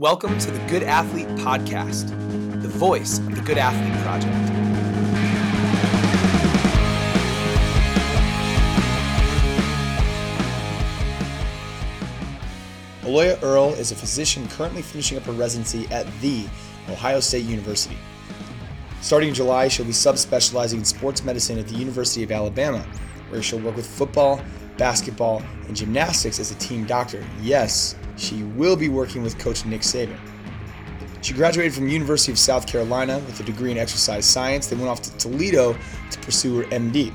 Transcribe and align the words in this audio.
Welcome 0.00 0.36
to 0.38 0.50
the 0.50 0.58
Good 0.66 0.82
Athlete 0.82 1.28
Podcast, 1.38 2.08
the 2.60 2.66
voice 2.66 3.18
of 3.18 3.36
the 3.36 3.40
Good 3.42 3.58
Athlete 3.58 3.94
Project. 4.02 4.34
Aloiya 13.02 13.40
Earl 13.40 13.74
is 13.74 13.92
a 13.92 13.94
physician 13.94 14.48
currently 14.48 14.82
finishing 14.82 15.16
up 15.16 15.22
her 15.26 15.32
residency 15.32 15.86
at 15.92 16.08
The 16.20 16.44
Ohio 16.88 17.20
State 17.20 17.44
University. 17.44 17.96
Starting 19.00 19.28
in 19.28 19.34
July, 19.36 19.68
she'll 19.68 19.86
be 19.86 19.92
subspecializing 19.92 20.78
in 20.78 20.84
sports 20.84 21.22
medicine 21.22 21.56
at 21.56 21.68
the 21.68 21.76
University 21.76 22.24
of 22.24 22.32
Alabama, 22.32 22.84
where 23.28 23.40
she'll 23.40 23.60
work 23.60 23.76
with 23.76 23.86
football, 23.86 24.42
basketball, 24.76 25.40
and 25.68 25.76
gymnastics 25.76 26.40
as 26.40 26.50
a 26.50 26.56
team 26.56 26.84
doctor. 26.84 27.24
Yes, 27.40 27.94
she 28.16 28.42
will 28.42 28.76
be 28.76 28.88
working 28.88 29.22
with 29.22 29.38
coach 29.38 29.64
Nick 29.64 29.82
Saban. 29.82 30.18
She 31.20 31.32
graduated 31.32 31.72
from 31.72 31.88
University 31.88 32.32
of 32.32 32.38
South 32.38 32.66
Carolina 32.66 33.18
with 33.20 33.40
a 33.40 33.44
degree 33.44 33.70
in 33.70 33.78
exercise 33.78 34.26
science, 34.26 34.66
then 34.66 34.78
went 34.78 34.90
off 34.90 35.00
to 35.02 35.16
Toledo 35.16 35.74
to 36.10 36.18
pursue 36.20 36.58
her 36.58 36.64
MD. 36.64 37.12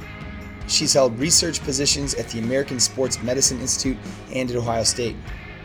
She's 0.68 0.94
held 0.94 1.18
research 1.20 1.62
positions 1.62 2.16
at 2.16 2.28
the 2.30 2.40
American 2.40 2.80
Sports 2.80 3.22
Medicine 3.22 3.60
Institute 3.60 3.98
and 4.34 4.50
at 4.50 4.56
Ohio 4.56 4.84
State. 4.84 5.16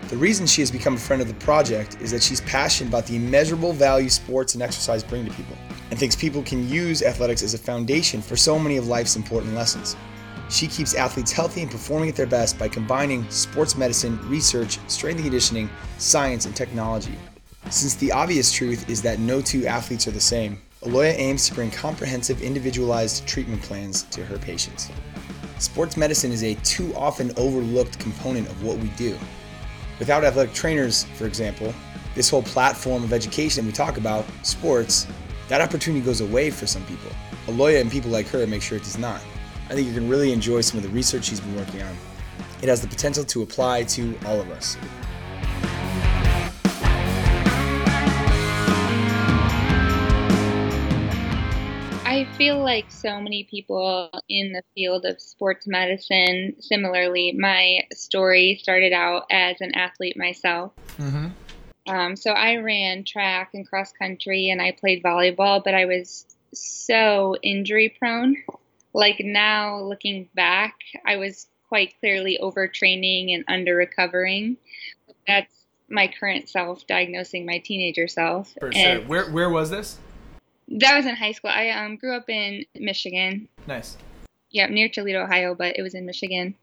The 0.08 0.16
reason 0.16 0.46
she 0.46 0.60
has 0.60 0.70
become 0.70 0.94
a 0.94 0.98
friend 0.98 1.22
of 1.22 1.28
the 1.28 1.34
project 1.34 1.96
is 2.02 2.10
that 2.10 2.22
she's 2.22 2.42
passionate 2.42 2.90
about 2.90 3.06
the 3.06 3.16
immeasurable 3.16 3.72
value 3.72 4.10
sports 4.10 4.52
and 4.52 4.62
exercise 4.62 5.02
bring 5.02 5.24
to 5.24 5.32
people, 5.32 5.56
and 5.90 5.98
thinks 5.98 6.14
people 6.14 6.42
can 6.42 6.68
use 6.68 7.02
athletics 7.02 7.42
as 7.42 7.54
a 7.54 7.58
foundation 7.58 8.20
for 8.20 8.36
so 8.36 8.58
many 8.58 8.76
of 8.76 8.86
life's 8.86 9.16
important 9.16 9.54
lessons. 9.54 9.96
She 10.50 10.66
keeps 10.66 10.94
athletes 10.94 11.32
healthy 11.32 11.62
and 11.62 11.70
performing 11.70 12.08
at 12.08 12.16
their 12.16 12.26
best 12.26 12.58
by 12.58 12.68
combining 12.68 13.28
sports 13.30 13.76
medicine, 13.76 14.18
research, 14.28 14.78
strength 14.88 15.16
and 15.16 15.24
conditioning, 15.24 15.70
science, 15.98 16.46
and 16.46 16.54
technology. 16.54 17.18
Since 17.70 17.94
the 17.94 18.12
obvious 18.12 18.52
truth 18.52 18.88
is 18.88 19.00
that 19.02 19.18
no 19.18 19.40
two 19.40 19.66
athletes 19.66 20.06
are 20.06 20.12
the 20.12 20.20
same, 20.20 20.60
Aloiya 20.82 21.14
aims 21.16 21.48
to 21.48 21.54
bring 21.54 21.70
comprehensive, 21.70 22.42
individualized 22.42 23.26
treatment 23.26 23.62
plans 23.62 24.02
to 24.04 24.22
her 24.24 24.36
patients. 24.36 24.90
Sports 25.58 25.96
medicine 25.96 26.30
is 26.30 26.42
a 26.42 26.54
too 26.56 26.94
often 26.94 27.32
overlooked 27.38 27.98
component 27.98 28.46
of 28.48 28.62
what 28.62 28.76
we 28.76 28.88
do. 28.90 29.18
Without 29.98 30.24
athletic 30.24 30.52
trainers, 30.52 31.04
for 31.14 31.26
example, 31.26 31.72
this 32.14 32.28
whole 32.28 32.42
platform 32.42 33.02
of 33.02 33.14
education 33.14 33.64
we 33.64 33.72
talk 33.72 33.96
about, 33.96 34.26
sports, 34.42 35.06
that 35.48 35.62
opportunity 35.62 36.04
goes 36.04 36.20
away 36.20 36.50
for 36.50 36.66
some 36.66 36.84
people. 36.84 37.10
Aloiya 37.46 37.80
and 37.80 37.90
people 37.90 38.10
like 38.10 38.28
her 38.28 38.46
make 38.46 38.60
sure 38.60 38.76
it 38.76 38.84
does 38.84 38.98
not. 38.98 39.22
I 39.70 39.74
think 39.74 39.88
you 39.88 39.94
can 39.94 40.10
really 40.10 40.30
enjoy 40.30 40.60
some 40.60 40.76
of 40.76 40.82
the 40.82 40.90
research 40.90 41.30
he's 41.30 41.40
been 41.40 41.56
working 41.56 41.80
on. 41.80 41.96
It 42.60 42.68
has 42.68 42.82
the 42.82 42.86
potential 42.86 43.24
to 43.24 43.42
apply 43.42 43.84
to 43.84 44.18
all 44.26 44.38
of 44.38 44.50
us. 44.50 44.76
I 52.04 52.28
feel 52.36 52.62
like 52.62 52.90
so 52.90 53.18
many 53.20 53.44
people 53.44 54.10
in 54.28 54.52
the 54.52 54.62
field 54.74 55.06
of 55.06 55.18
sports 55.18 55.66
medicine, 55.66 56.56
similarly, 56.60 57.32
my 57.32 57.80
story 57.94 58.58
started 58.62 58.92
out 58.92 59.24
as 59.30 59.62
an 59.62 59.74
athlete 59.74 60.18
myself. 60.18 60.72
Mm-hmm. 60.98 61.28
Um, 61.86 62.16
so 62.16 62.32
I 62.32 62.56
ran 62.56 63.04
track 63.04 63.50
and 63.54 63.66
cross 63.66 63.92
country 63.92 64.50
and 64.50 64.60
I 64.60 64.72
played 64.72 65.02
volleyball, 65.02 65.64
but 65.64 65.74
I 65.74 65.86
was 65.86 66.26
so 66.52 67.36
injury 67.42 67.94
prone 67.98 68.36
like 68.94 69.20
now 69.20 69.80
looking 69.80 70.28
back, 70.34 70.76
I 71.04 71.16
was 71.16 71.48
quite 71.68 71.94
clearly 72.00 72.38
overtraining 72.40 73.34
and 73.34 73.44
under 73.48 73.74
recovering. 73.74 74.56
That's 75.26 75.52
my 75.88 76.08
current 76.08 76.48
self 76.48 76.86
diagnosing 76.86 77.44
my 77.44 77.58
teenager 77.58 78.08
self. 78.08 78.54
For 78.58 78.72
sure. 78.72 79.00
Where 79.00 79.30
where 79.30 79.50
was 79.50 79.70
this? 79.70 79.98
That 80.68 80.96
was 80.96 81.04
in 81.04 81.14
high 81.14 81.32
school. 81.32 81.50
I 81.50 81.70
um, 81.70 81.96
grew 81.96 82.16
up 82.16 82.30
in 82.30 82.64
Michigan. 82.74 83.48
Nice. 83.66 83.98
Yeah, 84.50 84.66
near 84.66 84.88
Toledo, 84.88 85.24
Ohio, 85.24 85.54
but 85.54 85.76
it 85.76 85.82
was 85.82 85.94
in 85.94 86.06
Michigan. 86.06 86.54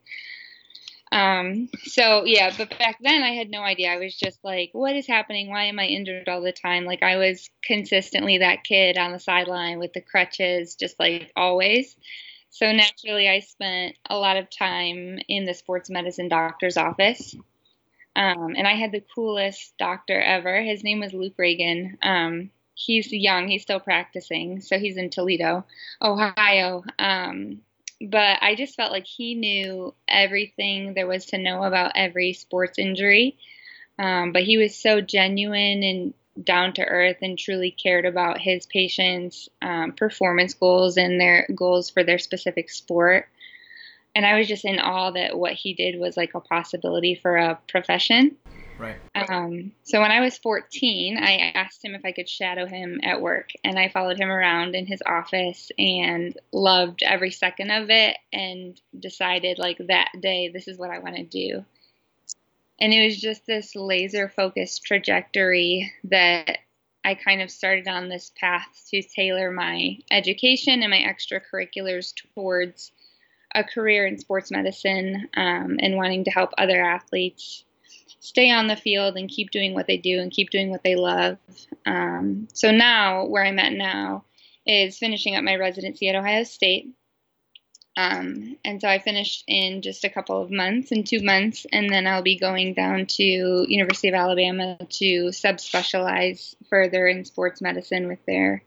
Um, 1.11 1.67
so 1.83 2.23
yeah, 2.25 2.53
but 2.57 2.77
back 2.79 2.97
then 3.01 3.21
I 3.21 3.31
had 3.31 3.49
no 3.49 3.61
idea. 3.61 3.91
I 3.91 3.97
was 3.97 4.15
just 4.15 4.39
like, 4.43 4.69
what 4.71 4.95
is 4.95 5.07
happening? 5.07 5.49
Why 5.49 5.65
am 5.65 5.79
I 5.79 5.85
injured 5.87 6.29
all 6.29 6.41
the 6.41 6.53
time? 6.53 6.85
Like 6.85 7.03
I 7.03 7.17
was 7.17 7.49
consistently 7.63 8.37
that 8.37 8.63
kid 8.63 8.97
on 8.97 9.11
the 9.11 9.19
sideline 9.19 9.79
with 9.79 9.91
the 9.93 10.01
crutches, 10.01 10.75
just 10.75 10.99
like 10.99 11.31
always. 11.35 11.95
So 12.49 12.71
naturally, 12.71 13.29
I 13.29 13.39
spent 13.39 13.95
a 14.09 14.17
lot 14.17 14.37
of 14.37 14.49
time 14.49 15.19
in 15.27 15.45
the 15.45 15.53
sports 15.53 15.89
medicine 15.89 16.27
doctor's 16.27 16.77
office. 16.77 17.35
Um, 18.15 18.55
and 18.57 18.67
I 18.67 18.75
had 18.75 18.91
the 18.91 19.03
coolest 19.15 19.73
doctor 19.77 20.19
ever. 20.19 20.61
His 20.61 20.83
name 20.83 20.99
was 20.99 21.13
Luke 21.13 21.35
Reagan. 21.37 21.97
Um, 22.03 22.51
he's 22.73 23.11
young, 23.11 23.47
he's 23.47 23.61
still 23.61 23.79
practicing, 23.79 24.61
so 24.61 24.77
he's 24.79 24.97
in 24.97 25.09
Toledo, 25.09 25.65
Ohio. 26.01 26.83
Um, 26.99 27.61
but 28.09 28.39
I 28.41 28.55
just 28.55 28.75
felt 28.75 28.91
like 28.91 29.05
he 29.05 29.35
knew 29.35 29.93
everything 30.07 30.93
there 30.93 31.07
was 31.07 31.27
to 31.27 31.37
know 31.37 31.63
about 31.63 31.93
every 31.95 32.33
sports 32.33 32.79
injury. 32.79 33.37
Um, 33.99 34.31
but 34.31 34.43
he 34.43 34.57
was 34.57 34.75
so 34.75 35.01
genuine 35.01 35.83
and 35.83 36.13
down 36.43 36.73
to 36.73 36.83
earth 36.83 37.17
and 37.21 37.37
truly 37.37 37.71
cared 37.71 38.05
about 38.05 38.39
his 38.39 38.65
patients' 38.65 39.49
um, 39.61 39.91
performance 39.91 40.53
goals 40.53 40.97
and 40.97 41.19
their 41.19 41.47
goals 41.53 41.89
for 41.89 42.03
their 42.03 42.17
specific 42.17 42.69
sport. 42.69 43.27
And 44.15 44.25
I 44.25 44.37
was 44.37 44.47
just 44.47 44.65
in 44.65 44.79
awe 44.79 45.11
that 45.11 45.37
what 45.37 45.53
he 45.53 45.73
did 45.73 45.99
was 45.99 46.17
like 46.17 46.33
a 46.33 46.39
possibility 46.39 47.15
for 47.15 47.37
a 47.37 47.59
profession. 47.67 48.37
Right. 48.81 48.97
Um, 49.13 49.73
so 49.83 50.01
when 50.01 50.11
I 50.11 50.21
was 50.21 50.39
14, 50.39 51.17
I 51.17 51.51
asked 51.53 51.85
him 51.85 51.93
if 51.93 52.03
I 52.03 52.13
could 52.13 52.27
shadow 52.27 52.65
him 52.65 52.99
at 53.03 53.21
work, 53.21 53.51
and 53.63 53.77
I 53.77 53.89
followed 53.89 54.19
him 54.19 54.31
around 54.31 54.73
in 54.73 54.87
his 54.87 55.03
office 55.05 55.71
and 55.77 56.35
loved 56.51 57.03
every 57.03 57.29
second 57.29 57.69
of 57.69 57.91
it, 57.91 58.17
and 58.33 58.81
decided 58.99 59.59
like 59.59 59.77
that 59.87 60.09
day, 60.19 60.49
this 60.49 60.67
is 60.67 60.79
what 60.79 60.89
I 60.89 60.97
want 60.97 61.15
to 61.17 61.23
do. 61.23 61.63
And 62.79 62.91
it 62.91 63.05
was 63.05 63.21
just 63.21 63.45
this 63.45 63.75
laser 63.75 64.29
focused 64.29 64.83
trajectory 64.83 65.93
that 66.05 66.57
I 67.05 67.13
kind 67.13 67.43
of 67.43 67.51
started 67.51 67.87
on 67.87 68.09
this 68.09 68.31
path 68.35 68.87
to 68.89 69.03
tailor 69.03 69.51
my 69.51 69.99
education 70.09 70.81
and 70.81 70.89
my 70.89 71.03
extracurriculars 71.03 72.15
towards 72.33 72.91
a 73.53 73.63
career 73.63 74.07
in 74.07 74.17
sports 74.17 74.49
medicine 74.49 75.29
um, 75.35 75.77
and 75.79 75.97
wanting 75.97 76.23
to 76.23 76.31
help 76.31 76.51
other 76.57 76.83
athletes 76.83 77.63
stay 78.21 78.51
on 78.51 78.67
the 78.67 78.75
field 78.75 79.17
and 79.17 79.27
keep 79.27 79.49
doing 79.51 79.73
what 79.73 79.87
they 79.87 79.97
do 79.97 80.19
and 80.19 80.31
keep 80.31 80.51
doing 80.51 80.69
what 80.69 80.83
they 80.83 80.95
love. 80.95 81.37
Um, 81.85 82.47
so 82.53 82.71
now, 82.71 83.25
where 83.25 83.43
I'm 83.43 83.59
at 83.59 83.73
now, 83.73 84.23
is 84.65 84.97
finishing 84.99 85.35
up 85.35 85.43
my 85.43 85.55
residency 85.55 86.07
at 86.07 86.15
Ohio 86.15 86.43
State. 86.43 86.93
Um, 87.97 88.57
and 88.63 88.79
so 88.79 88.87
I 88.87 88.99
finished 88.99 89.43
in 89.47 89.81
just 89.81 90.05
a 90.05 90.09
couple 90.09 90.41
of 90.41 90.51
months, 90.51 90.91
in 90.91 91.03
two 91.03 91.21
months, 91.21 91.65
and 91.73 91.89
then 91.89 92.07
I'll 92.07 92.21
be 92.21 92.37
going 92.37 92.73
down 92.73 93.07
to 93.07 93.23
University 93.23 94.07
of 94.07 94.13
Alabama 94.13 94.77
to 94.77 95.25
subspecialize 95.25 96.55
further 96.69 97.07
in 97.07 97.25
sports 97.25 97.59
medicine 97.59 98.07
with 98.07 98.23
their 98.25 98.63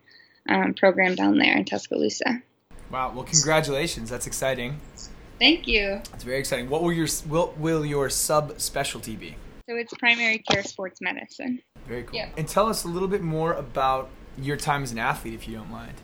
um, 0.48 0.74
program 0.74 1.14
down 1.14 1.38
there 1.38 1.56
in 1.56 1.64
Tuscaloosa. 1.64 2.42
Wow! 2.90 3.12
Well, 3.14 3.24
congratulations. 3.24 4.10
That's 4.10 4.26
exciting. 4.26 4.80
Thank 5.38 5.66
you. 5.66 6.02
It's 6.12 6.24
very 6.24 6.38
exciting. 6.38 6.68
What 6.68 6.82
will 6.82 6.92
your 6.92 7.08
will, 7.28 7.54
will 7.56 7.84
your 7.86 8.08
subspecialty 8.08 9.18
be? 9.18 9.36
So 9.68 9.76
it's 9.76 9.94
primary 9.94 10.38
care 10.38 10.62
sports 10.62 11.00
medicine. 11.00 11.60
Very 11.86 12.02
cool. 12.02 12.16
Yep. 12.16 12.34
And 12.36 12.48
tell 12.48 12.68
us 12.68 12.84
a 12.84 12.88
little 12.88 13.08
bit 13.08 13.22
more 13.22 13.54
about 13.54 14.10
your 14.36 14.56
time 14.56 14.82
as 14.82 14.92
an 14.92 14.98
athlete, 14.98 15.34
if 15.34 15.48
you 15.48 15.56
don't 15.56 15.70
mind. 15.70 15.94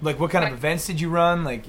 Like, 0.00 0.20
what 0.20 0.30
kind 0.30 0.44
of 0.46 0.52
events 0.52 0.86
did 0.86 1.00
you 1.00 1.10
run? 1.10 1.44
Like, 1.44 1.64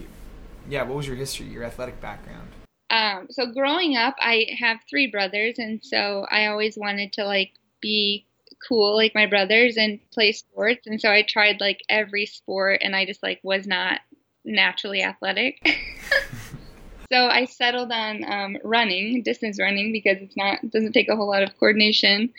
yeah, 0.69 0.84
what 0.84 0.96
was 0.96 1.07
your 1.07 1.16
history, 1.16 1.47
your 1.47 1.63
athletic 1.63 2.00
background? 2.00 2.50
Um, 2.90 3.28
so 3.30 3.47
growing 3.47 3.96
up, 3.96 4.16
I 4.19 4.47
have 4.59 4.80
three 4.90 5.07
brothers, 5.07 5.56
and 5.57 5.84
so 5.84 6.25
I 6.30 6.47
always 6.47 6.78
wanted 6.78 7.13
to 7.13 7.25
like 7.25 7.51
be 7.81 8.25
cool 8.68 8.96
like 8.96 9.16
my 9.16 9.25
brothers 9.25 9.77
and 9.77 10.00
play 10.12 10.31
sports, 10.31 10.88
and 10.88 11.00
so 11.00 11.10
I 11.12 11.24
tried 11.24 11.60
like 11.60 11.81
every 11.89 12.25
sport, 12.25 12.81
and 12.83 12.95
I 12.95 13.06
just 13.06 13.24
like 13.24 13.39
was 13.44 13.68
not 13.68 14.01
naturally 14.45 15.04
athletic. 15.04 15.60
So 17.11 17.27
I 17.27 17.45
settled 17.45 17.91
on 17.91 18.23
um, 18.23 18.57
running, 18.63 19.23
distance 19.23 19.59
running, 19.59 19.91
because 19.91 20.17
it's 20.21 20.38
not 20.38 20.63
it 20.63 20.71
doesn't 20.71 20.94
take 20.94 21.09
a 21.09 21.15
whole 21.15 21.27
lot 21.27 21.44
of 21.44 21.57
coordination. 21.57 22.33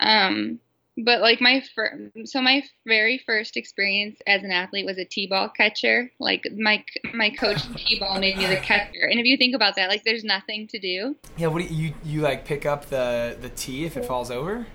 Um, 0.00 0.60
but 1.04 1.20
like 1.20 1.40
my 1.40 1.62
fir- 1.74 2.10
so 2.24 2.40
my 2.40 2.62
very 2.86 3.18
first 3.18 3.56
experience 3.56 4.18
as 4.26 4.42
an 4.42 4.50
athlete 4.50 4.84
was 4.84 4.98
a 4.98 5.04
t-ball 5.04 5.50
catcher. 5.50 6.10
Like 6.18 6.46
my 6.56 6.84
my 7.14 7.30
coach 7.30 7.62
t-ball 7.76 8.18
made 8.18 8.36
me 8.36 8.46
the 8.46 8.56
catcher. 8.56 9.06
And 9.08 9.20
if 9.20 9.26
you 9.26 9.36
think 9.36 9.54
about 9.54 9.76
that, 9.76 9.88
like 9.88 10.04
there's 10.04 10.24
nothing 10.24 10.66
to 10.68 10.78
do. 10.78 11.16
Yeah. 11.36 11.48
What 11.48 11.66
do 11.66 11.72
you 11.72 11.94
you 12.04 12.20
like 12.20 12.44
pick 12.44 12.66
up 12.66 12.86
the 12.86 13.36
the 13.40 13.50
tee 13.50 13.84
if 13.84 13.96
it 13.96 14.04
falls 14.04 14.30
over? 14.30 14.66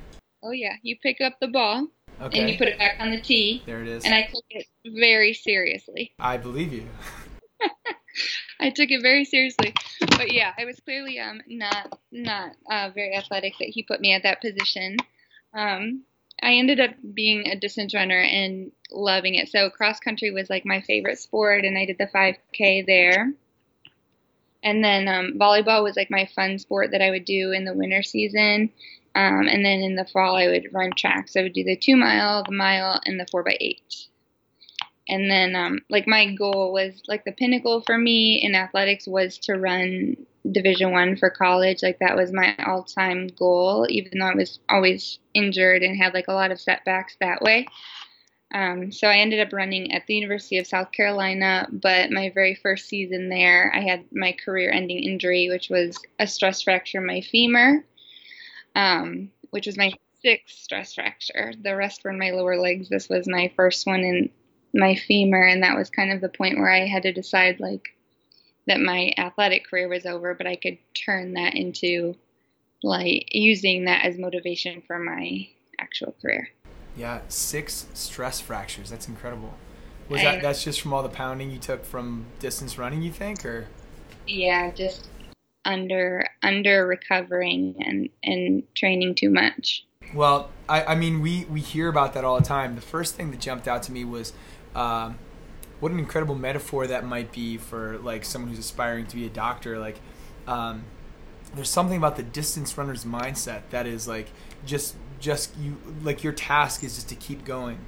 Oh 0.42 0.51
yeah, 0.51 0.75
you 0.81 0.98
pick 1.01 1.22
up 1.22 1.39
the 1.39 1.48
ball. 1.48 1.88
Okay. 2.22 2.39
And 2.39 2.50
you 2.50 2.57
put 2.57 2.68
it 2.68 2.78
back 2.78 2.98
on 3.00 3.12
the 3.12 3.19
tee. 3.19 3.63
There 3.66 3.81
it 3.81 3.88
is. 3.88 4.06
And 4.06 4.13
I 4.13 4.24
took 4.24 4.46
it 4.50 4.68
very 4.86 5.34
seriously. 5.34 6.13
I 6.19 6.38
believe 6.38 6.72
you. 6.72 6.88
I 8.60 8.69
took 8.69 8.92
it 8.92 9.01
very 9.01 9.25
seriously. 9.25 9.74
But 10.00 10.31
yeah, 10.31 10.54
I 10.57 10.65
was 10.65 10.80
clearly 10.80 11.19
um 11.19 11.42
not 11.48 12.00
not 12.12 12.51
uh, 12.69 12.89
very 12.94 13.15
athletic 13.15 13.54
that 13.60 13.69
he 13.69 13.83
put 13.83 14.01
me 14.01 14.13
at 14.13 14.24
that 14.24 14.42
position. 14.42 14.98
Um, 15.54 16.04
I 16.42 16.54
ended 16.56 16.80
up 16.80 16.92
being 17.13 17.48
a 17.48 17.60
distance 17.60 17.94
runner 17.94 18.19
and 18.19 18.71
loving 18.92 19.36
it. 19.36 19.50
So 19.50 19.69
cross 19.69 20.00
country 20.00 20.31
was 20.31 20.50
like 20.50 20.65
my 20.65 20.81
favorite 20.81 21.19
sport, 21.19 21.63
and 21.63 21.77
I 21.77 21.86
did 21.86 21.98
the 21.98 22.07
5K 22.07 22.86
there. 22.86 23.33
And 24.63 24.83
then 24.83 25.07
um, 25.07 25.33
volleyball 25.38 25.83
was 25.83 25.95
like 25.95 26.10
my 26.10 26.30
fun 26.36 26.57
sport 26.57 26.92
that 26.92 27.01
I 27.01 27.10
would 27.10 27.25
do 27.25 27.51
in 27.51 27.65
the 27.65 27.74
winter 27.74 28.01
season. 28.01 28.71
Um, 29.15 29.48
and 29.48 29.63
then 29.63 29.81
in 29.81 29.95
the 29.95 30.06
fall, 30.06 30.36
I 30.36 30.48
would 30.48 30.74
run 30.74 30.92
tracks. 30.98 31.36
I 31.36 31.44
would 31.44 31.54
do 31.54 31.63
the 31.63 31.75
two 31.75 31.95
mile, 31.95 32.44
the 32.44 32.51
mile, 32.51 33.00
and 33.06 33.19
the 33.19 33.27
four 33.30 33.44
by 33.44 33.57
eight. 33.60 34.07
And 35.08 35.30
then, 35.30 35.56
um, 35.56 35.80
like 35.90 36.08
my 36.08 36.34
goal 36.34 36.72
was 36.72 37.02
like 37.08 37.26
the 37.26 37.34
pinnacle 37.34 37.82
for 37.82 37.98
me 37.98 38.42
in 38.42 38.56
athletics 38.56 39.06
was 39.08 39.38
to 39.40 39.56
run 39.56 40.16
Division 40.50 40.92
One 40.92 41.18
for 41.18 41.30
college. 41.30 41.84
Like 41.84 42.00
that 42.00 42.16
was 42.16 42.32
my 42.32 42.56
all-time 42.66 43.28
goal, 43.28 43.86
even 43.90 44.20
though 44.20 44.28
I 44.28 44.36
was 44.36 44.60
always 44.70 45.20
injured 45.34 45.84
and 45.84 45.98
had 45.98 46.14
like 46.14 46.28
a 46.28 46.34
lot 46.34 46.52
of 46.52 46.62
setbacks 46.62 47.18
that 47.20 47.42
way. 47.42 47.68
Um, 48.54 48.92
so 48.92 49.08
I 49.08 49.18
ended 49.18 49.40
up 49.40 49.52
running 49.52 49.94
at 49.94 50.06
the 50.06 50.14
University 50.14 50.60
of 50.60 50.68
South 50.68 50.92
Carolina, 50.92 51.68
but 51.72 52.12
my 52.12 52.30
very 52.30 52.54
first 52.54 52.88
season 52.88 53.30
there, 53.30 53.72
I 53.76 53.82
had 53.82 54.06
my 54.12 54.36
career-ending 54.46 55.00
injury, 55.00 55.50
which 55.50 55.70
was 55.70 56.00
a 56.20 56.28
stress 56.28 56.62
fracture 56.62 57.00
in 57.00 57.08
my 57.08 57.22
femur, 57.22 57.84
um, 58.76 59.32
which 59.50 59.66
was 59.66 59.76
my 59.76 59.92
sixth 60.22 60.56
stress 60.60 60.94
fracture. 60.94 61.54
The 61.60 61.76
rest 61.76 62.04
were 62.04 62.12
in 62.12 62.20
my 62.20 62.30
lower 62.30 62.58
legs. 62.58 62.90
This 62.90 63.10
was 63.10 63.28
my 63.28 63.52
first 63.56 63.88
one 63.88 64.02
in 64.02 64.30
my 64.74 64.96
femur, 64.96 65.46
and 65.46 65.64
that 65.64 65.78
was 65.78 65.90
kind 65.90 66.12
of 66.12 66.22
the 66.22 66.30
point 66.30 66.58
where 66.58 66.72
I 66.72 66.88
had 66.88 67.04
to 67.04 67.14
decide 67.14 67.60
like 67.60 67.90
that 68.66 68.80
my 68.80 69.12
athletic 69.18 69.70
career 69.70 69.88
was 69.88 70.06
over, 70.06 70.34
but 70.34 70.48
I 70.48 70.56
could 70.56 70.78
turn 70.94 71.34
that 71.34 71.56
into 71.56 72.16
like 72.81 73.28
using 73.31 73.86
that 73.86 74.06
as 74.06 74.18
motivation 74.18 74.81
for 74.88 75.00
my 75.00 75.48
actual 75.80 76.16
career. 76.22 76.50
Yeah, 76.96 77.22
six 77.28 77.88
stress 77.94 78.40
fractures. 78.40 78.90
That's 78.90 79.08
incredible. 79.08 79.54
Was 80.10 80.22
that 80.22 80.42
that's 80.42 80.64
just 80.64 80.81
from 80.81 80.94
all 80.94 81.04
the 81.04 81.10
pounding 81.10 81.52
you 81.52 81.60
took 81.60 81.86
from 81.86 82.25
distance 82.40 82.78
running? 82.78 83.02
You 83.02 83.12
think, 83.12 83.46
or? 83.46 83.68
Yeah, 84.28 84.72
just 84.72 85.08
under 85.66 86.28
under 86.42 86.86
recovering 86.86 87.75
and 87.80 88.10
and 88.24 88.64
training 88.75 89.16
too 89.16 89.30
much. 89.30 89.86
Well, 90.14 90.50
I, 90.68 90.84
I 90.84 90.96
mean, 90.96 91.22
we 91.22 91.46
we 91.46 91.62
hear 91.62 91.88
about 91.88 92.14
that 92.14 92.24
all 92.24 92.40
the 92.40 92.46
time. 92.46 92.75
The 92.75 92.81
first 92.81 93.16
thing 93.16 93.31
that 93.31 93.40
jumped 93.40 93.68
out 93.68 93.84
to 93.84 93.92
me 93.92 94.04
was. 94.04 94.34
Um, 94.75 95.18
what 95.80 95.92
an 95.92 96.00
incredible 96.00 96.36
metaphor 96.36 96.88
that 96.88 97.06
might 97.06 97.31
be 97.34 97.58
for 97.58 97.98
like 97.98 98.24
someone 98.24 98.50
who's 98.50 98.60
aspiring 98.60 99.06
to 99.08 99.18
be 99.18 99.25
a 99.25 99.30
doctor 99.30 99.78
like 99.78 100.00
um, 100.48 100.86
there's 101.56 101.70
something 101.70 101.98
about 101.98 102.16
the 102.16 102.24
distance 102.24 102.78
runner's 102.78 103.06
mindset 103.06 103.64
that 103.70 103.86
is 103.86 104.08
like 104.08 104.30
just 104.66 104.96
just 105.20 105.56
you 105.58 105.78
like 106.02 106.24
your 106.24 106.34
task 106.34 106.84
is 106.84 106.96
just 106.96 107.10
to 107.10 107.16
keep 107.16 107.46
going 107.46 107.80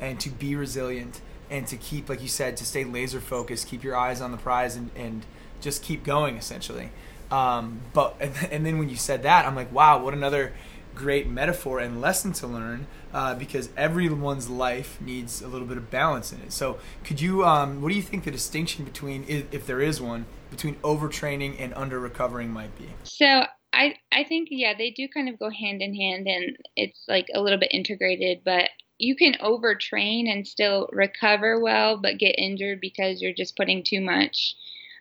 and 0.00 0.20
to 0.20 0.28
be 0.28 0.54
resilient 0.54 1.20
and 1.48 1.66
to 1.66 1.76
keep 1.76 2.08
like 2.08 2.20
you 2.20 2.28
said 2.28 2.56
to 2.56 2.64
stay 2.64 2.84
laser 2.84 3.20
focused 3.20 3.68
keep 3.68 3.82
your 3.82 3.96
eyes 3.96 4.20
on 4.20 4.32
the 4.32 4.36
prize 4.36 4.76
and, 4.76 4.90
and 4.96 5.24
just 5.60 5.82
keep 5.82 6.04
going 6.04 6.36
essentially. 6.36 6.90
Um, 7.30 7.80
but 7.92 8.16
and, 8.20 8.34
and 8.50 8.66
then 8.66 8.78
when 8.78 8.88
you 8.88 8.96
said 8.96 9.22
that 9.24 9.46
i'm 9.46 9.56
like 9.56 9.72
wow 9.72 10.02
what 10.02 10.14
another 10.14 10.52
great 10.94 11.28
metaphor 11.28 11.78
and 11.78 12.00
lesson 12.00 12.32
to 12.34 12.46
learn 12.46 12.86
uh, 13.16 13.34
because 13.34 13.70
everyone's 13.78 14.50
life 14.50 15.00
needs 15.00 15.40
a 15.40 15.48
little 15.48 15.66
bit 15.66 15.78
of 15.78 15.90
balance 15.90 16.34
in 16.34 16.40
it. 16.42 16.52
So 16.52 16.78
could 17.02 17.18
you 17.18 17.46
um, 17.46 17.80
what 17.80 17.88
do 17.88 17.94
you 17.94 18.02
think 18.02 18.24
the 18.24 18.30
distinction 18.30 18.84
between 18.84 19.24
if 19.26 19.66
there 19.66 19.80
is 19.80 20.02
one 20.02 20.26
between 20.50 20.74
overtraining 20.76 21.58
and 21.58 21.72
under 21.72 21.98
recovering 21.98 22.50
might 22.50 22.76
be? 22.78 22.90
So 23.04 23.46
I 23.72 23.96
I 24.12 24.24
think 24.24 24.48
yeah, 24.50 24.74
they 24.76 24.90
do 24.90 25.08
kind 25.08 25.30
of 25.30 25.38
go 25.38 25.48
hand 25.48 25.80
in 25.80 25.94
hand 25.94 26.28
and 26.28 26.58
it's 26.76 27.06
like 27.08 27.28
a 27.32 27.40
little 27.40 27.58
bit 27.58 27.70
integrated, 27.72 28.42
but 28.44 28.68
you 28.98 29.16
can 29.16 29.32
overtrain 29.40 30.30
and 30.30 30.46
still 30.46 30.88
recover 30.92 31.58
well 31.58 31.96
but 31.96 32.18
get 32.18 32.38
injured 32.38 32.82
because 32.82 33.22
you're 33.22 33.32
just 33.32 33.56
putting 33.56 33.82
too 33.82 34.02
much 34.02 34.54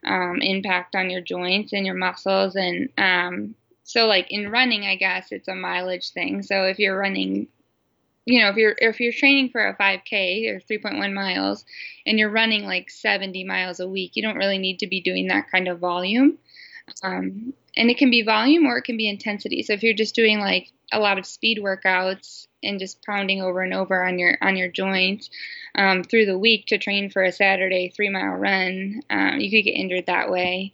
um, 0.06 0.40
impact 0.42 0.96
on 0.96 1.10
your 1.10 1.22
joints 1.22 1.74
and 1.74 1.86
your 1.86 1.96
muscles 1.96 2.56
and 2.56 2.90
um, 2.98 3.56
so 3.84 4.06
like 4.06 4.30
in 4.30 4.52
running 4.52 4.84
i 4.84 4.96
guess 4.96 5.32
it's 5.32 5.48
a 5.48 5.56
mileage 5.56 6.12
thing. 6.12 6.44
So 6.44 6.64
if 6.64 6.78
you're 6.78 6.98
running 6.98 7.48
you 8.25 8.42
know 8.42 8.50
if 8.50 8.56
you're 8.56 8.75
if 8.77 9.00
you're 9.00 9.13
training 9.13 9.50
for 9.50 9.66
a 9.66 9.75
5k 9.75 10.50
or 10.50 10.60
3.1 10.60 11.13
miles 11.13 11.66
and 12.06 12.19
you're 12.19 12.30
running 12.30 12.66
like 12.66 12.89
70 12.89 13.44
miles 13.44 13.80
a 13.80 13.88
week 13.88 14.16
you 14.16 14.24
don't 14.24 14.38
really 14.38 14.57
need 14.57 14.80
to 14.80 14.88
be 14.88 15.01
doing 15.01 15.27
that 15.27 15.50
kind 15.51 15.68
of 15.68 15.80
volume 15.80 16.38
um, 17.04 17.54
and 17.75 17.89
it 17.89 17.98
can 17.98 18.10
be 18.10 18.22
volume 18.22 18.66
or 18.66 18.77
it 18.77 18.83
can 18.83 18.98
be 18.98 19.10
intensity. 19.10 19.63
So 19.63 19.74
if 19.74 19.83
you're 19.83 19.94
just 19.94 20.16
doing 20.16 20.39
like 20.39 20.72
a 20.92 21.00
lot 21.00 21.18
of 21.18 21.25
speed 21.25 21.60
workouts 21.62 22.48
and 22.63 22.80
just 22.80 23.04
pounding 23.04 23.42
over 23.42 23.62
and 23.62 23.74
over 23.74 24.06
on 24.06 24.18
your 24.19 24.38
on 24.42 24.56
your 24.56 24.69
joints 24.69 25.30
um, 25.75 26.04
through 26.04 26.25
the 26.25 26.38
week 26.38 26.68
to 26.68 26.77
train 26.77 27.10
for 27.10 27.24
a 27.24 27.31
Saturday 27.31 27.89
three 27.89 28.10
mile 28.10 28.36
run, 28.36 29.01
um, 29.10 29.39
you 29.39 29.51
could 29.51 29.66
get 29.66 29.77
injured 29.77 30.06
that 30.06 30.30
way. 30.30 30.74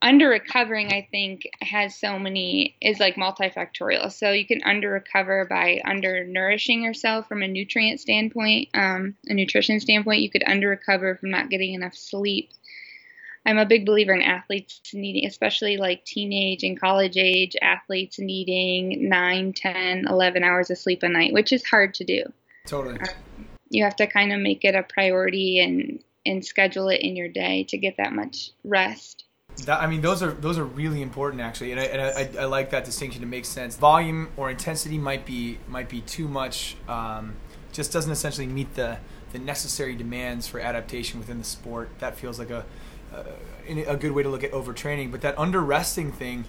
Under 0.00 0.28
recovering, 0.28 0.92
I 0.92 1.08
think, 1.10 1.42
has 1.60 1.96
so 1.96 2.18
many 2.18 2.76
is 2.80 3.00
like 3.00 3.16
multifactorial. 3.16 4.12
So 4.12 4.30
you 4.30 4.46
can 4.46 4.62
under 4.64 4.90
recover 4.90 5.44
by 5.44 5.80
under 5.84 6.24
nourishing 6.24 6.82
yourself 6.82 7.26
from 7.26 7.42
a 7.42 7.48
nutrient 7.48 8.00
standpoint, 8.00 8.68
um, 8.74 9.16
a 9.26 9.34
nutrition 9.34 9.80
standpoint. 9.80 10.22
You 10.22 10.30
could 10.30 10.44
under 10.46 10.68
recover 10.68 11.16
from 11.16 11.30
not 11.30 11.50
getting 11.50 11.74
enough 11.74 11.96
sleep 11.96 12.52
I'm 13.48 13.56
a 13.56 13.64
big 13.64 13.86
believer 13.86 14.12
in 14.12 14.20
athletes 14.20 14.92
needing, 14.92 15.26
especially 15.26 15.78
like 15.78 16.04
teenage 16.04 16.64
and 16.64 16.78
college 16.78 17.16
age 17.16 17.56
athletes 17.62 18.18
needing 18.18 19.08
9, 19.08 19.52
10, 19.54 20.06
11 20.06 20.44
hours 20.44 20.70
of 20.70 20.76
sleep 20.76 21.02
a 21.02 21.08
night, 21.08 21.32
which 21.32 21.50
is 21.50 21.64
hard 21.64 21.94
to 21.94 22.04
do. 22.04 22.24
Totally. 22.66 22.98
You 23.70 23.84
have 23.84 23.96
to 23.96 24.06
kind 24.06 24.34
of 24.34 24.40
make 24.40 24.66
it 24.66 24.74
a 24.74 24.82
priority 24.82 25.60
and 25.60 26.04
and 26.26 26.44
schedule 26.44 26.88
it 26.90 27.00
in 27.00 27.16
your 27.16 27.28
day 27.28 27.64
to 27.70 27.78
get 27.78 27.96
that 27.96 28.12
much 28.12 28.50
rest. 28.64 29.24
That, 29.64 29.80
I 29.82 29.86
mean, 29.86 30.00
those 30.00 30.22
are 30.22 30.30
those 30.30 30.56
are 30.56 30.64
really 30.64 31.02
important 31.02 31.42
actually, 31.42 31.72
and 31.72 31.80
I, 31.80 31.84
and 31.84 32.38
I, 32.38 32.42
I 32.42 32.44
like 32.44 32.70
that 32.70 32.84
distinction. 32.84 33.22
It 33.22 33.26
makes 33.26 33.48
sense. 33.48 33.76
Volume 33.76 34.28
or 34.36 34.50
intensity 34.50 34.98
might 34.98 35.26
be 35.26 35.58
might 35.68 35.88
be 35.88 36.00
too 36.02 36.28
much. 36.28 36.76
Um, 36.88 37.34
just 37.72 37.92
doesn't 37.92 38.12
essentially 38.12 38.46
meet 38.46 38.74
the 38.74 38.98
the 39.32 39.38
necessary 39.38 39.94
demands 39.94 40.46
for 40.46 40.60
adaptation 40.60 41.18
within 41.18 41.38
the 41.38 41.44
sport. 41.44 41.90
That 41.98 42.16
feels 42.16 42.38
like 42.38 42.50
a 42.50 42.64
uh, 43.14 43.24
a 43.86 43.96
good 43.96 44.12
way 44.12 44.22
to 44.22 44.28
look 44.28 44.44
at 44.44 44.52
overtraining. 44.52 45.10
But 45.10 45.20
that 45.22 45.38
under 45.38 45.60
resting 45.60 46.12
thing, 46.12 46.44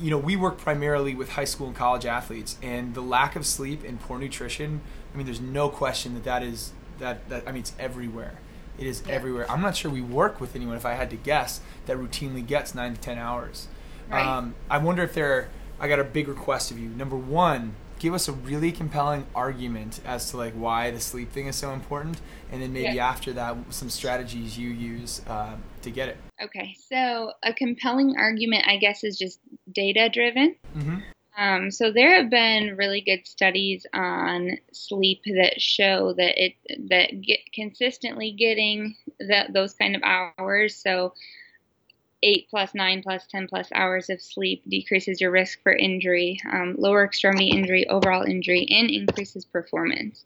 you 0.00 0.10
know, 0.10 0.18
we 0.18 0.36
work 0.36 0.58
primarily 0.58 1.14
with 1.14 1.30
high 1.30 1.44
school 1.44 1.68
and 1.68 1.76
college 1.76 2.06
athletes, 2.06 2.58
and 2.62 2.94
the 2.94 3.00
lack 3.00 3.34
of 3.34 3.46
sleep 3.46 3.82
and 3.84 4.00
poor 4.00 4.18
nutrition. 4.18 4.80
I 5.12 5.16
mean, 5.16 5.26
there's 5.26 5.40
no 5.40 5.68
question 5.68 6.14
that 6.14 6.24
that 6.24 6.42
is 6.42 6.72
that 6.98 7.28
that. 7.28 7.48
I 7.48 7.52
mean, 7.52 7.60
it's 7.60 7.72
everywhere. 7.78 8.38
It 8.78 8.86
is 8.86 9.02
yeah. 9.06 9.14
everywhere. 9.14 9.50
I'm 9.50 9.60
not 9.60 9.76
sure 9.76 9.90
we 9.90 10.00
work 10.00 10.40
with 10.40 10.56
anyone, 10.56 10.76
if 10.76 10.86
I 10.86 10.94
had 10.94 11.10
to 11.10 11.16
guess, 11.16 11.60
that 11.86 11.96
routinely 11.96 12.46
gets 12.46 12.74
nine 12.74 12.94
to 12.94 13.00
ten 13.00 13.18
hours. 13.18 13.68
Right. 14.10 14.24
Um, 14.24 14.54
I 14.68 14.78
wonder 14.78 15.02
if 15.02 15.14
there. 15.14 15.48
I 15.80 15.88
got 15.88 15.98
a 15.98 16.04
big 16.04 16.28
request 16.28 16.70
of 16.70 16.78
you. 16.78 16.88
Number 16.90 17.16
one, 17.16 17.74
give 17.98 18.14
us 18.14 18.28
a 18.28 18.32
really 18.32 18.70
compelling 18.70 19.26
argument 19.34 20.00
as 20.04 20.30
to 20.30 20.36
like 20.36 20.54
why 20.54 20.90
the 20.90 21.00
sleep 21.00 21.32
thing 21.32 21.46
is 21.46 21.56
so 21.56 21.72
important, 21.72 22.20
and 22.52 22.62
then 22.62 22.72
maybe 22.72 22.96
yeah. 22.96 23.08
after 23.08 23.32
that, 23.32 23.56
some 23.70 23.90
strategies 23.90 24.56
you 24.56 24.70
use 24.70 25.22
uh, 25.28 25.56
to 25.82 25.90
get 25.90 26.08
it. 26.08 26.18
Okay, 26.40 26.76
so 26.78 27.32
a 27.42 27.52
compelling 27.52 28.16
argument, 28.16 28.64
I 28.68 28.76
guess, 28.76 29.02
is 29.02 29.18
just 29.18 29.40
data 29.72 30.08
driven. 30.12 30.56
Mm-hmm. 30.76 30.98
Um, 31.36 31.70
so 31.70 31.90
there 31.90 32.14
have 32.20 32.30
been 32.30 32.76
really 32.76 33.00
good 33.00 33.26
studies 33.26 33.86
on 33.94 34.58
sleep 34.72 35.22
that 35.24 35.60
show 35.62 36.12
that 36.14 36.44
it 36.44 36.54
that 36.90 37.22
get 37.22 37.40
consistently 37.54 38.32
getting 38.32 38.96
that 39.18 39.52
those 39.52 39.72
kind 39.72 39.96
of 39.96 40.02
hours. 40.02 40.76
So 40.76 41.14
eight 42.22 42.48
plus 42.50 42.74
nine 42.74 43.02
plus 43.02 43.26
10 43.26 43.48
plus 43.48 43.68
hours 43.74 44.08
of 44.10 44.20
sleep 44.20 44.62
decreases 44.68 45.20
your 45.20 45.30
risk 45.30 45.60
for 45.62 45.72
injury, 45.72 46.38
um, 46.52 46.76
lower 46.78 47.04
extremity 47.04 47.48
injury, 47.48 47.88
overall 47.88 48.22
injury, 48.22 48.66
and 48.70 48.90
increases 48.90 49.44
performance. 49.44 50.24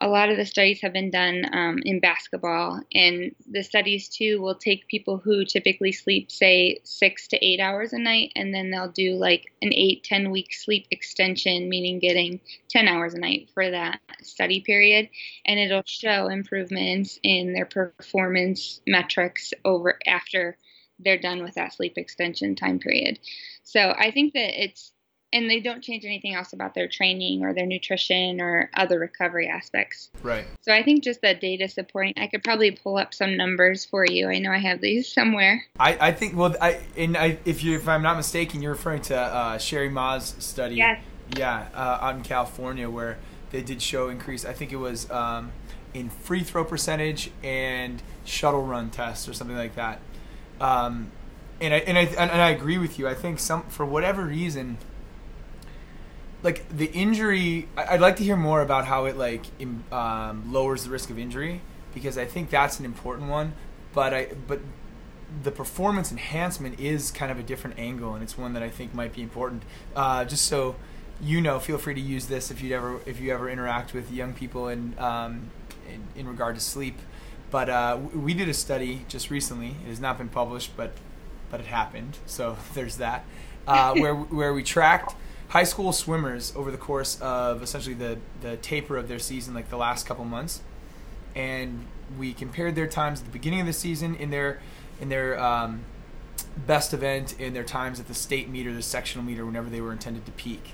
A 0.00 0.08
lot 0.08 0.30
of 0.30 0.36
the 0.36 0.46
studies 0.46 0.80
have 0.80 0.92
been 0.92 1.10
done 1.10 1.44
um, 1.52 1.78
in 1.84 2.00
basketball, 2.00 2.80
and 2.92 3.34
the 3.48 3.62
studies 3.62 4.08
too 4.08 4.40
will 4.40 4.56
take 4.56 4.88
people 4.88 5.18
who 5.18 5.44
typically 5.44 5.92
sleep, 5.92 6.30
say, 6.30 6.78
six 6.82 7.28
to 7.28 7.44
eight 7.44 7.60
hours 7.60 7.92
a 7.92 7.98
night, 7.98 8.32
and 8.34 8.52
then 8.52 8.70
they'll 8.70 8.90
do 8.90 9.14
like 9.14 9.46
an 9.62 9.72
eight, 9.72 10.02
10 10.02 10.30
week 10.30 10.52
sleep 10.52 10.86
extension, 10.90 11.68
meaning 11.68 12.00
getting 12.00 12.40
10 12.68 12.88
hours 12.88 13.14
a 13.14 13.18
night 13.20 13.50
for 13.54 13.70
that 13.70 14.00
study 14.22 14.60
period, 14.60 15.08
and 15.44 15.60
it'll 15.60 15.84
show 15.86 16.26
improvements 16.26 17.20
in 17.22 17.52
their 17.52 17.66
performance 17.66 18.80
metrics 18.86 19.52
over 19.64 19.98
after 20.06 20.56
they're 20.98 21.18
done 21.18 21.42
with 21.42 21.54
that 21.54 21.72
sleep 21.74 21.96
extension 21.96 22.54
time 22.54 22.78
period. 22.78 23.18
So 23.64 23.94
I 23.96 24.10
think 24.10 24.34
that 24.34 24.62
it's 24.62 24.92
and 25.32 25.48
they 25.48 25.60
don't 25.60 25.82
change 25.82 26.04
anything 26.04 26.34
else 26.34 26.52
about 26.52 26.74
their 26.74 26.88
training 26.88 27.44
or 27.44 27.54
their 27.54 27.66
nutrition 27.66 28.40
or 28.40 28.70
other 28.74 28.98
recovery 28.98 29.48
aspects. 29.48 30.10
Right. 30.22 30.44
So 30.60 30.72
I 30.72 30.82
think 30.82 31.02
just 31.02 31.22
that 31.22 31.40
data 31.40 31.68
supporting, 31.68 32.14
I 32.16 32.26
could 32.26 32.44
probably 32.44 32.70
pull 32.70 32.96
up 32.96 33.14
some 33.14 33.36
numbers 33.36 33.84
for 33.84 34.04
you. 34.04 34.28
I 34.28 34.38
know 34.38 34.50
I 34.50 34.58
have 34.58 34.80
these 34.80 35.12
somewhere. 35.12 35.64
I, 35.78 36.08
I 36.08 36.12
think 36.12 36.36
well, 36.36 36.54
I 36.60 36.80
and 36.96 37.16
I 37.16 37.38
if 37.44 37.64
you 37.64 37.76
if 37.76 37.88
I'm 37.88 38.02
not 38.02 38.16
mistaken, 38.16 38.62
you're 38.62 38.72
referring 38.72 39.02
to 39.02 39.16
uh, 39.16 39.58
Cheri 39.58 39.88
Mah's 39.88 40.34
study. 40.38 40.76
Yes. 40.76 41.02
Yeah, 41.36 41.68
uh, 41.74 41.98
out 42.02 42.16
in 42.16 42.22
California 42.22 42.90
where 42.90 43.16
they 43.50 43.62
did 43.62 43.80
show 43.80 44.08
increase. 44.08 44.44
I 44.44 44.52
think 44.52 44.72
it 44.72 44.76
was 44.76 45.10
um, 45.10 45.52
in 45.94 46.10
free 46.10 46.42
throw 46.42 46.64
percentage 46.64 47.30
and 47.42 48.02
shuttle 48.24 48.64
run 48.64 48.90
tests 48.90 49.28
or 49.28 49.32
something 49.32 49.56
like 49.56 49.74
that. 49.76 50.00
Um, 50.60 51.10
and 51.60 51.72
I 51.72 51.78
and 51.78 51.96
I 51.96 52.02
and 52.02 52.42
I 52.42 52.50
agree 52.50 52.78
with 52.78 52.98
you. 52.98 53.08
I 53.08 53.14
think 53.14 53.38
some 53.38 53.62
for 53.64 53.86
whatever 53.86 54.24
reason, 54.24 54.78
like 56.42 56.68
the 56.68 56.86
injury, 56.86 57.68
I'd 57.76 58.00
like 58.00 58.16
to 58.16 58.24
hear 58.24 58.36
more 58.36 58.62
about 58.62 58.86
how 58.86 59.04
it 59.04 59.16
like 59.16 59.44
um, 59.92 60.52
lowers 60.52 60.84
the 60.84 60.90
risk 60.90 61.10
of 61.10 61.18
injury 61.18 61.60
because 61.94 62.18
I 62.18 62.24
think 62.24 62.50
that's 62.50 62.78
an 62.78 62.84
important 62.84 63.28
one. 63.28 63.52
But 63.92 64.14
I 64.14 64.28
but 64.46 64.60
the 65.42 65.50
performance 65.50 66.10
enhancement 66.10 66.80
is 66.80 67.10
kind 67.10 67.30
of 67.30 67.38
a 67.38 67.42
different 67.42 67.78
angle, 67.78 68.14
and 68.14 68.22
it's 68.22 68.36
one 68.36 68.54
that 68.54 68.62
I 68.62 68.70
think 68.70 68.94
might 68.94 69.12
be 69.12 69.22
important. 69.22 69.62
Uh, 69.94 70.24
just 70.24 70.46
so 70.46 70.76
you 71.20 71.40
know, 71.40 71.60
feel 71.60 71.78
free 71.78 71.94
to 71.94 72.00
use 72.00 72.26
this 72.26 72.50
if 72.50 72.60
you 72.60 72.74
ever 72.74 73.00
if 73.06 73.20
you 73.20 73.32
ever 73.32 73.48
interact 73.48 73.94
with 73.94 74.10
young 74.12 74.32
people 74.32 74.68
in 74.68 74.98
um, 74.98 75.50
in, 75.88 76.20
in, 76.20 76.28
regard 76.28 76.56
to 76.56 76.60
sleep. 76.60 76.98
But 77.50 77.68
uh, 77.68 77.98
we 78.14 78.34
did 78.34 78.48
a 78.48 78.54
study 78.54 79.04
just 79.08 79.30
recently. 79.30 79.76
It 79.84 79.88
has 79.88 80.00
not 80.00 80.18
been 80.18 80.28
published, 80.28 80.76
but 80.76 80.94
but 81.50 81.60
it 81.60 81.66
happened. 81.66 82.18
So 82.26 82.56
there's 82.74 82.96
that. 82.96 83.24
Uh, 83.66 83.94
where 83.94 84.14
where 84.14 84.52
we 84.52 84.64
tracked 84.64 85.14
high 85.52 85.64
school 85.64 85.92
swimmers 85.92 86.50
over 86.56 86.70
the 86.70 86.78
course 86.78 87.20
of 87.20 87.62
essentially 87.62 87.94
the 87.94 88.18
the 88.40 88.56
taper 88.56 88.96
of 88.96 89.06
their 89.06 89.18
season, 89.18 89.52
like 89.52 89.68
the 89.68 89.76
last 89.76 90.06
couple 90.06 90.24
months, 90.24 90.62
and 91.34 91.86
we 92.18 92.32
compared 92.32 92.74
their 92.74 92.86
times 92.86 93.20
at 93.20 93.26
the 93.26 93.32
beginning 93.32 93.60
of 93.60 93.66
the 93.66 93.72
season 93.72 94.14
in 94.14 94.30
their 94.30 94.60
in 94.98 95.10
their 95.10 95.38
um, 95.38 95.84
best 96.66 96.94
event 96.94 97.38
in 97.38 97.52
their 97.52 97.64
times 97.64 98.00
at 98.00 98.08
the 98.08 98.14
state 98.14 98.48
meet 98.48 98.64
the 98.64 98.82
sectional 98.82 99.24
meet 99.24 99.42
whenever 99.44 99.68
they 99.68 99.80
were 99.80 99.92
intended 99.92 100.24
to 100.24 100.32
peak. 100.32 100.70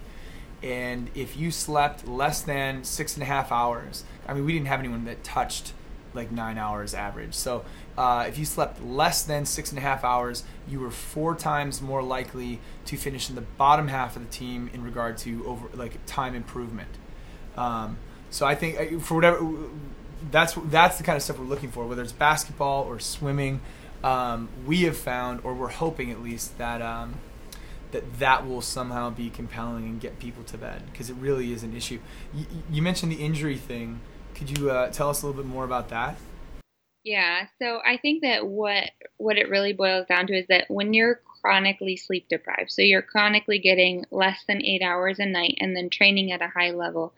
And 0.63 1.11
if 1.15 1.37
you 1.37 1.51
slept 1.51 2.07
less 2.07 2.41
than 2.41 2.85
six 2.85 3.15
and 3.15 3.23
a 3.23 3.27
half 3.27 3.51
hours, 3.51 4.05
I 4.29 4.35
mean, 4.35 4.45
we 4.45 4.53
didn't 4.53 4.69
have 4.69 4.81
anyone 4.81 5.05
that 5.07 5.25
touched 5.25 5.73
like 6.19 6.31
nine 6.31 6.59
hours 6.59 6.95
average. 6.95 7.35
So 7.35 7.65
uh, 7.97 8.27
if 8.29 8.39
you 8.39 8.45
slept 8.45 8.85
less 8.85 9.23
than 9.23 9.47
six 9.47 9.71
and 9.71 9.79
a 9.79 9.83
half 9.83 10.05
hours, 10.05 10.45
you 10.69 10.81
were 10.81 10.91
four 10.91 11.35
times 11.35 11.81
more 11.81 12.03
likely 12.03 12.61
to 12.87 12.97
finish 12.97 13.29
in 13.29 13.35
the 13.35 13.47
bottom 13.57 13.89
half 13.89 14.17
of 14.17 14.23
the 14.23 14.31
team 14.31 14.71
in 14.75 14.83
regard 14.83 15.17
to 15.19 15.47
over 15.47 15.69
like 15.75 15.95
time 16.07 16.35
improvement. 16.35 16.91
Um, 17.57 17.99
so 18.31 18.47
I 18.47 18.55
think 18.55 18.79
uh, 18.79 18.99
for 19.01 19.15
whatever 19.15 19.41
that's 20.31 20.55
that's 20.65 20.99
the 20.99 21.05
kind 21.05 21.17
of 21.17 21.23
stuff 21.23 21.39
we're 21.39 21.47
looking 21.47 21.71
for, 21.71 21.87
whether 21.87 22.03
it's 22.03 22.13
basketball 22.13 22.85
or 22.85 22.99
swimming 22.99 23.61
um, 24.03 24.49
we 24.67 24.83
have 24.83 24.97
found, 24.97 25.41
or 25.43 25.55
we're 25.55 25.69
hoping 25.69 26.11
at 26.11 26.23
least, 26.23 26.57
that 26.59 26.81
um, 26.83 27.15
that 27.91 28.19
that 28.19 28.47
will 28.47 28.61
somehow 28.61 29.11
be 29.11 29.31
compelling 29.31 29.85
and 29.85 30.01
get 30.01 30.19
people 30.19 30.45
to 30.45 30.59
bed 30.59 30.83
because 30.93 31.11
it 31.11 31.17
really 31.17 31.53
is 31.53 31.63
an 31.63 31.77
issue. 31.77 31.99
Y- 32.35 32.47
you 32.71 32.83
mentioned 32.83 33.11
the 33.11 33.23
injury 33.25 33.57
thing. 33.57 34.01
Could 34.39 34.57
you 34.57 34.71
uh, 34.71 34.89
tell 34.91 35.11
us 35.11 35.23
a 35.23 35.27
little 35.27 35.43
bit 35.43 35.51
more 35.51 35.65
about 35.65 35.89
that? 35.89 36.17
Yeah, 37.03 37.47
so 37.61 37.81
I 37.85 37.97
think 37.97 38.23
that 38.23 38.47
what 38.47 38.91
what 39.17 39.37
it 39.37 39.51
really 39.51 39.73
boils 39.73 40.07
down 40.07 40.29
to 40.29 40.35
is 40.35 40.47
that 40.49 40.67
when 40.69 40.95
you're 40.95 41.21
chronically 41.41 41.97
sleep 41.97 42.29
deprived, 42.29 42.71
so 42.71 42.83
you're 42.83 43.03
chronically 43.03 43.59
getting 43.59 44.05
less 44.13 44.45
than 44.47 44.65
eight 44.65 44.83
hours 44.83 45.19
a 45.19 45.27
night 45.27 45.57
and 45.59 45.77
then 45.77 45.91
training 45.91 46.31
at 46.31 46.43
a 46.43 46.49
high 46.49 46.71
level, 46.71 47.15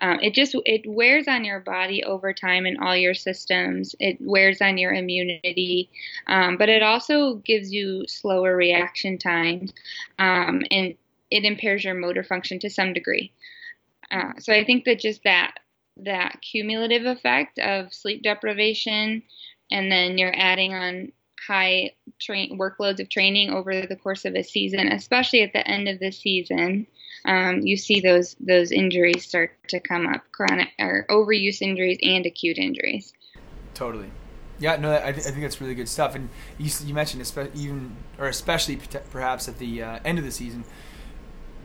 um, 0.00 0.18
it 0.20 0.34
just 0.34 0.54
it 0.66 0.82
wears 0.86 1.26
on 1.26 1.44
your 1.44 1.60
body 1.60 2.04
over 2.04 2.34
time 2.34 2.66
and 2.66 2.78
all 2.78 2.96
your 2.96 3.14
systems. 3.14 3.94
It 3.98 4.18
wears 4.20 4.60
on 4.60 4.76
your 4.76 4.92
immunity, 4.92 5.88
um, 6.26 6.58
but 6.58 6.68
it 6.68 6.82
also 6.82 7.36
gives 7.36 7.72
you 7.72 8.06
slower 8.08 8.54
reaction 8.54 9.16
times, 9.16 9.72
um, 10.18 10.64
and 10.70 10.94
it 11.30 11.44
impairs 11.44 11.82
your 11.82 11.94
motor 11.94 12.24
function 12.24 12.58
to 12.58 12.68
some 12.68 12.92
degree. 12.92 13.32
Uh, 14.10 14.32
so 14.38 14.52
I 14.52 14.64
think 14.64 14.84
that 14.84 14.98
just 14.98 15.22
that 15.24 15.54
that 16.04 16.40
cumulative 16.40 17.06
effect 17.06 17.58
of 17.58 17.92
sleep 17.92 18.22
deprivation, 18.22 19.22
and 19.70 19.90
then 19.90 20.18
you're 20.18 20.34
adding 20.36 20.74
on 20.74 21.12
high 21.46 21.92
train 22.20 22.58
workloads 22.58 23.00
of 23.00 23.08
training 23.08 23.50
over 23.50 23.86
the 23.86 23.96
course 23.96 24.24
of 24.24 24.34
a 24.34 24.42
season, 24.42 24.88
especially 24.88 25.42
at 25.42 25.52
the 25.52 25.66
end 25.66 25.88
of 25.88 25.98
the 25.98 26.10
season, 26.10 26.86
um, 27.24 27.60
you 27.60 27.76
see 27.76 28.00
those 28.00 28.36
those 28.40 28.70
injuries 28.70 29.24
start 29.24 29.52
to 29.68 29.80
come 29.80 30.06
up, 30.06 30.22
chronic 30.32 30.68
or 30.78 31.06
overuse 31.08 31.60
injuries 31.60 31.98
and 32.02 32.26
acute 32.26 32.58
injuries. 32.58 33.12
Totally. 33.74 34.10
Yeah, 34.60 34.76
no, 34.76 34.90
I, 34.90 35.08
I 35.08 35.12
think 35.12 35.42
that's 35.42 35.60
really 35.60 35.74
good 35.74 35.88
stuff. 35.88 36.16
And 36.16 36.28
you, 36.58 36.70
you 36.84 36.92
mentioned 36.92 37.30
even 37.54 37.96
or 38.18 38.26
especially 38.26 38.78
perhaps 39.10 39.48
at 39.48 39.58
the 39.58 39.82
uh, 39.82 39.98
end 40.04 40.18
of 40.18 40.24
the 40.24 40.32
season, 40.32 40.64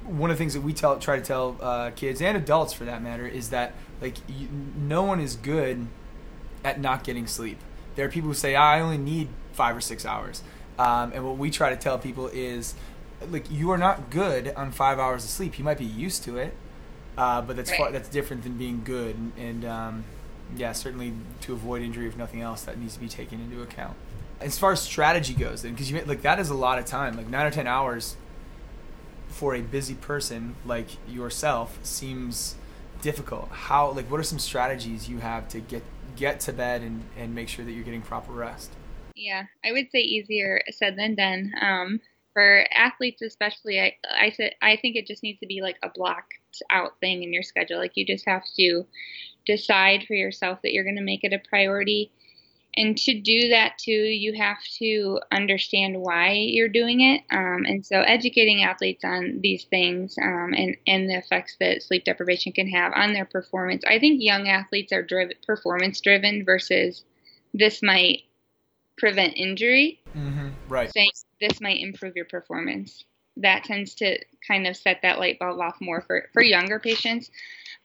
one 0.05 0.29
of 0.29 0.37
the 0.37 0.41
things 0.41 0.53
that 0.53 0.61
we 0.61 0.73
tell 0.73 0.97
try 0.99 1.17
to 1.17 1.23
tell 1.23 1.57
uh, 1.61 1.91
kids 1.91 2.21
and 2.21 2.37
adults 2.37 2.73
for 2.73 2.85
that 2.85 3.01
matter 3.01 3.27
is 3.27 3.49
that 3.49 3.73
like 4.01 4.17
you, 4.27 4.47
no 4.77 5.03
one 5.03 5.19
is 5.19 5.35
good 5.35 5.87
at 6.63 6.79
not 6.79 7.03
getting 7.03 7.27
sleep. 7.27 7.59
There 7.95 8.05
are 8.05 8.09
people 8.09 8.29
who 8.29 8.35
say, 8.35 8.55
"I 8.55 8.81
only 8.81 8.97
need 8.97 9.29
five 9.53 9.75
or 9.75 9.81
six 9.81 10.05
hours," 10.05 10.41
um, 10.77 11.11
and 11.13 11.25
what 11.25 11.37
we 11.37 11.49
try 11.49 11.69
to 11.69 11.75
tell 11.75 11.97
people 11.97 12.27
is 12.27 12.75
like 13.29 13.49
you 13.49 13.71
are 13.71 13.77
not 13.77 14.09
good 14.09 14.53
on 14.55 14.71
five 14.71 14.99
hours 14.99 15.23
of 15.23 15.29
sleep. 15.29 15.57
You 15.57 15.65
might 15.65 15.77
be 15.77 15.85
used 15.85 16.23
to 16.25 16.37
it, 16.37 16.53
uh, 17.17 17.41
but 17.41 17.55
that's 17.55 17.71
right. 17.71 17.79
far, 17.79 17.91
that's 17.91 18.09
different 18.09 18.43
than 18.43 18.57
being 18.57 18.81
good. 18.83 19.15
And, 19.15 19.33
and 19.37 19.65
um, 19.65 20.03
yeah, 20.55 20.73
certainly 20.73 21.13
to 21.41 21.53
avoid 21.53 21.81
injury, 21.81 22.07
if 22.07 22.17
nothing 22.17 22.41
else, 22.41 22.63
that 22.63 22.77
needs 22.77 22.95
to 22.95 22.99
be 22.99 23.07
taken 23.07 23.39
into 23.39 23.61
account. 23.61 23.95
As 24.39 24.57
far 24.59 24.73
as 24.73 24.81
strategy 24.81 25.33
goes, 25.33 25.61
then, 25.61 25.71
because 25.71 25.89
you 25.89 26.01
like 26.05 26.23
that 26.23 26.39
is 26.39 26.49
a 26.49 26.55
lot 26.55 26.79
of 26.79 26.85
time, 26.85 27.15
like 27.15 27.29
nine 27.29 27.45
or 27.45 27.51
ten 27.51 27.67
hours 27.67 28.17
for 29.33 29.55
a 29.55 29.61
busy 29.61 29.95
person 29.95 30.55
like 30.65 30.87
yourself 31.07 31.79
seems 31.83 32.55
difficult. 33.01 33.49
How 33.49 33.91
like 33.91 34.09
what 34.09 34.19
are 34.19 34.23
some 34.23 34.39
strategies 34.39 35.09
you 35.09 35.19
have 35.19 35.47
to 35.49 35.59
get 35.59 35.83
get 36.15 36.39
to 36.41 36.53
bed 36.53 36.81
and 36.81 37.03
and 37.17 37.33
make 37.33 37.49
sure 37.49 37.65
that 37.65 37.71
you're 37.71 37.83
getting 37.83 38.01
proper 38.01 38.31
rest? 38.31 38.71
Yeah, 39.15 39.43
I 39.63 39.71
would 39.71 39.91
say 39.91 39.99
easier 39.99 40.61
said 40.71 40.97
than 40.97 41.15
done. 41.15 41.51
Um, 41.61 41.99
for 42.33 42.65
athletes 42.75 43.21
especially 43.21 43.79
i 43.79 43.95
i 44.19 44.31
said 44.31 44.53
i 44.61 44.75
think 44.75 44.95
it 44.95 45.07
just 45.07 45.23
needs 45.23 45.39
to 45.39 45.45
be 45.45 45.61
like 45.61 45.77
a 45.83 45.89
blocked 45.89 46.63
out 46.71 46.99
thing 46.99 47.23
in 47.23 47.31
your 47.31 47.43
schedule 47.43 47.77
like 47.77 47.91
you 47.95 48.05
just 48.05 48.27
have 48.27 48.43
to 48.57 48.85
decide 49.45 50.03
for 50.07 50.15
yourself 50.15 50.59
that 50.63 50.73
you're 50.73 50.83
going 50.83 50.95
to 50.95 51.01
make 51.03 51.23
it 51.23 51.33
a 51.33 51.39
priority 51.47 52.11
and 52.75 52.97
to 52.97 53.19
do 53.19 53.49
that 53.49 53.77
too 53.77 53.91
you 53.91 54.33
have 54.33 54.57
to 54.77 55.19
understand 55.31 55.99
why 55.99 56.31
you're 56.31 56.69
doing 56.69 57.01
it 57.01 57.21
um, 57.31 57.63
and 57.65 57.85
so 57.85 58.01
educating 58.01 58.63
athletes 58.63 59.03
on 59.03 59.39
these 59.41 59.65
things 59.65 60.15
um, 60.21 60.53
and, 60.55 60.75
and 60.87 61.09
the 61.09 61.17
effects 61.17 61.55
that 61.59 61.81
sleep 61.83 62.03
deprivation 62.05 62.51
can 62.51 62.67
have 62.67 62.91
on 62.95 63.13
their 63.13 63.25
performance 63.25 63.83
i 63.87 63.99
think 63.99 64.21
young 64.21 64.47
athletes 64.47 64.91
are 64.91 65.03
driven 65.03 65.35
performance 65.45 66.01
driven 66.01 66.43
versus 66.45 67.03
this 67.53 67.83
might 67.83 68.23
prevent 68.97 69.33
injury. 69.35 69.99
Mm-hmm. 70.15 70.49
Right. 70.67 70.91
Saying 70.91 71.11
this 71.39 71.61
might 71.61 71.79
improve 71.79 72.15
your 72.15 72.25
performance. 72.25 73.05
That 73.37 73.63
tends 73.63 73.95
to 73.95 74.19
kind 74.47 74.67
of 74.67 74.77
set 74.77 74.99
that 75.01 75.19
light 75.19 75.39
bulb 75.39 75.59
off 75.59 75.77
more 75.81 76.01
for, 76.01 76.29
for 76.33 76.43
younger 76.43 76.79
patients. 76.79 77.31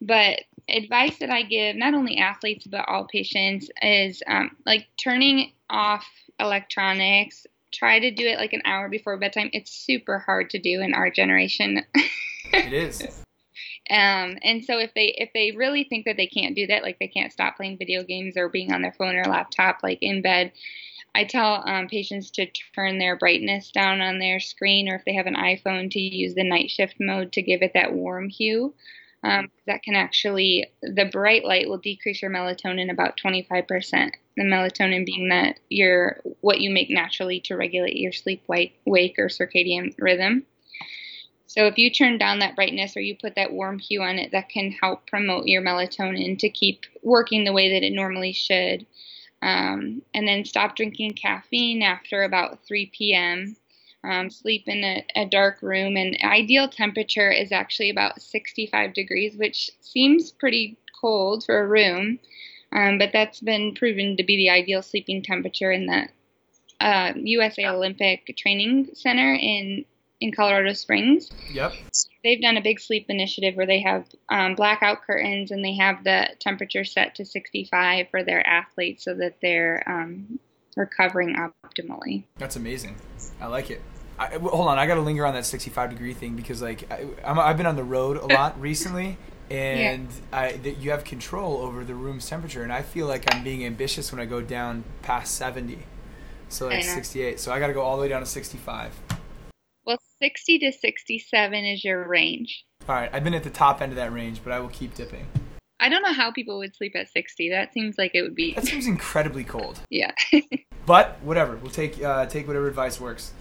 But 0.00 0.40
advice 0.68 1.18
that 1.18 1.30
I 1.30 1.42
give, 1.42 1.76
not 1.76 1.94
only 1.94 2.18
athletes, 2.18 2.66
but 2.66 2.88
all 2.88 3.06
patients, 3.06 3.70
is 3.82 4.22
um, 4.26 4.56
like 4.64 4.86
turning 4.96 5.52
off 5.70 6.06
electronics. 6.38 7.46
Try 7.72 7.98
to 7.98 8.10
do 8.10 8.26
it 8.26 8.38
like 8.38 8.52
an 8.52 8.62
hour 8.64 8.88
before 8.88 9.16
bedtime. 9.18 9.50
It's 9.52 9.70
super 9.70 10.18
hard 10.18 10.50
to 10.50 10.58
do 10.58 10.80
in 10.80 10.94
our 10.94 11.10
generation. 11.10 11.84
it 12.52 12.72
is. 12.72 13.02
Um, 13.90 14.36
and 14.42 14.62
so 14.64 14.78
if 14.78 14.92
they 14.94 15.14
if 15.16 15.30
they 15.32 15.52
really 15.52 15.84
think 15.84 16.04
that 16.04 16.18
they 16.18 16.26
can't 16.26 16.54
do 16.54 16.66
that, 16.66 16.82
like 16.82 16.98
they 16.98 17.08
can't 17.08 17.32
stop 17.32 17.56
playing 17.56 17.78
video 17.78 18.02
games 18.02 18.36
or 18.36 18.50
being 18.50 18.72
on 18.72 18.82
their 18.82 18.92
phone 18.92 19.16
or 19.16 19.24
laptop, 19.24 19.78
like 19.82 19.98
in 20.02 20.20
bed, 20.20 20.52
I 21.14 21.24
tell 21.24 21.62
um, 21.66 21.88
patients 21.88 22.30
to 22.32 22.46
turn 22.74 22.98
their 22.98 23.16
brightness 23.16 23.70
down 23.70 24.00
on 24.00 24.18
their 24.18 24.40
screen, 24.40 24.88
or 24.88 24.96
if 24.96 25.04
they 25.04 25.14
have 25.14 25.26
an 25.26 25.36
iPhone, 25.36 25.90
to 25.90 26.00
use 26.00 26.34
the 26.34 26.44
night 26.44 26.70
shift 26.70 26.96
mode 27.00 27.32
to 27.32 27.42
give 27.42 27.62
it 27.62 27.72
that 27.74 27.94
warm 27.94 28.28
hue. 28.28 28.74
Um, 29.24 29.50
that 29.66 29.82
can 29.82 29.96
actually, 29.96 30.66
the 30.80 31.08
bright 31.10 31.44
light 31.44 31.68
will 31.68 31.78
decrease 31.78 32.22
your 32.22 32.30
melatonin 32.30 32.90
about 32.90 33.18
25%. 33.18 34.12
The 34.36 34.44
melatonin 34.44 35.04
being 35.04 35.28
that 35.30 35.58
your 35.68 36.20
what 36.40 36.60
you 36.60 36.70
make 36.70 36.90
naturally 36.90 37.40
to 37.40 37.56
regulate 37.56 37.96
your 37.96 38.12
sleep 38.12 38.44
wake, 38.46 38.78
or 39.18 39.26
circadian 39.26 39.94
rhythm. 39.98 40.46
So 41.48 41.66
if 41.66 41.78
you 41.78 41.90
turn 41.90 42.18
down 42.18 42.38
that 42.38 42.54
brightness 42.54 42.96
or 42.96 43.00
you 43.00 43.16
put 43.16 43.34
that 43.34 43.52
warm 43.52 43.78
hue 43.78 44.02
on 44.02 44.18
it, 44.18 44.30
that 44.32 44.50
can 44.50 44.70
help 44.70 45.08
promote 45.08 45.46
your 45.46 45.62
melatonin 45.62 46.38
to 46.38 46.50
keep 46.50 46.84
working 47.02 47.42
the 47.42 47.54
way 47.54 47.72
that 47.72 47.84
it 47.84 47.92
normally 47.92 48.32
should. 48.32 48.86
Um, 49.40 50.02
and 50.14 50.28
then 50.28 50.44
stop 50.44 50.76
drinking 50.76 51.14
caffeine 51.14 51.82
after 51.82 52.22
about 52.22 52.64
3 52.66 52.86
p.m. 52.92 53.56
Um, 54.04 54.30
sleep 54.30 54.64
in 54.66 54.84
a, 54.84 55.04
a, 55.16 55.26
dark 55.26 55.60
room, 55.60 55.96
and 55.96 56.16
ideal 56.22 56.68
temperature 56.68 57.32
is 57.32 57.50
actually 57.50 57.90
about 57.90 58.22
65 58.22 58.94
degrees, 58.94 59.36
which 59.36 59.72
seems 59.80 60.30
pretty 60.30 60.78
cold 61.00 61.44
for 61.44 61.58
a 61.58 61.66
room, 61.66 62.20
um, 62.72 62.98
but 62.98 63.10
that's 63.12 63.40
been 63.40 63.74
proven 63.74 64.16
to 64.16 64.22
be 64.22 64.36
the 64.36 64.50
ideal 64.50 64.82
sleeping 64.82 65.22
temperature 65.22 65.72
in 65.72 65.86
the 65.86 66.08
uh, 66.80 67.12
USA 67.16 67.66
Olympic 67.66 68.36
Training 68.36 68.90
Center 68.94 69.34
in 69.34 69.84
in 70.20 70.32
Colorado 70.32 70.72
Springs. 70.72 71.30
Yep. 71.52 71.74
they've 72.24 72.40
done 72.40 72.56
a 72.56 72.62
big 72.62 72.80
sleep 72.80 73.06
initiative 73.08 73.54
where 73.54 73.66
they 73.66 73.80
have 73.80 74.04
um, 74.28 74.54
blackout 74.56 75.02
curtains 75.02 75.50
and 75.50 75.64
they 75.64 75.76
have 75.76 76.02
the 76.02 76.28
temperature 76.40 76.84
set 76.84 77.14
to 77.16 77.24
65 77.24 78.08
for 78.10 78.24
their 78.24 78.44
athletes 78.46 79.04
so 79.04 79.14
that 79.14 79.36
they're 79.40 79.82
um, 79.86 80.40
recovering 80.78 81.36
optimally. 81.36 82.24
That's 82.38 82.56
amazing. 82.56 82.96
I 83.40 83.46
like 83.46 83.70
it. 83.70 83.82
I, 84.18 84.36
hold 84.36 84.68
on, 84.68 84.78
I 84.78 84.86
got 84.86 84.96
to 84.96 85.00
linger 85.00 85.24
on 85.24 85.34
that 85.34 85.46
65 85.46 85.90
degree 85.90 86.12
thing 86.12 86.34
because 86.34 86.60
like 86.60 86.90
I, 86.90 87.06
have 87.24 87.56
been 87.56 87.66
on 87.66 87.76
the 87.76 87.84
road 87.84 88.16
a 88.16 88.26
lot 88.26 88.60
recently, 88.60 89.16
and 89.50 90.08
yeah. 90.10 90.38
I, 90.38 90.52
that 90.52 90.78
you 90.78 90.90
have 90.90 91.04
control 91.04 91.58
over 91.58 91.84
the 91.84 91.94
room's 91.94 92.28
temperature, 92.28 92.62
and 92.62 92.72
I 92.72 92.82
feel 92.82 93.06
like 93.06 93.32
I'm 93.32 93.44
being 93.44 93.64
ambitious 93.64 94.10
when 94.10 94.20
I 94.20 94.24
go 94.24 94.40
down 94.40 94.82
past 95.02 95.36
70, 95.36 95.78
so 96.48 96.66
like 96.66 96.82
68. 96.82 97.38
So 97.38 97.52
I 97.52 97.60
got 97.60 97.68
to 97.68 97.72
go 97.72 97.82
all 97.82 97.96
the 97.96 98.02
way 98.02 98.08
down 98.08 98.20
to 98.20 98.26
65. 98.26 98.98
Well, 99.84 99.98
60 100.20 100.58
to 100.58 100.72
67 100.72 101.64
is 101.64 101.84
your 101.84 102.06
range. 102.08 102.64
All 102.88 102.94
right, 102.94 103.10
I've 103.12 103.24
been 103.24 103.34
at 103.34 103.44
the 103.44 103.50
top 103.50 103.80
end 103.80 103.92
of 103.92 103.96
that 103.96 104.12
range, 104.12 104.40
but 104.42 104.52
I 104.52 104.58
will 104.58 104.68
keep 104.68 104.94
dipping. 104.94 105.26
I 105.80 105.88
don't 105.88 106.02
know 106.02 106.12
how 106.12 106.32
people 106.32 106.58
would 106.58 106.74
sleep 106.74 106.96
at 106.96 107.08
60. 107.08 107.50
That 107.50 107.72
seems 107.72 107.96
like 107.98 108.12
it 108.14 108.22
would 108.22 108.34
be. 108.34 108.54
That 108.54 108.66
seems 108.66 108.86
incredibly 108.86 109.44
cold. 109.44 109.80
Yeah. 109.90 110.12
but 110.86 111.18
whatever, 111.22 111.56
we'll 111.56 111.70
take 111.70 112.02
uh, 112.02 112.26
take 112.26 112.46
whatever 112.46 112.66
advice 112.66 113.00
works. 113.00 113.32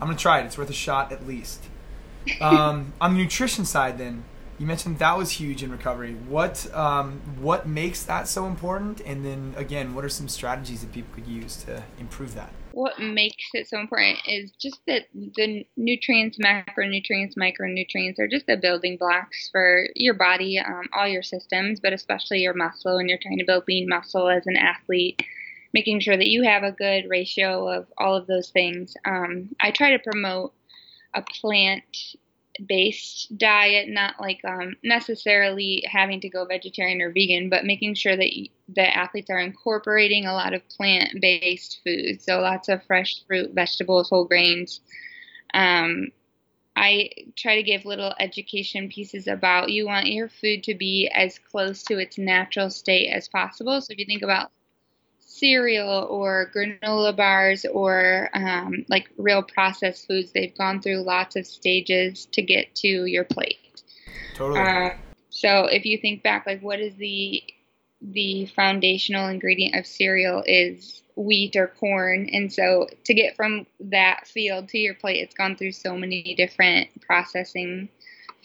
I'm 0.00 0.08
gonna 0.08 0.18
try 0.18 0.40
it. 0.40 0.46
It's 0.46 0.58
worth 0.58 0.70
a 0.70 0.74
shot 0.74 1.12
at 1.12 1.26
least. 1.26 1.62
Um, 2.40 2.92
on 3.00 3.12
the 3.12 3.20
nutrition 3.20 3.64
side, 3.64 3.98
then 3.98 4.24
you 4.58 4.66
mentioned 4.66 4.98
that 4.98 5.16
was 5.16 5.32
huge 5.32 5.62
in 5.62 5.70
recovery. 5.70 6.14
What 6.28 6.72
um, 6.74 7.20
what 7.40 7.66
makes 7.66 8.04
that 8.04 8.28
so 8.28 8.46
important? 8.46 9.00
And 9.00 9.24
then 9.24 9.54
again, 9.56 9.94
what 9.94 10.04
are 10.04 10.08
some 10.08 10.28
strategies 10.28 10.80
that 10.80 10.92
people 10.92 11.14
could 11.14 11.26
use 11.26 11.56
to 11.64 11.82
improve 11.98 12.34
that? 12.34 12.50
What 12.72 12.98
makes 12.98 13.44
it 13.54 13.68
so 13.68 13.78
important 13.78 14.18
is 14.26 14.52
just 14.52 14.80
that 14.86 15.06
the 15.14 15.66
nutrients, 15.76 16.38
macronutrients, 16.38 17.34
micronutrients 17.34 18.18
are 18.18 18.28
just 18.28 18.46
the 18.46 18.56
building 18.56 18.98
blocks 18.98 19.48
for 19.50 19.86
your 19.94 20.12
body, 20.12 20.58
um, 20.58 20.84
all 20.92 21.08
your 21.08 21.22
systems, 21.22 21.80
but 21.80 21.94
especially 21.94 22.40
your 22.40 22.52
muscle. 22.54 22.98
And 22.98 23.08
you're 23.08 23.18
trying 23.18 23.38
to 23.38 23.46
build 23.46 23.64
lean 23.66 23.88
muscle 23.88 24.28
as 24.28 24.46
an 24.46 24.56
athlete 24.56 25.22
making 25.72 26.00
sure 26.00 26.16
that 26.16 26.28
you 26.28 26.42
have 26.42 26.62
a 26.62 26.72
good 26.72 27.04
ratio 27.06 27.68
of 27.68 27.86
all 27.98 28.16
of 28.16 28.26
those 28.26 28.48
things. 28.48 28.96
Um, 29.04 29.54
I 29.60 29.72
try 29.72 29.90
to 29.90 29.98
promote 29.98 30.54
a 31.12 31.20
plant 31.20 31.84
based 32.64 33.36
diet, 33.36 33.88
not 33.88 34.20
like 34.20 34.40
um, 34.44 34.74
necessarily 34.82 35.84
having 35.90 36.20
to 36.20 36.28
go 36.28 36.44
vegetarian 36.44 37.00
or 37.00 37.12
vegan, 37.12 37.48
but 37.48 37.64
making 37.64 37.94
sure 37.94 38.16
that 38.16 38.30
the 38.68 38.96
athletes 38.96 39.30
are 39.30 39.38
incorporating 39.38 40.26
a 40.26 40.32
lot 40.32 40.54
of 40.54 40.68
plant 40.68 41.20
based 41.20 41.80
foods. 41.84 42.24
So 42.24 42.40
lots 42.40 42.68
of 42.68 42.84
fresh 42.84 43.24
fruit, 43.26 43.52
vegetables, 43.54 44.08
whole 44.08 44.24
grains. 44.24 44.80
Um, 45.54 46.08
I 46.76 47.08
try 47.36 47.56
to 47.56 47.62
give 47.62 47.86
little 47.86 48.12
education 48.20 48.90
pieces 48.90 49.26
about 49.26 49.70
you 49.70 49.86
want 49.86 50.06
your 50.06 50.28
food 50.28 50.62
to 50.64 50.74
be 50.74 51.10
as 51.14 51.38
close 51.38 51.82
to 51.84 51.98
its 51.98 52.18
natural 52.18 52.68
state 52.68 53.08
as 53.08 53.28
possible. 53.28 53.80
So 53.80 53.92
if 53.92 53.98
you 53.98 54.04
think 54.04 54.22
about 54.22 54.50
cereal 55.38 56.06
or 56.10 56.50
granola 56.54 57.16
bars 57.16 57.64
or 57.64 58.30
um, 58.32 58.84
like 58.88 59.08
real 59.16 59.42
processed 59.42 60.06
foods. 60.06 60.32
They've 60.32 60.56
gone 60.56 60.80
through 60.80 61.02
lots 61.02 61.36
of 61.36 61.46
stages 61.46 62.26
to 62.32 62.42
get 62.42 62.74
to 62.76 62.88
your 63.06 63.24
plate. 63.24 63.82
Totally. 64.34 64.60
Uh, 64.60 64.90
so 65.30 65.66
if 65.66 65.84
you 65.84 65.98
think 65.98 66.22
back, 66.22 66.46
like 66.46 66.60
what 66.60 66.80
is 66.80 66.94
the 66.96 67.42
the 68.02 68.46
foundational 68.54 69.28
ingredient 69.28 69.74
of 69.74 69.86
cereal 69.86 70.42
is 70.46 71.02
wheat 71.16 71.56
or 71.56 71.66
corn, 71.66 72.28
and 72.32 72.52
so 72.52 72.88
to 73.04 73.14
get 73.14 73.36
from 73.36 73.66
that 73.80 74.26
field 74.26 74.68
to 74.68 74.78
your 74.78 74.94
plate, 74.94 75.22
it's 75.22 75.34
gone 75.34 75.56
through 75.56 75.72
so 75.72 75.96
many 75.96 76.34
different 76.36 76.88
processing 77.00 77.88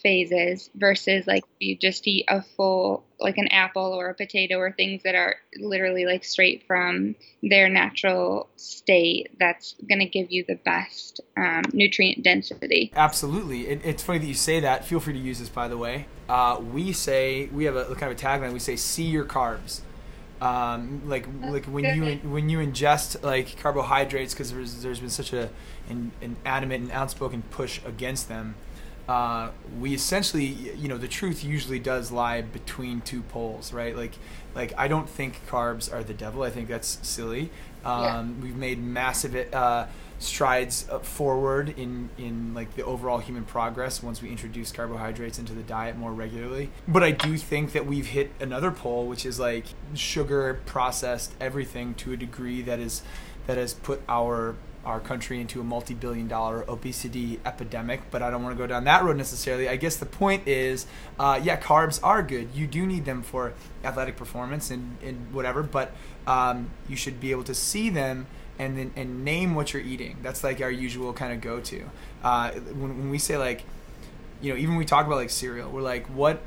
phases 0.02 0.70
versus 0.76 1.28
like 1.28 1.44
you 1.60 1.76
just 1.76 2.08
eat 2.08 2.26
a 2.28 2.42
full 2.42 3.04
like 3.20 3.38
an 3.38 3.48
apple 3.50 3.94
or 3.94 4.10
a 4.10 4.14
potato 4.14 4.58
or 4.58 4.72
things 4.72 5.04
that 5.04 5.16
are 5.16 5.36
literally 5.58 6.06
like 6.06 6.24
straight 6.24 6.66
from 6.66 7.16
their 7.44 7.70
natural 7.70 8.50
state 8.56 9.30
that's 9.40 9.76
going 9.88 10.00
to 10.00 10.06
give 10.06 10.32
you 10.32 10.44
the 10.48 10.56
best 10.56 11.22
um, 11.38 11.64
nutrient 11.72 12.24
density. 12.24 12.92
Absolutely. 12.96 13.68
It, 13.68 13.82
it's 13.84 14.02
funny 14.02 14.20
that 14.20 14.26
you 14.26 14.34
say 14.34 14.60
that. 14.62 14.86
Feel 14.86 15.00
free 15.00 15.14
to 15.14 15.20
use 15.20 15.40
this 15.40 15.50
by 15.50 15.68
the 15.68 15.78
way. 15.78 16.08
Uh, 16.28 16.60
we 16.74 16.94
say 16.94 17.48
we 17.48 17.66
have 17.66 17.76
a 17.76 17.86
kind 17.96 18.12
of 18.12 18.18
a 18.18 18.22
tagline. 18.22 18.54
We 18.54 18.60
say 18.60 18.76
see 18.76 19.04
your 19.04 19.26
carbs. 19.26 19.82
Um, 20.42 21.04
like 21.08 21.28
like 21.44 21.66
when 21.66 21.86
you 21.96 22.16
when 22.28 22.50
you 22.50 22.58
ingest 22.58 23.22
like 23.22 23.60
carbohydrates 23.60 24.34
because 24.34 24.52
there's, 24.52 24.82
there's 24.82 25.00
been 25.00 25.12
such 25.12 25.34
a 25.34 25.52
an, 25.88 26.12
an 26.20 26.36
adamant 26.44 26.86
and 26.86 26.92
outspoken 26.92 27.44
push 27.52 27.80
against 27.86 28.28
them 28.28 28.56
uh, 29.12 29.52
we 29.78 29.94
essentially, 29.94 30.46
you 30.46 30.88
know, 30.88 30.98
the 30.98 31.08
truth 31.08 31.44
usually 31.44 31.80
does 31.80 32.14
lie 32.14 32.42
between 32.42 33.02
two 33.02 33.22
poles, 33.24 33.74
right? 33.74 33.94
Like, 33.94 34.14
like 34.56 34.74
I 34.78 34.88
don't 34.88 35.10
think 35.10 35.46
carbs 35.48 35.94
are 35.94 36.02
the 36.02 36.14
devil. 36.14 36.44
I 36.44 36.50
think 36.50 36.70
that's 36.70 36.98
silly. 37.02 37.50
Um, 37.84 38.04
yeah. 38.04 38.44
We've 38.44 38.56
made 38.56 38.82
massive 38.82 39.54
uh, 39.54 39.88
strides 40.20 40.88
uh, 40.90 41.00
forward 41.00 41.78
in 41.78 42.10
in 42.18 42.54
like 42.54 42.76
the 42.78 42.86
overall 42.86 43.18
human 43.18 43.44
progress 43.44 44.02
once 44.02 44.22
we 44.22 44.30
introduce 44.30 44.72
carbohydrates 44.72 45.38
into 45.38 45.52
the 45.52 45.64
diet 45.64 45.98
more 45.98 46.14
regularly. 46.14 46.70
But 46.88 47.04
I 47.04 47.12
do 47.12 47.38
think 47.38 47.74
that 47.74 47.86
we've 47.86 48.08
hit 48.08 48.32
another 48.40 48.72
pole, 48.72 49.08
which 49.08 49.26
is 49.26 49.42
like 49.42 49.66
sugar 49.94 50.62
processed 50.66 51.34
everything 51.42 51.96
to 51.96 52.14
a 52.14 52.18
degree 52.18 52.62
that 52.62 52.80
is 52.80 53.02
that 53.46 53.58
has 53.58 53.74
put 53.74 54.02
our 54.08 54.56
our 54.86 55.00
country 55.00 55.40
into 55.40 55.62
a 55.62 55.64
multi-billion 55.64 56.28
dollar 56.28 56.66
obesity 56.70 57.40
epidemic 57.46 58.02
but 58.10 58.22
i 58.22 58.32
don't 58.32 58.44
want 58.44 58.56
to 58.56 58.58
go 58.58 58.66
down 58.66 58.84
that 58.86 59.04
road 59.04 59.16
necessarily. 59.18 59.70
I 59.70 59.76
guess 59.76 59.96
the 59.96 60.06
point 60.06 60.48
is 60.48 60.86
uh, 61.20 61.40
yeah 61.42 61.60
carbs 61.60 62.00
are 62.04 62.24
good. 62.24 62.50
You 62.54 62.68
do 62.68 62.86
need 62.86 63.06
them 63.06 63.22
for 63.22 63.54
athletic 63.84 64.18
performance 64.18 64.72
and, 64.72 64.98
and 65.04 65.34
whatever 65.34 65.64
but 65.64 65.92
um, 66.28 66.70
you 66.88 66.96
should 66.96 67.20
be 67.20 67.32
able 67.32 67.44
to 67.46 67.56
see 67.56 67.90
them 67.90 68.28
and 68.58 68.78
then 68.78 68.92
and 68.96 69.24
name 69.24 69.56
what 69.56 69.74
you're 69.74 69.82
eating. 69.82 70.18
That's 70.22 70.44
like 70.44 70.62
our 70.62 70.72
usual 70.72 71.14
kind 71.14 71.34
of 71.34 71.42
go-to. 71.42 71.84
Uh, 72.24 72.52
when, 72.52 72.98
when 72.98 73.10
we 73.10 73.18
say 73.18 73.38
like 73.38 73.64
you 74.42 74.52
know 74.52 74.58
even 74.58 74.72
when 74.72 74.78
we 74.80 74.86
talk 74.86 75.06
about 75.06 75.16
like 75.16 75.30
cereal 75.30 75.70
we're 75.70 75.82
like 75.82 76.08
what 76.08 76.42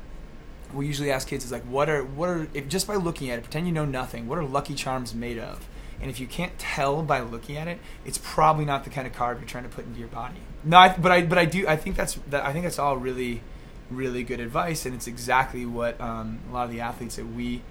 we 0.73 0.85
usually 0.85 1.11
ask 1.11 1.27
kids 1.27 1.45
is 1.45 1.51
like 1.51 1.63
what 1.63 1.89
are 1.89 2.03
what 2.03 2.29
are 2.29 2.47
if 2.53 2.67
just 2.67 2.87
by 2.87 2.95
looking 2.95 3.29
at 3.29 3.39
it 3.39 3.41
pretend 3.41 3.65
you 3.65 3.73
know 3.73 3.85
nothing 3.85 4.27
what 4.27 4.37
are 4.37 4.43
lucky 4.43 4.73
charms 4.73 5.13
made 5.13 5.37
of 5.37 5.65
and 6.01 6.09
if 6.09 6.19
you 6.19 6.27
can't 6.27 6.57
tell 6.57 7.01
by 7.01 7.21
looking 7.21 7.57
at 7.57 7.67
it, 7.67 7.79
it's 8.05 8.17
probably 8.17 8.65
not 8.65 8.83
the 8.83 8.89
kind 8.89 9.07
of 9.07 9.13
carb 9.13 9.39
you're 9.39 9.47
trying 9.47 9.63
to 9.63 9.69
put 9.69 9.85
into 9.85 9.99
your 9.99 10.09
body. 10.09 10.39
No, 10.63 10.77
I, 10.77 10.89
but 10.89 11.11
I 11.11 11.21
but 11.23 11.37
I 11.37 11.45
do 11.45 11.67
I 11.67 11.75
think 11.75 11.95
that's 11.95 12.15
that 12.29 12.45
I 12.45 12.51
think 12.53 12.63
that's 12.63 12.79
all 12.79 12.97
really 12.97 13.41
really 13.89 14.23
good 14.23 14.39
advice, 14.39 14.85
and 14.85 14.95
it's 14.95 15.07
exactly 15.07 15.65
what 15.65 15.99
um, 16.01 16.39
a 16.49 16.53
lot 16.53 16.65
of 16.65 16.71
the 16.71 16.81
athletes 16.81 17.15
that 17.15 17.25
we 17.25 17.61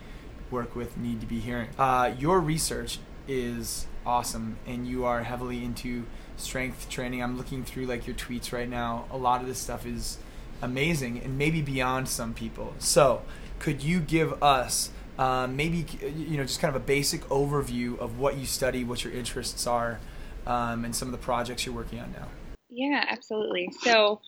work 0.50 0.76
with 0.76 0.96
need 0.96 1.20
to 1.20 1.26
be 1.26 1.40
hearing. 1.40 1.68
Uh, 1.78 2.14
your 2.18 2.40
research 2.40 2.98
is 3.26 3.86
awesome, 4.06 4.56
and 4.66 4.86
you 4.86 5.04
are 5.04 5.22
heavily 5.22 5.64
into 5.64 6.04
strength 6.36 6.88
training. 6.88 7.22
I'm 7.22 7.36
looking 7.36 7.64
through 7.64 7.86
like 7.86 8.06
your 8.06 8.16
tweets 8.16 8.52
right 8.52 8.68
now. 8.68 9.06
A 9.10 9.16
lot 9.16 9.40
of 9.40 9.46
this 9.46 9.58
stuff 9.58 9.86
is 9.86 10.18
amazing 10.62 11.20
and 11.20 11.36
maybe 11.36 11.60
beyond 11.60 12.08
some 12.08 12.34
people. 12.34 12.74
So, 12.78 13.22
could 13.58 13.82
you 13.82 14.00
give 14.00 14.42
us 14.42 14.90
um, 15.18 15.56
maybe 15.56 15.86
you 16.02 16.36
know 16.36 16.44
just 16.44 16.60
kind 16.60 16.74
of 16.74 16.80
a 16.80 16.84
basic 16.84 17.22
overview 17.22 17.98
of 17.98 18.18
what 18.18 18.36
you 18.36 18.46
study, 18.46 18.84
what 18.84 19.04
your 19.04 19.12
interests 19.12 19.66
are, 19.66 20.00
um, 20.46 20.84
and 20.84 20.94
some 20.94 21.08
of 21.08 21.12
the 21.12 21.18
projects 21.18 21.64
you're 21.64 21.74
working 21.74 22.00
on 22.00 22.12
now. 22.12 22.28
Yeah, 22.68 23.04
absolutely. 23.08 23.70
So 23.82 24.20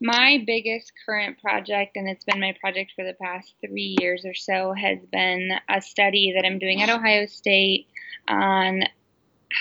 my 0.00 0.42
biggest 0.46 0.92
current 1.04 1.40
project, 1.40 1.96
and 1.96 2.08
it's 2.08 2.24
been 2.24 2.40
my 2.40 2.54
project 2.60 2.92
for 2.94 3.04
the 3.04 3.14
past 3.14 3.54
three 3.64 3.96
years 4.00 4.24
or 4.24 4.34
so, 4.34 4.72
has 4.72 4.98
been 5.10 5.50
a 5.68 5.80
study 5.80 6.32
that 6.36 6.46
I'm 6.46 6.58
doing 6.58 6.82
at 6.82 6.88
Ohio 6.88 7.26
State 7.26 7.88
on 8.28 8.82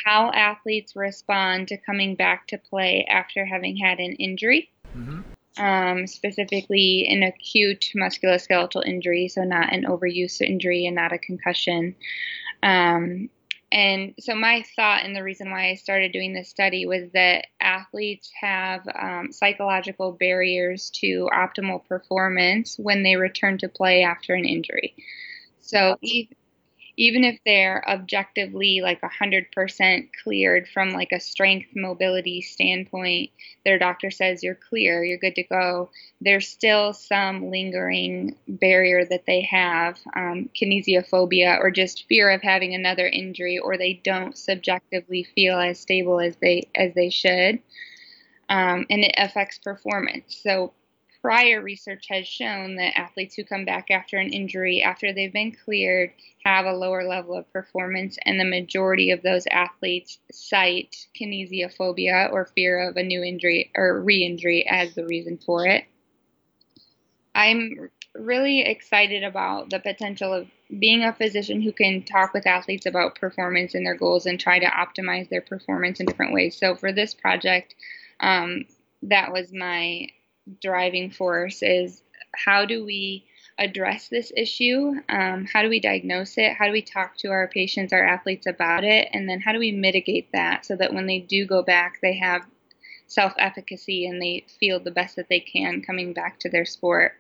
how 0.06 0.32
athletes 0.32 0.96
respond 0.96 1.70
to 1.70 1.78
coming 1.78 2.16
back 2.16 2.48
to 2.48 2.58
play 2.58 3.06
after 3.10 3.46
having 3.46 3.78
had 3.78 4.00
an 4.00 4.14
injury. 4.14 4.70
Mm-hmm 4.96 5.22
um, 5.58 6.08
specifically 6.08 7.08
an 7.10 7.24
acute 7.24 7.92
musculoskeletal 7.96 8.86
injury, 8.86 9.28
so 9.28 9.44
not 9.44 9.74
an 9.74 9.86
overuse 9.86 10.42
injury 10.42 10.86
and 10.86 10.96
not 10.96 11.14
a 11.14 11.18
concussion. 11.18 11.96
Um, 12.64 13.30
and 13.72 14.14
so, 14.20 14.34
my 14.34 14.64
thought 14.76 15.04
and 15.04 15.14
the 15.14 15.24
reason 15.24 15.52
why 15.52 15.70
I 15.70 15.76
started 15.76 16.14
doing 16.14 16.34
this 16.34 16.50
study 16.50 16.86
was 16.86 17.10
that 17.14 17.48
athletes 17.60 18.32
have 18.40 18.88
um, 18.88 19.32
psychological 19.32 20.14
barriers 20.14 20.90
to 21.02 21.30
optimal 21.34 21.86
performance 21.86 22.78
when 22.80 23.04
they 23.04 23.18
return 23.18 23.58
to 23.60 23.68
play 23.68 24.04
after 24.04 24.34
an 24.34 24.46
injury. 24.46 24.96
So, 25.60 25.98
even 26.98 27.24
if 27.24 27.40
they're 27.46 27.88
objectively 27.88 28.82
like 28.82 29.00
100% 29.02 30.10
cleared 30.24 30.68
from 30.68 30.90
like 30.90 31.12
a 31.12 31.20
strength 31.20 31.70
mobility 31.76 32.42
standpoint 32.42 33.30
their 33.64 33.78
doctor 33.78 34.12
says 34.12 34.44
you're 34.44 34.56
clear 34.56 35.04
you're 35.04 35.18
good 35.18 35.36
to 35.36 35.44
go 35.44 35.90
there's 36.20 36.48
still 36.48 36.94
some 36.94 37.50
lingering 37.50 38.36
barrier 38.48 39.06
that 39.06 39.26
they 39.26 39.42
have 39.42 40.00
um, 40.16 40.50
kinesiophobia 40.60 41.60
or 41.60 41.72
just 41.72 42.08
fear 42.08 42.30
of 42.30 42.42
having 42.42 42.74
another 42.74 43.08
injury 43.08 43.60
or 43.60 43.78
they 43.78 43.94
don't 43.94 44.38
subjectively 44.38 45.24
feel 45.24 45.60
as 45.60 45.80
stable 45.80 46.20
as 46.20 46.36
they 46.38 46.68
as 46.76 46.94
they 46.96 47.10
should 47.10 47.60
um, 48.50 48.86
and 48.90 49.04
it 49.04 49.14
affects 49.18 49.58
performance. 49.58 50.40
So 50.42 50.74
prior 51.22 51.62
research 51.62 52.06
has 52.10 52.28
shown 52.28 52.76
that 52.76 52.98
athletes 52.98 53.36
who 53.36 53.44
come 53.44 53.66
back 53.66 53.92
after 53.92 54.18
an 54.18 54.32
injury, 54.32 54.82
after 54.82 55.14
they've 55.14 55.34
been 55.34 55.52
cleared, 55.52 56.12
have 56.44 56.66
a 56.66 56.74
lower 56.74 57.04
level 57.04 57.36
of 57.36 57.52
performance, 57.52 58.18
and 58.26 58.40
the 58.40 58.46
majority 58.46 59.12
of 59.12 59.22
those 59.22 59.46
athletes 59.52 60.20
cite 60.32 61.08
kinesiophobia 61.20 62.32
or 62.32 62.46
fear 62.46 62.90
of 62.90 62.98
a 62.98 63.04
new 63.04 63.24
injury 63.24 63.72
or 63.76 64.02
re 64.02 64.24
injury 64.24 64.68
as 64.68 64.96
the 64.96 65.06
reason 65.06 65.38
for 65.38 65.66
it. 65.66 65.86
I'm 67.36 67.90
really 68.16 68.62
excited 68.62 69.24
about 69.24 69.70
the 69.70 69.80
potential 69.80 70.34
of 70.34 70.48
being 70.80 71.04
a 71.04 71.14
physician 71.14 71.62
who 71.62 71.72
can 71.72 72.04
talk 72.04 72.34
with 72.34 72.48
athletes 72.48 72.86
about 72.86 73.20
performance 73.20 73.76
and 73.76 73.86
their 73.86 73.96
goals 73.96 74.26
and 74.26 74.40
try 74.40 74.60
to 74.60 74.66
optimize 74.66 75.30
their 75.30 75.42
performance 75.42 76.00
in 76.00 76.06
different 76.06 76.34
ways. 76.34 76.58
So 76.58 76.76
for 76.76 76.92
this 76.92 77.14
project, 77.14 77.76
um, 78.20 78.66
that 79.04 79.32
was 79.32 79.54
my 79.54 80.08
driving 80.62 81.12
force 81.12 81.62
is 81.62 82.02
how 82.36 82.66
do 82.66 82.86
we 82.86 83.26
address 83.58 84.08
this 84.08 84.32
issue? 84.36 84.94
Um, 85.10 85.46
how 85.46 85.64
do 85.64 85.70
we 85.70 85.80
diagnose 85.80 86.38
it? 86.38 86.54
How 86.54 86.66
do 86.66 86.72
we 86.72 86.82
talk 86.82 87.18
to 87.18 87.30
our 87.30 87.48
patients, 87.48 87.94
our 87.94 88.04
athletes 88.04 88.46
about 88.46 88.84
it? 88.84 89.10
And 89.14 89.28
then 89.28 89.42
how 89.42 89.54
do 89.54 89.60
we 89.60 89.72
mitigate 89.72 90.32
that 90.34 90.66
so 90.66 90.76
that 90.76 90.94
when 90.94 91.08
they 91.08 91.20
do 91.20 91.46
go 91.46 91.64
back, 91.64 92.00
they 92.02 92.18
have 92.18 92.46
self 93.08 93.34
efficacy 93.38 94.06
and 94.06 94.22
they 94.22 94.46
feel 94.60 94.80
the 94.80 94.92
best 94.92 95.16
that 95.16 95.30
they 95.30 95.40
can 95.40 95.82
coming 95.82 96.14
back 96.14 96.40
to 96.42 96.50
their 96.50 96.66
sport? 96.66 97.14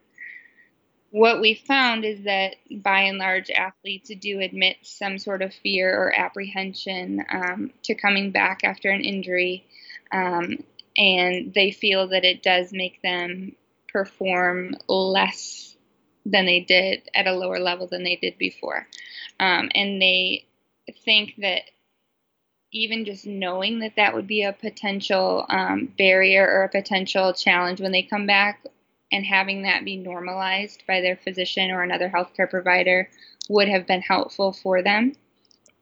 What 1.09 1.39
we 1.39 1.55
found 1.55 2.03
is 2.03 2.25
that 2.25 2.57
by 2.69 3.01
and 3.01 3.17
large, 3.17 3.49
athletes 3.49 4.11
do 4.19 4.39
admit 4.39 4.77
some 4.83 5.17
sort 5.17 5.41
of 5.41 5.53
fear 5.53 5.89
or 5.97 6.13
apprehension 6.17 7.25
um, 7.31 7.71
to 7.83 7.95
coming 7.95 8.31
back 8.31 8.59
after 8.63 8.89
an 8.89 9.01
injury. 9.01 9.65
Um, 10.11 10.57
and 10.97 11.53
they 11.53 11.71
feel 11.71 12.07
that 12.09 12.25
it 12.25 12.43
does 12.43 12.71
make 12.71 13.01
them 13.01 13.55
perform 13.91 14.75
less 14.87 15.75
than 16.25 16.45
they 16.45 16.59
did 16.59 17.09
at 17.15 17.27
a 17.27 17.33
lower 17.33 17.59
level 17.59 17.87
than 17.87 18.03
they 18.03 18.15
did 18.15 18.37
before. 18.37 18.87
Um, 19.39 19.69
and 19.73 20.01
they 20.01 20.45
think 21.05 21.35
that 21.37 21.63
even 22.71 23.05
just 23.05 23.25
knowing 23.25 23.79
that 23.79 23.95
that 23.95 24.13
would 24.13 24.27
be 24.27 24.43
a 24.43 24.53
potential 24.53 25.45
um, 25.49 25.93
barrier 25.97 26.45
or 26.45 26.63
a 26.63 26.69
potential 26.69 27.33
challenge 27.33 27.79
when 27.79 27.91
they 27.91 28.03
come 28.03 28.27
back 28.27 28.65
and 29.11 29.25
having 29.25 29.63
that 29.63 29.85
be 29.85 29.95
normalized 29.95 30.83
by 30.87 30.99
their 30.99 31.15
physician 31.15 31.71
or 31.71 31.81
another 31.81 32.09
healthcare 32.09 32.49
provider 32.49 33.09
would 33.49 33.69
have 33.69 33.87
been 33.87 34.01
helpful 34.01 34.51
for 34.51 34.81
them. 34.81 35.13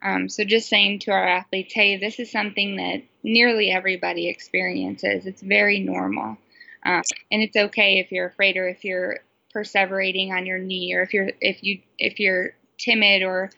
Um, 0.01 0.29
so 0.29 0.43
just 0.43 0.69
saying 0.69 0.99
to 0.99 1.12
our 1.12 1.27
athletes, 1.27 1.73
hey, 1.73 1.97
this 1.97 2.19
is 2.19 2.31
something 2.31 2.77
that 2.77 3.03
nearly 3.23 3.71
everybody 3.71 4.29
experiences. 4.29 5.25
It's 5.25 5.41
very 5.41 5.79
normal, 5.79 6.38
uh, 6.86 7.01
and 7.31 7.41
it's 7.41 7.58
okay 7.58 7.99
if 7.99 8.12
you're 8.12 8.27
afraid 8.27 8.58
or 8.58 8.67
if 8.67 8.84
you're 8.84 9.19
perseverating 9.55 10.31
on 10.31 10.45
your 10.45 10.60
knee 10.60 10.93
or 10.93 11.01
if 11.01 11.13
you're 11.13 11.31
if 11.41 11.63
you 11.63 11.79
if 11.97 12.19
you're 12.19 12.53
timid 12.77 13.23
or 13.23 13.49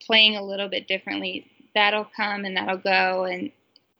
playing 0.00 0.36
a 0.36 0.44
little 0.44 0.68
bit 0.68 0.88
differently. 0.88 1.50
That'll 1.74 2.08
come 2.16 2.44
and 2.44 2.56
that'll 2.56 2.78
go, 2.78 3.24
and 3.24 3.52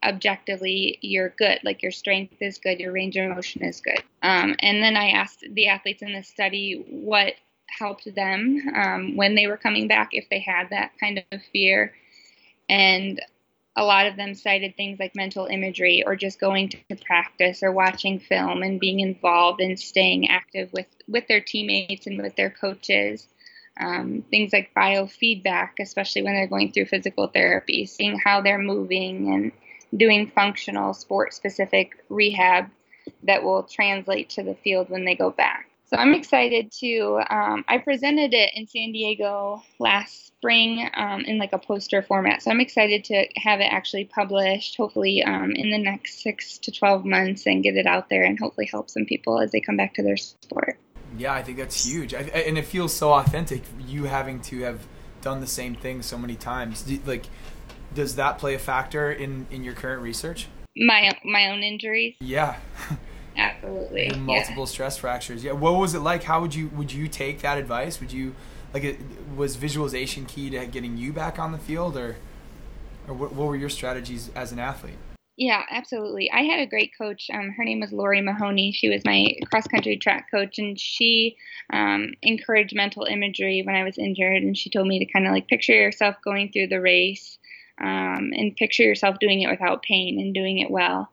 objectively 0.05 0.99
you're 1.01 1.31
good 1.31 1.59
like 1.65 1.83
your 1.83 1.91
strength 1.91 2.41
is 2.41 2.59
good 2.59 2.79
your 2.79 2.93
range 2.93 3.17
of 3.17 3.29
motion 3.29 3.65
is 3.65 3.81
good 3.81 4.01
um, 4.23 4.55
and 4.61 4.81
then 4.83 4.97
i 4.97 5.09
asked 5.09 5.45
the 5.51 5.67
athletes 5.67 6.03
in 6.03 6.13
the 6.13 6.23
study 6.23 6.85
what 6.89 7.35
helped 7.69 8.13
them 8.15 8.61
um, 8.75 9.17
when 9.17 9.35
they 9.35 9.47
were 9.47 9.57
coming 9.57 9.89
back 9.89 10.11
if 10.13 10.29
they 10.31 10.41
had 10.41 10.71
that 10.71 10.93
kind 11.01 11.25
of 11.31 11.43
fear. 11.53 11.95
And 12.69 13.21
a 13.77 13.85
lot 13.85 14.07
of 14.07 14.17
them 14.17 14.35
cited 14.35 14.77
things 14.77 14.99
like 14.99 15.15
mental 15.15 15.47
imagery 15.47 16.03
or 16.05 16.17
just 16.17 16.41
going 16.41 16.69
to 16.69 16.97
practice 17.07 17.63
or 17.63 17.71
watching 17.71 18.19
film 18.19 18.63
and 18.63 18.81
being 18.81 19.01
involved 19.01 19.61
and 19.61 19.79
staying 19.79 20.29
active 20.29 20.73
with, 20.73 20.87
with 21.07 21.29
their 21.29 21.41
teammates 21.41 22.07
and 22.07 22.21
with 22.21 22.35
their 22.35 22.51
coaches. 22.51 23.27
Um, 23.81 24.25
things 24.29 24.53
like 24.53 24.75
biofeedback, 24.77 25.71
especially 25.81 26.23
when 26.23 26.35
they're 26.35 26.49
going 26.49 26.73
through 26.73 26.87
physical 26.87 27.29
therapy, 27.29 27.87
seeing 27.87 28.19
how 28.19 28.41
they're 28.41 28.59
moving 28.59 29.33
and 29.33 29.53
doing 29.97 30.33
functional 30.35 30.95
sport 30.95 31.33
specific 31.33 32.05
rehab 32.09 32.69
that 33.23 33.45
will 33.45 33.63
translate 33.63 34.31
to 34.31 34.43
the 34.43 34.57
field 34.57 34.91
when 34.91 35.05
they 35.05 35.15
go 35.15 35.31
back. 35.31 35.69
So 35.89 35.97
I'm 35.97 36.13
excited 36.13 36.71
to. 36.81 37.23
Um, 37.31 37.65
I 37.67 37.79
presented 37.79 38.35
it 38.35 38.51
in 38.55 38.67
San 38.67 38.93
Diego 38.93 39.63
last 39.79 40.27
spring 40.27 40.87
um, 40.95 41.23
in 41.23 41.39
like 41.39 41.55
a 41.55 41.59
poster 41.59 42.03
format. 42.03 42.43
So 42.43 42.51
I'm 42.51 42.61
excited 42.61 43.05
to 43.05 43.27
have 43.37 43.61
it 43.61 43.73
actually 43.73 44.05
published, 44.05 44.77
hopefully 44.77 45.25
um, 45.25 45.53
in 45.53 45.71
the 45.71 45.79
next 45.79 46.23
six 46.23 46.59
to 46.59 46.71
12 46.71 47.07
months, 47.07 47.47
and 47.47 47.63
get 47.63 47.77
it 47.77 47.87
out 47.87 48.11
there 48.11 48.23
and 48.23 48.39
hopefully 48.39 48.69
help 48.71 48.91
some 48.91 49.07
people 49.07 49.41
as 49.41 49.51
they 49.51 49.61
come 49.61 49.79
back 49.79 49.95
to 49.95 50.03
their 50.03 50.19
sport. 50.19 50.79
Yeah, 51.17 51.33
I 51.33 51.43
think 51.43 51.57
that's 51.57 51.87
huge, 51.87 52.13
I, 52.13 52.19
and 52.19 52.59
it 52.59 52.67
feels 52.67 52.93
so 52.93 53.13
authentic. 53.15 53.63
You 53.87 54.05
having 54.05 54.43
to 54.43 54.61
have 54.61 54.87
done 55.23 55.41
the 55.41 55.47
same 55.47 55.75
thing 55.75 56.03
so 56.03 56.19
many 56.19 56.37
times, 56.37 56.85
like, 57.07 57.27
does 57.95 58.17
that 58.17 58.39
play 58.39 58.55
a 58.55 58.59
factor 58.59 59.11
in 59.11 59.47
in 59.51 59.65
your 59.65 59.73
current 59.73 60.03
research? 60.03 60.49
My 60.77 61.19
my 61.25 61.51
own 61.51 61.63
injuries. 61.63 62.15
Yeah. 62.21 62.57
Absolutely. 63.39 64.09
And 64.09 64.25
multiple 64.25 64.65
yeah. 64.65 64.69
stress 64.69 64.99
fractures. 64.99 65.45
Yeah. 65.45 65.53
What 65.53 65.73
was 65.79 65.95
it 65.95 66.01
like? 66.01 66.25
How 66.25 66.41
would 66.41 66.55
you 66.55 66.69
would 66.69 66.93
you 66.93 67.09
take 67.09 67.41
that 67.43 67.57
advice? 67.57 68.01
Would 68.01 68.13
you 68.13 68.35
like 68.75 68.85
it 68.85 68.99
was 69.37 69.57
visualization 69.57 70.27
key 70.27 70.51
to 70.51 70.67
getting 70.67 70.97
you 70.97 71.13
back 71.13 71.39
on 71.39 71.53
the 71.53 71.59
field 71.59 71.97
or 71.97 72.17
or 73.07 73.15
what, 73.15 73.33
what 73.33 73.47
were 73.47 73.57
your 73.57 73.71
strategies 73.71 74.31
as 74.35 74.53
an 74.53 74.59
athlete? 74.59 74.99
Yeah, 75.37 75.63
absolutely. 75.71 76.29
I 76.33 76.43
had 76.43 76.59
a 76.59 76.67
great 76.67 76.91
coach. 76.99 77.31
Um, 77.33 77.55
her 77.57 77.65
name 77.65 77.79
was 77.79 77.93
Lori 77.93 78.21
Mahoney. 78.21 78.73
She 78.73 78.89
was 78.89 79.05
my 79.05 79.37
cross 79.49 79.69
country 79.69 79.97
track 79.97 80.27
coach, 80.33 80.59
and 80.59 80.79
she 80.79 81.37
um, 81.73 82.15
encouraged 82.23 82.75
mental 82.75 83.05
imagery 83.05 83.63
when 83.65 83.77
I 83.77 83.85
was 83.85 83.99
injured. 83.99 84.43
And 84.43 84.59
she 84.59 84.69
told 84.69 84.89
me 84.89 84.99
to 84.99 85.13
kind 85.13 85.29
of 85.29 85.33
like 85.33 85.47
picture 85.47 85.75
yourself 85.75 86.17
going 86.25 86.51
through 86.51 86.67
the 86.67 86.81
race 86.81 87.39
um, 87.81 88.33
and 88.35 88.57
picture 88.57 88.83
yourself 88.83 89.21
doing 89.21 89.43
it 89.43 89.49
without 89.49 89.85
pain 89.85 90.19
and 90.19 90.35
doing 90.35 90.59
it 90.59 90.73
well 90.73 91.09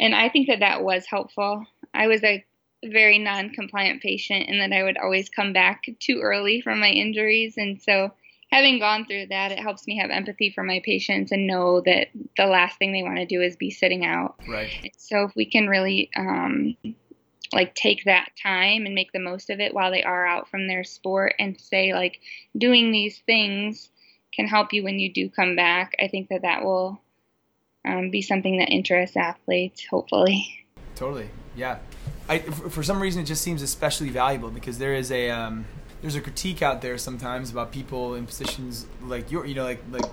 and 0.00 0.14
I 0.14 0.28
think 0.28 0.48
that 0.48 0.60
that 0.60 0.82
was 0.82 1.06
helpful. 1.06 1.64
I 1.94 2.08
was 2.08 2.24
a 2.24 2.44
very 2.84 3.18
non-compliant 3.18 4.02
patient, 4.02 4.46
and 4.48 4.60
that 4.60 4.76
I 4.76 4.82
would 4.82 4.98
always 4.98 5.28
come 5.28 5.52
back 5.52 5.84
too 6.00 6.20
early 6.22 6.60
from 6.60 6.80
my 6.80 6.88
injuries, 6.88 7.54
and 7.56 7.80
so 7.80 8.12
having 8.50 8.78
gone 8.80 9.06
through 9.06 9.26
that, 9.26 9.52
it 9.52 9.60
helps 9.60 9.86
me 9.86 9.98
have 9.98 10.10
empathy 10.10 10.50
for 10.50 10.64
my 10.64 10.80
patients 10.84 11.30
and 11.30 11.46
know 11.46 11.80
that 11.82 12.08
the 12.36 12.46
last 12.46 12.78
thing 12.78 12.92
they 12.92 13.02
want 13.02 13.18
to 13.18 13.26
do 13.26 13.40
is 13.40 13.56
be 13.56 13.70
sitting 13.70 14.04
out. 14.04 14.36
Right. 14.46 14.92
So 14.96 15.22
if 15.22 15.36
we 15.36 15.44
can 15.44 15.68
really 15.68 16.10
um, 16.16 16.76
like 17.52 17.74
take 17.74 18.04
that 18.04 18.30
time 18.42 18.86
and 18.86 18.94
make 18.94 19.12
the 19.12 19.20
most 19.20 19.50
of 19.50 19.60
it 19.60 19.74
while 19.74 19.90
they 19.90 20.02
are 20.02 20.26
out 20.26 20.48
from 20.48 20.66
their 20.66 20.84
sport 20.84 21.34
and 21.38 21.60
say 21.60 21.92
like 21.92 22.20
doing 22.56 22.90
these 22.90 23.18
things 23.26 23.90
can 24.32 24.46
help 24.46 24.72
you 24.72 24.84
when 24.84 24.98
you 24.98 25.12
do 25.12 25.28
come 25.28 25.56
back, 25.56 25.94
I 26.00 26.08
think 26.08 26.28
that 26.28 26.42
that 26.42 26.64
will 26.64 27.00
um, 27.84 28.10
be 28.10 28.22
something 28.22 28.58
that 28.58 28.68
interests 28.70 29.16
athletes, 29.16 29.86
hopefully. 29.86 30.66
Totally, 30.94 31.30
yeah. 31.56 31.78
I, 32.28 32.38
for 32.38 32.82
some 32.82 33.00
reason, 33.00 33.22
it 33.22 33.26
just 33.26 33.42
seems 33.42 33.62
especially 33.62 34.10
valuable 34.10 34.50
because 34.50 34.78
there 34.78 34.94
is 34.94 35.10
a 35.10 35.30
um, 35.30 35.64
there's 36.00 36.14
a 36.14 36.20
critique 36.20 36.62
out 36.62 36.82
there 36.82 36.98
sometimes 36.98 37.50
about 37.50 37.72
people 37.72 38.14
in 38.14 38.26
positions 38.26 38.86
like 39.02 39.30
your, 39.30 39.46
you 39.46 39.54
know, 39.54 39.64
like 39.64 39.82
like 39.90 40.04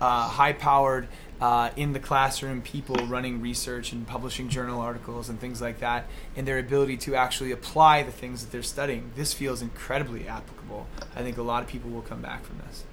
uh, 0.00 0.28
high 0.28 0.52
powered 0.52 1.08
uh, 1.40 1.70
in 1.76 1.92
the 1.92 1.98
classroom 1.98 2.60
people 2.62 2.94
running 3.06 3.40
research 3.40 3.92
and 3.92 4.06
publishing 4.06 4.48
journal 4.48 4.80
articles 4.80 5.28
and 5.28 5.40
things 5.40 5.60
like 5.60 5.80
that, 5.80 6.06
and 6.36 6.46
their 6.46 6.58
ability 6.58 6.96
to 6.98 7.14
actually 7.14 7.50
apply 7.50 8.02
the 8.02 8.12
things 8.12 8.44
that 8.44 8.52
they're 8.52 8.62
studying. 8.62 9.10
This 9.16 9.32
feels 9.32 9.62
incredibly 9.62 10.28
applicable. 10.28 10.86
I 11.16 11.22
think 11.22 11.38
a 11.38 11.42
lot 11.42 11.62
of 11.62 11.68
people 11.68 11.90
will 11.90 12.02
come 12.02 12.20
back 12.20 12.44
from 12.44 12.58
this 12.58 12.84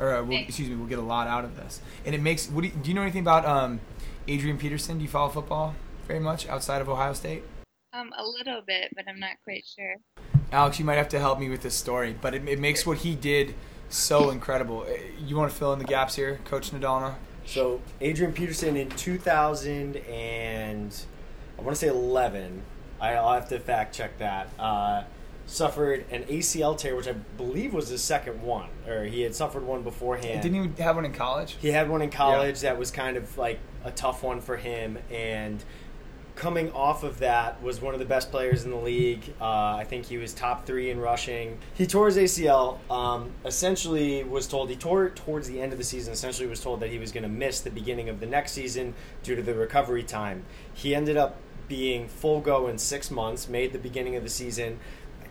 or 0.00 0.16
uh, 0.16 0.22
we'll, 0.24 0.38
excuse 0.38 0.68
me, 0.68 0.74
we'll 0.74 0.88
get 0.88 0.98
a 0.98 1.02
lot 1.02 1.28
out 1.28 1.44
of 1.44 1.56
this. 1.56 1.80
And 2.04 2.14
it 2.14 2.20
makes. 2.20 2.48
What 2.48 2.62
do 2.62 2.68
you, 2.68 2.74
do 2.74 2.88
you 2.88 2.94
know 2.94 3.02
anything 3.02 3.20
about 3.20 3.44
um, 3.44 3.80
Adrian 4.26 4.58
Peterson? 4.58 4.98
Do 4.98 5.02
you 5.02 5.08
follow 5.08 5.28
football 5.28 5.74
very 6.08 6.20
much 6.20 6.48
outside 6.48 6.80
of 6.80 6.88
Ohio 6.88 7.12
State? 7.12 7.44
Um, 7.92 8.10
a 8.16 8.24
little 8.24 8.62
bit, 8.66 8.92
but 8.96 9.04
I'm 9.08 9.20
not 9.20 9.36
quite 9.44 9.64
sure. 9.66 9.96
Alex, 10.52 10.78
you 10.78 10.84
might 10.84 10.94
have 10.94 11.08
to 11.10 11.18
help 11.18 11.38
me 11.38 11.48
with 11.48 11.62
this 11.62 11.74
story, 11.74 12.16
but 12.20 12.34
it, 12.34 12.48
it 12.48 12.58
makes 12.58 12.86
what 12.86 12.98
he 12.98 13.14
did 13.14 13.54
so 13.88 14.30
incredible. 14.30 14.86
Uh, 14.88 14.94
you 15.24 15.36
want 15.36 15.50
to 15.50 15.56
fill 15.56 15.72
in 15.72 15.78
the 15.78 15.84
gaps 15.84 16.16
here, 16.16 16.40
Coach 16.44 16.70
Nadalma? 16.70 17.14
So 17.44 17.80
Adrian 18.00 18.32
Peterson 18.32 18.76
in 18.76 18.88
2000 18.90 19.96
and 19.96 21.04
I 21.58 21.62
want 21.62 21.76
to 21.76 21.80
say 21.80 21.88
11. 21.88 22.62
I'll 23.00 23.32
have 23.32 23.48
to 23.48 23.58
fact 23.58 23.94
check 23.94 24.18
that. 24.18 24.48
Uh, 24.58 25.02
suffered 25.50 26.06
an 26.10 26.22
ACL 26.24 26.78
tear, 26.78 26.94
which 26.94 27.08
I 27.08 27.12
believe 27.12 27.74
was 27.74 27.88
his 27.88 28.02
second 28.02 28.40
one, 28.40 28.68
or 28.86 29.04
he 29.04 29.22
had 29.22 29.34
suffered 29.34 29.64
one 29.64 29.82
beforehand. 29.82 30.42
Didn't 30.42 30.76
he 30.76 30.82
have 30.82 30.94
one 30.94 31.04
in 31.04 31.12
college? 31.12 31.56
He 31.60 31.72
had 31.72 31.90
one 31.90 32.02
in 32.02 32.10
college 32.10 32.62
yeah. 32.62 32.70
that 32.70 32.78
was 32.78 32.92
kind 32.92 33.16
of 33.16 33.36
like 33.36 33.58
a 33.84 33.90
tough 33.90 34.22
one 34.22 34.40
for 34.40 34.56
him, 34.56 34.98
and 35.10 35.62
coming 36.36 36.70
off 36.72 37.02
of 37.02 37.18
that 37.18 37.60
was 37.62 37.80
one 37.80 37.94
of 37.94 38.00
the 38.00 38.06
best 38.06 38.30
players 38.30 38.64
in 38.64 38.70
the 38.70 38.76
league. 38.76 39.34
Uh, 39.40 39.74
I 39.74 39.84
think 39.88 40.06
he 40.06 40.18
was 40.18 40.32
top 40.32 40.66
three 40.66 40.90
in 40.90 41.00
rushing. 41.00 41.58
He 41.74 41.86
tore 41.86 42.06
his 42.06 42.16
ACL. 42.16 42.78
Um, 42.88 43.32
essentially, 43.44 44.22
was 44.22 44.46
told 44.46 44.70
he 44.70 44.76
tore 44.76 45.06
it 45.06 45.16
towards 45.16 45.48
the 45.48 45.60
end 45.60 45.72
of 45.72 45.78
the 45.78 45.84
season. 45.84 46.12
Essentially, 46.12 46.48
was 46.48 46.60
told 46.60 46.78
that 46.80 46.90
he 46.90 46.98
was 46.98 47.10
going 47.10 47.24
to 47.24 47.28
miss 47.28 47.60
the 47.60 47.70
beginning 47.70 48.08
of 48.08 48.20
the 48.20 48.26
next 48.26 48.52
season 48.52 48.94
due 49.24 49.34
to 49.34 49.42
the 49.42 49.54
recovery 49.54 50.04
time. 50.04 50.44
He 50.72 50.94
ended 50.94 51.16
up 51.16 51.36
being 51.68 52.08
full 52.08 52.40
go 52.40 52.68
in 52.68 52.78
six 52.78 53.10
months, 53.10 53.48
made 53.48 53.72
the 53.72 53.78
beginning 53.78 54.16
of 54.16 54.22
the 54.22 54.28
season, 54.28 54.78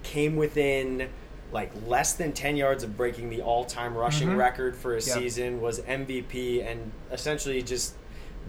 came 0.03 0.35
within 0.35 1.09
like 1.51 1.71
less 1.87 2.13
than 2.13 2.31
10 2.31 2.57
yards 2.57 2.83
of 2.83 2.95
breaking 2.95 3.29
the 3.29 3.41
all-time 3.41 3.95
rushing 3.95 4.29
Mhm. 4.29 4.37
record 4.37 4.75
for 4.75 4.91
a 4.91 4.95
Yep. 4.95 5.03
season 5.03 5.61
was 5.61 5.79
MVP 5.87 6.61
and 6.61 6.91
essentially 7.11 7.61
just 7.63 7.95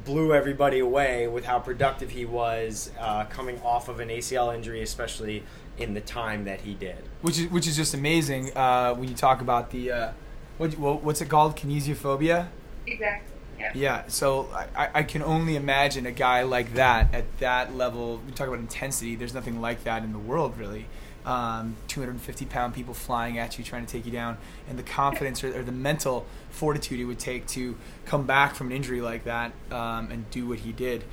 blew 0.04 0.34
everybody 0.34 0.78
away 0.78 1.26
with 1.26 1.44
how 1.46 1.58
productive 1.58 2.10
he 2.10 2.24
was 2.26 2.90
uh, 3.00 3.24
coming 3.24 3.58
off 3.62 3.88
of 3.88 4.00
an 4.00 4.10
ACL 4.10 4.50
injury 4.50 4.82
especially 4.82 5.42
in 5.78 5.94
the 5.94 6.00
time 6.00 6.44
that 6.44 6.60
he 6.60 6.74
did 6.74 6.96
which 7.22 7.38
is 7.38 7.50
which 7.50 7.66
is 7.66 7.74
just 7.76 7.94
amazing 7.94 8.54
uh, 8.56 8.94
when 8.94 9.08
you 9.08 9.14
talk 9.14 9.40
about 9.40 9.70
the 9.70 9.90
uh, 9.90 10.10
what, 10.58 10.76
what 10.78 11.02
what's 11.02 11.20
it 11.22 11.28
called 11.30 11.56
kinesiophobia. 11.56 12.48
Exactly. 12.86 13.26
Yeah. 13.58 13.72
Yeah, 13.74 14.02
so 14.08 14.48
I, 14.74 14.88
I 14.94 15.02
can 15.02 15.22
only 15.22 15.54
imagine 15.56 16.06
a 16.06 16.12
guy 16.12 16.42
like 16.44 16.74
that 16.74 17.14
at 17.14 17.24
that 17.40 17.74
level. 17.74 18.20
We 18.26 18.32
talk 18.32 18.48
about 18.48 18.58
intensity. 18.60 19.16
There's 19.16 19.34
nothing 19.34 19.60
like 19.60 19.84
that 19.84 20.02
in 20.02 20.12
the 20.12 20.18
world, 20.18 20.56
really. 20.58 20.86
Um, 21.24 21.76
250 21.88 22.46
pound 22.46 22.72
people 22.72 22.94
flying 22.94 23.38
at 23.38 23.58
you, 23.58 23.64
trying 23.64 23.84
to 23.84 23.92
take 23.92 24.06
you 24.06 24.12
down, 24.12 24.38
and 24.68 24.78
the 24.78 24.82
confidence 24.82 25.44
or, 25.44 25.54
or 25.58 25.62
the 25.62 25.70
mental 25.70 26.24
fortitude 26.48 26.98
it 26.98 27.04
would 27.04 27.18
take 27.18 27.46
to 27.48 27.76
come 28.06 28.24
back 28.24 28.54
from 28.54 28.68
an 28.68 28.72
injury 28.72 29.02
like 29.02 29.24
that 29.24 29.52
um, 29.70 30.10
and 30.10 30.30
do 30.30 30.48
what 30.48 30.60
he 30.60 30.72
did. 30.72 31.04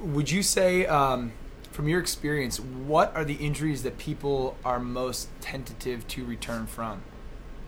Would 0.00 0.32
you 0.32 0.42
say, 0.42 0.84
um, 0.86 1.32
from 1.70 1.88
your 1.88 2.00
experience, 2.00 2.58
what 2.58 3.14
are 3.14 3.24
the 3.24 3.34
injuries 3.34 3.82
that 3.82 3.98
people 3.98 4.56
are 4.64 4.80
most 4.80 5.28
tentative 5.40 6.08
to 6.08 6.24
return 6.24 6.66
from? 6.66 7.02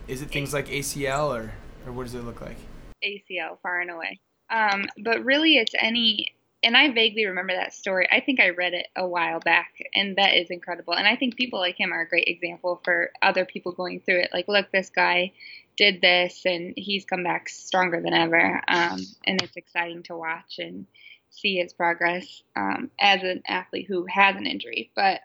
Is 0.07 0.23
it 0.23 0.31
things 0.31 0.51
like 0.51 0.67
ACL 0.67 1.29
or, 1.29 1.53
or 1.85 1.91
what 1.93 2.03
does 2.03 2.15
it 2.15 2.23
look 2.23 2.41
like? 2.41 2.57
ACL 3.03 3.59
far 3.61 3.79
and 3.81 3.91
away. 3.91 4.19
Um, 4.49 4.85
but 5.03 5.23
really, 5.23 5.57
it's 5.57 5.73
any, 5.79 6.33
and 6.63 6.75
I 6.75 6.91
vaguely 6.91 7.25
remember 7.25 7.53
that 7.53 7.73
story. 7.73 8.07
I 8.11 8.19
think 8.19 8.39
I 8.39 8.49
read 8.49 8.73
it 8.73 8.87
a 8.95 9.07
while 9.07 9.39
back, 9.39 9.73
and 9.95 10.17
that 10.17 10.35
is 10.35 10.49
incredible. 10.49 10.93
And 10.93 11.07
I 11.07 11.15
think 11.15 11.35
people 11.35 11.59
like 11.59 11.79
him 11.79 11.93
are 11.93 12.01
a 12.01 12.07
great 12.07 12.27
example 12.27 12.81
for 12.83 13.11
other 13.21 13.45
people 13.45 13.71
going 13.71 14.01
through 14.01 14.21
it. 14.21 14.31
Like, 14.33 14.47
look, 14.47 14.71
this 14.71 14.89
guy 14.89 15.31
did 15.77 16.01
this, 16.01 16.45
and 16.45 16.73
he's 16.75 17.05
come 17.05 17.23
back 17.23 17.47
stronger 17.47 18.01
than 18.01 18.13
ever. 18.13 18.61
Um, 18.67 18.99
and 19.25 19.41
it's 19.41 19.55
exciting 19.55 20.03
to 20.03 20.17
watch 20.17 20.59
and 20.59 20.85
see 21.29 21.57
his 21.57 21.71
progress 21.71 22.43
um, 22.55 22.91
as 22.99 23.23
an 23.23 23.41
athlete 23.47 23.85
who 23.87 24.05
has 24.09 24.35
an 24.35 24.45
injury. 24.45 24.91
But 24.95 25.21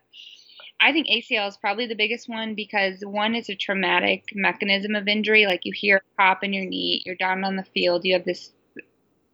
I 0.80 0.92
think 0.92 1.08
ACL 1.08 1.48
is 1.48 1.56
probably 1.56 1.86
the 1.86 1.94
biggest 1.94 2.28
one 2.28 2.54
because 2.54 3.00
one 3.00 3.34
is 3.34 3.48
a 3.48 3.54
traumatic 3.56 4.24
mechanism 4.34 4.94
of 4.94 5.08
injury. 5.08 5.46
Like 5.46 5.64
you 5.64 5.72
hear 5.72 5.96
a 5.96 6.22
pop 6.22 6.44
in 6.44 6.52
your 6.52 6.66
knee, 6.66 7.02
you're 7.06 7.14
down 7.16 7.42
on 7.42 7.56
the 7.56 7.64
field, 7.64 8.04
you 8.04 8.14
have 8.14 8.24
this 8.24 8.52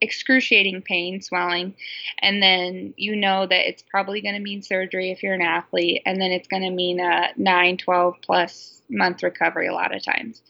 excruciating 0.00 0.82
pain, 0.82 1.20
swelling, 1.20 1.74
and 2.20 2.42
then 2.42 2.94
you 2.96 3.16
know 3.16 3.46
that 3.46 3.68
it's 3.68 3.82
probably 3.82 4.20
going 4.20 4.34
to 4.34 4.40
mean 4.40 4.62
surgery 4.62 5.10
if 5.10 5.22
you're 5.22 5.34
an 5.34 5.42
athlete, 5.42 6.02
and 6.06 6.20
then 6.20 6.30
it's 6.30 6.48
going 6.48 6.62
to 6.62 6.70
mean 6.70 7.00
a 7.00 7.28
9, 7.36 7.76
12 7.76 8.14
plus 8.22 8.82
month 8.88 9.22
recovery 9.22 9.68
a 9.68 9.74
lot 9.74 9.94
of 9.94 10.04
times. 10.04 10.42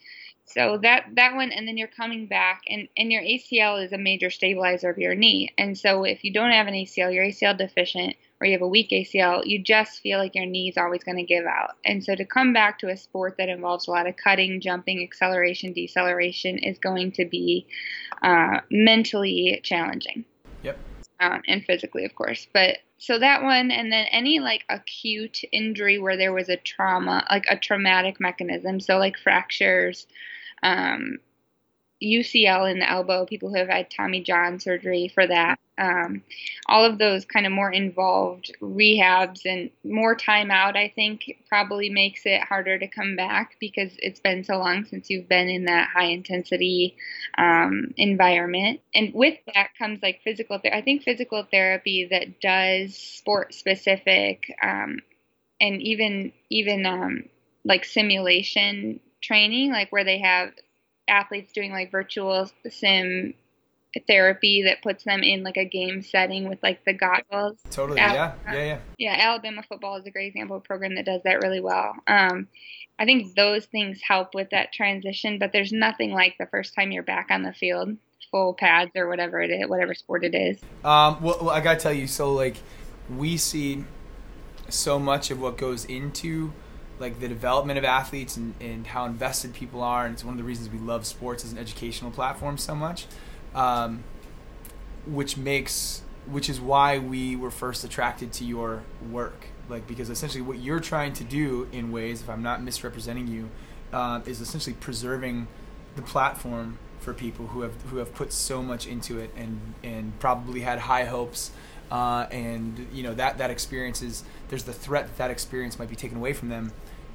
So 0.45 0.79
that 0.79 1.05
that 1.15 1.35
one, 1.35 1.51
and 1.51 1.67
then 1.67 1.77
you're 1.77 1.87
coming 1.87 2.27
back, 2.27 2.63
and 2.67 2.89
and 2.97 3.11
your 3.11 3.21
ACL 3.21 3.83
is 3.83 3.93
a 3.93 3.97
major 3.97 4.29
stabilizer 4.29 4.89
of 4.89 4.97
your 4.97 5.15
knee, 5.15 5.53
and 5.57 5.77
so 5.77 6.03
if 6.03 6.23
you 6.23 6.33
don't 6.33 6.51
have 6.51 6.67
an 6.67 6.73
ACL, 6.73 7.13
you're 7.13 7.25
ACL 7.25 7.57
deficient, 7.57 8.15
or 8.41 8.45
you 8.45 8.53
have 8.53 8.63
a 8.63 8.67
weak 8.67 8.89
ACL, 8.89 9.45
you 9.45 9.61
just 9.61 10.01
feel 10.01 10.17
like 10.17 10.33
your 10.33 10.47
knee's 10.47 10.75
always 10.75 11.03
going 11.03 11.17
to 11.17 11.23
give 11.23 11.45
out. 11.45 11.75
And 11.85 12.03
so 12.03 12.15
to 12.15 12.25
come 12.25 12.53
back 12.53 12.79
to 12.79 12.89
a 12.89 12.97
sport 12.97 13.35
that 13.37 13.49
involves 13.49 13.87
a 13.87 13.91
lot 13.91 14.07
of 14.07 14.17
cutting, 14.17 14.59
jumping, 14.59 15.03
acceleration, 15.03 15.73
deceleration 15.73 16.57
is 16.57 16.79
going 16.79 17.11
to 17.13 17.25
be 17.25 17.67
uh, 18.23 18.61
mentally 18.71 19.61
challenging. 19.63 20.25
Yep. 20.63 20.79
Um, 21.19 21.43
and 21.47 21.63
physically, 21.63 22.03
of 22.03 22.15
course. 22.15 22.47
But 22.51 22.79
so 22.97 23.19
that 23.19 23.43
one, 23.43 23.69
and 23.69 23.91
then 23.91 24.07
any 24.11 24.39
like 24.39 24.65
acute 24.69 25.41
injury 25.51 25.99
where 25.99 26.17
there 26.17 26.33
was 26.33 26.49
a 26.49 26.57
trauma, 26.57 27.23
like 27.29 27.45
a 27.47 27.57
traumatic 27.57 28.19
mechanism. 28.19 28.79
So 28.79 28.97
like 28.97 29.17
fractures, 29.19 30.07
um, 30.63 31.19
UCL 32.01 32.71
in 32.71 32.79
the 32.79 32.89
elbow, 32.89 33.25
people 33.25 33.49
who 33.49 33.57
have 33.57 33.69
had 33.69 33.89
Tommy 33.89 34.21
John 34.21 34.59
surgery 34.59 35.11
for 35.13 35.25
that. 35.25 35.59
Um, 35.77 36.23
all 36.67 36.85
of 36.85 36.97
those 36.97 37.25
kind 37.25 37.45
of 37.45 37.51
more 37.51 37.71
involved 37.71 38.51
rehabs 38.61 39.45
and 39.45 39.71
more 39.83 40.15
time 40.15 40.51
out, 40.51 40.77
I 40.77 40.91
think, 40.93 41.39
probably 41.49 41.89
makes 41.89 42.25
it 42.25 42.41
harder 42.41 42.77
to 42.77 42.87
come 42.87 43.15
back 43.15 43.55
because 43.59 43.91
it's 43.97 44.19
been 44.19 44.43
so 44.43 44.57
long 44.57 44.85
since 44.85 45.09
you've 45.09 45.29
been 45.29 45.49
in 45.49 45.65
that 45.65 45.89
high 45.89 46.05
intensity 46.05 46.95
um, 47.37 47.93
environment. 47.97 48.81
And 48.93 49.13
with 49.13 49.37
that 49.53 49.69
comes 49.77 50.01
like 50.03 50.21
physical 50.23 50.59
therapy. 50.59 50.77
I 50.77 50.83
think 50.83 51.03
physical 51.03 51.47
therapy 51.49 52.07
that 52.11 52.41
does 52.41 52.95
sport 52.95 53.53
specific 53.53 54.53
um, 54.61 54.99
and 55.59 55.81
even 55.81 56.33
even 56.49 56.85
um, 56.85 57.23
like 57.63 57.85
simulation 57.85 58.99
training, 59.21 59.71
like 59.71 59.91
where 59.91 60.03
they 60.03 60.19
have 60.19 60.51
athletes 61.11 61.51
doing 61.53 61.71
like 61.71 61.91
virtual 61.91 62.49
sim 62.69 63.33
therapy 64.07 64.63
that 64.63 64.81
puts 64.81 65.03
them 65.03 65.21
in 65.21 65.43
like 65.43 65.57
a 65.57 65.65
game 65.65 66.01
setting 66.01 66.47
with 66.47 66.59
like 66.63 66.83
the 66.85 66.93
goggles. 66.93 67.57
Totally. 67.71 67.99
Al- 67.99 68.15
Yeah. 68.15 68.33
Yeah. 68.45 68.53
Yeah. 68.63 68.77
Yeah, 68.97 69.15
Alabama 69.19 69.63
football 69.67 69.97
is 69.97 70.05
a 70.05 70.11
great 70.11 70.27
example 70.27 70.55
of 70.55 70.63
a 70.63 70.65
program 70.65 70.95
that 70.95 71.05
does 71.05 71.21
that 71.23 71.41
really 71.41 71.59
well. 71.59 71.93
Um, 72.07 72.47
I 72.97 73.05
think 73.05 73.35
those 73.35 73.65
things 73.65 73.99
help 74.07 74.33
with 74.33 74.49
that 74.51 74.71
transition, 74.71 75.39
but 75.39 75.51
there's 75.51 75.73
nothing 75.73 76.11
like 76.11 76.35
the 76.39 76.45
first 76.45 76.73
time 76.73 76.91
you're 76.91 77.03
back 77.03 77.27
on 77.31 77.41
the 77.41 77.51
field, 77.51 77.97
full 78.29 78.53
pads 78.53 78.91
or 78.95 79.09
whatever 79.09 79.41
it 79.41 79.49
is, 79.49 79.67
whatever 79.67 79.93
sport 79.93 80.23
it 80.23 80.35
is. 80.35 80.59
Um, 80.85 81.21
well, 81.21 81.37
well, 81.41 81.49
I 81.49 81.59
gotta 81.59 81.79
tell 81.79 81.93
you, 81.93 82.07
so 82.07 82.31
like, 82.31 82.55
we 83.09 83.35
see 83.37 83.83
so 84.69 84.99
much 84.99 85.31
of 85.31 85.41
what 85.41 85.57
goes 85.57 85.83
into 85.83 86.53
like 87.01 87.19
the 87.19 87.27
development 87.27 87.77
of 87.77 87.83
athletes 87.83 88.37
and, 88.37 88.53
and 88.61 88.87
how 88.87 89.05
invested 89.05 89.53
people 89.53 89.81
are, 89.81 90.05
and 90.05 90.13
it's 90.13 90.23
one 90.23 90.33
of 90.33 90.37
the 90.37 90.43
reasons 90.43 90.69
we 90.69 90.79
love 90.79 91.05
sports 91.05 91.43
as 91.43 91.51
an 91.51 91.57
educational 91.57 92.11
platform 92.11 92.57
so 92.57 92.75
much. 92.75 93.07
Um, 93.53 94.03
which 95.05 95.35
makes 95.35 96.03
which 96.27 96.47
is 96.49 96.61
why 96.61 96.99
we 96.99 97.35
were 97.35 97.49
first 97.49 97.83
attracted 97.83 98.31
to 98.31 98.45
your 98.45 98.83
work 99.09 99.47
like 99.69 99.87
because 99.87 100.09
essentially 100.09 100.41
what 100.41 100.59
you're 100.59 100.79
trying 100.79 101.11
to 101.13 101.23
do 101.23 101.67
in 101.71 101.91
ways 101.91 102.21
if 102.21 102.29
i'm 102.29 102.43
not 102.43 102.61
misrepresenting 102.61 103.27
you 103.27 103.49
uh, 103.93 104.21
is 104.25 104.39
essentially 104.39 104.75
preserving 104.79 105.47
the 105.95 106.01
platform 106.01 106.77
for 106.99 107.13
people 107.13 107.47
who 107.47 107.61
have 107.61 107.73
who 107.89 107.97
have 107.97 108.13
put 108.13 108.31
so 108.31 108.61
much 108.61 108.85
into 108.85 109.19
it 109.19 109.31
and 109.35 109.73
and 109.83 110.17
probably 110.19 110.61
had 110.61 110.79
high 110.79 111.05
hopes 111.05 111.51
uh, 111.89 112.25
and 112.31 112.87
you 112.93 113.03
know 113.03 113.13
that 113.13 113.37
that 113.37 113.49
experience 113.49 114.01
is 114.01 114.23
there's 114.49 114.63
the 114.63 114.73
threat 114.73 115.07
that 115.07 115.17
that 115.17 115.31
experience 115.31 115.79
might 115.79 115.89
be 115.89 115.95
taken 115.95 116.17
away 116.17 116.31
from 116.31 116.49
them 116.49 116.71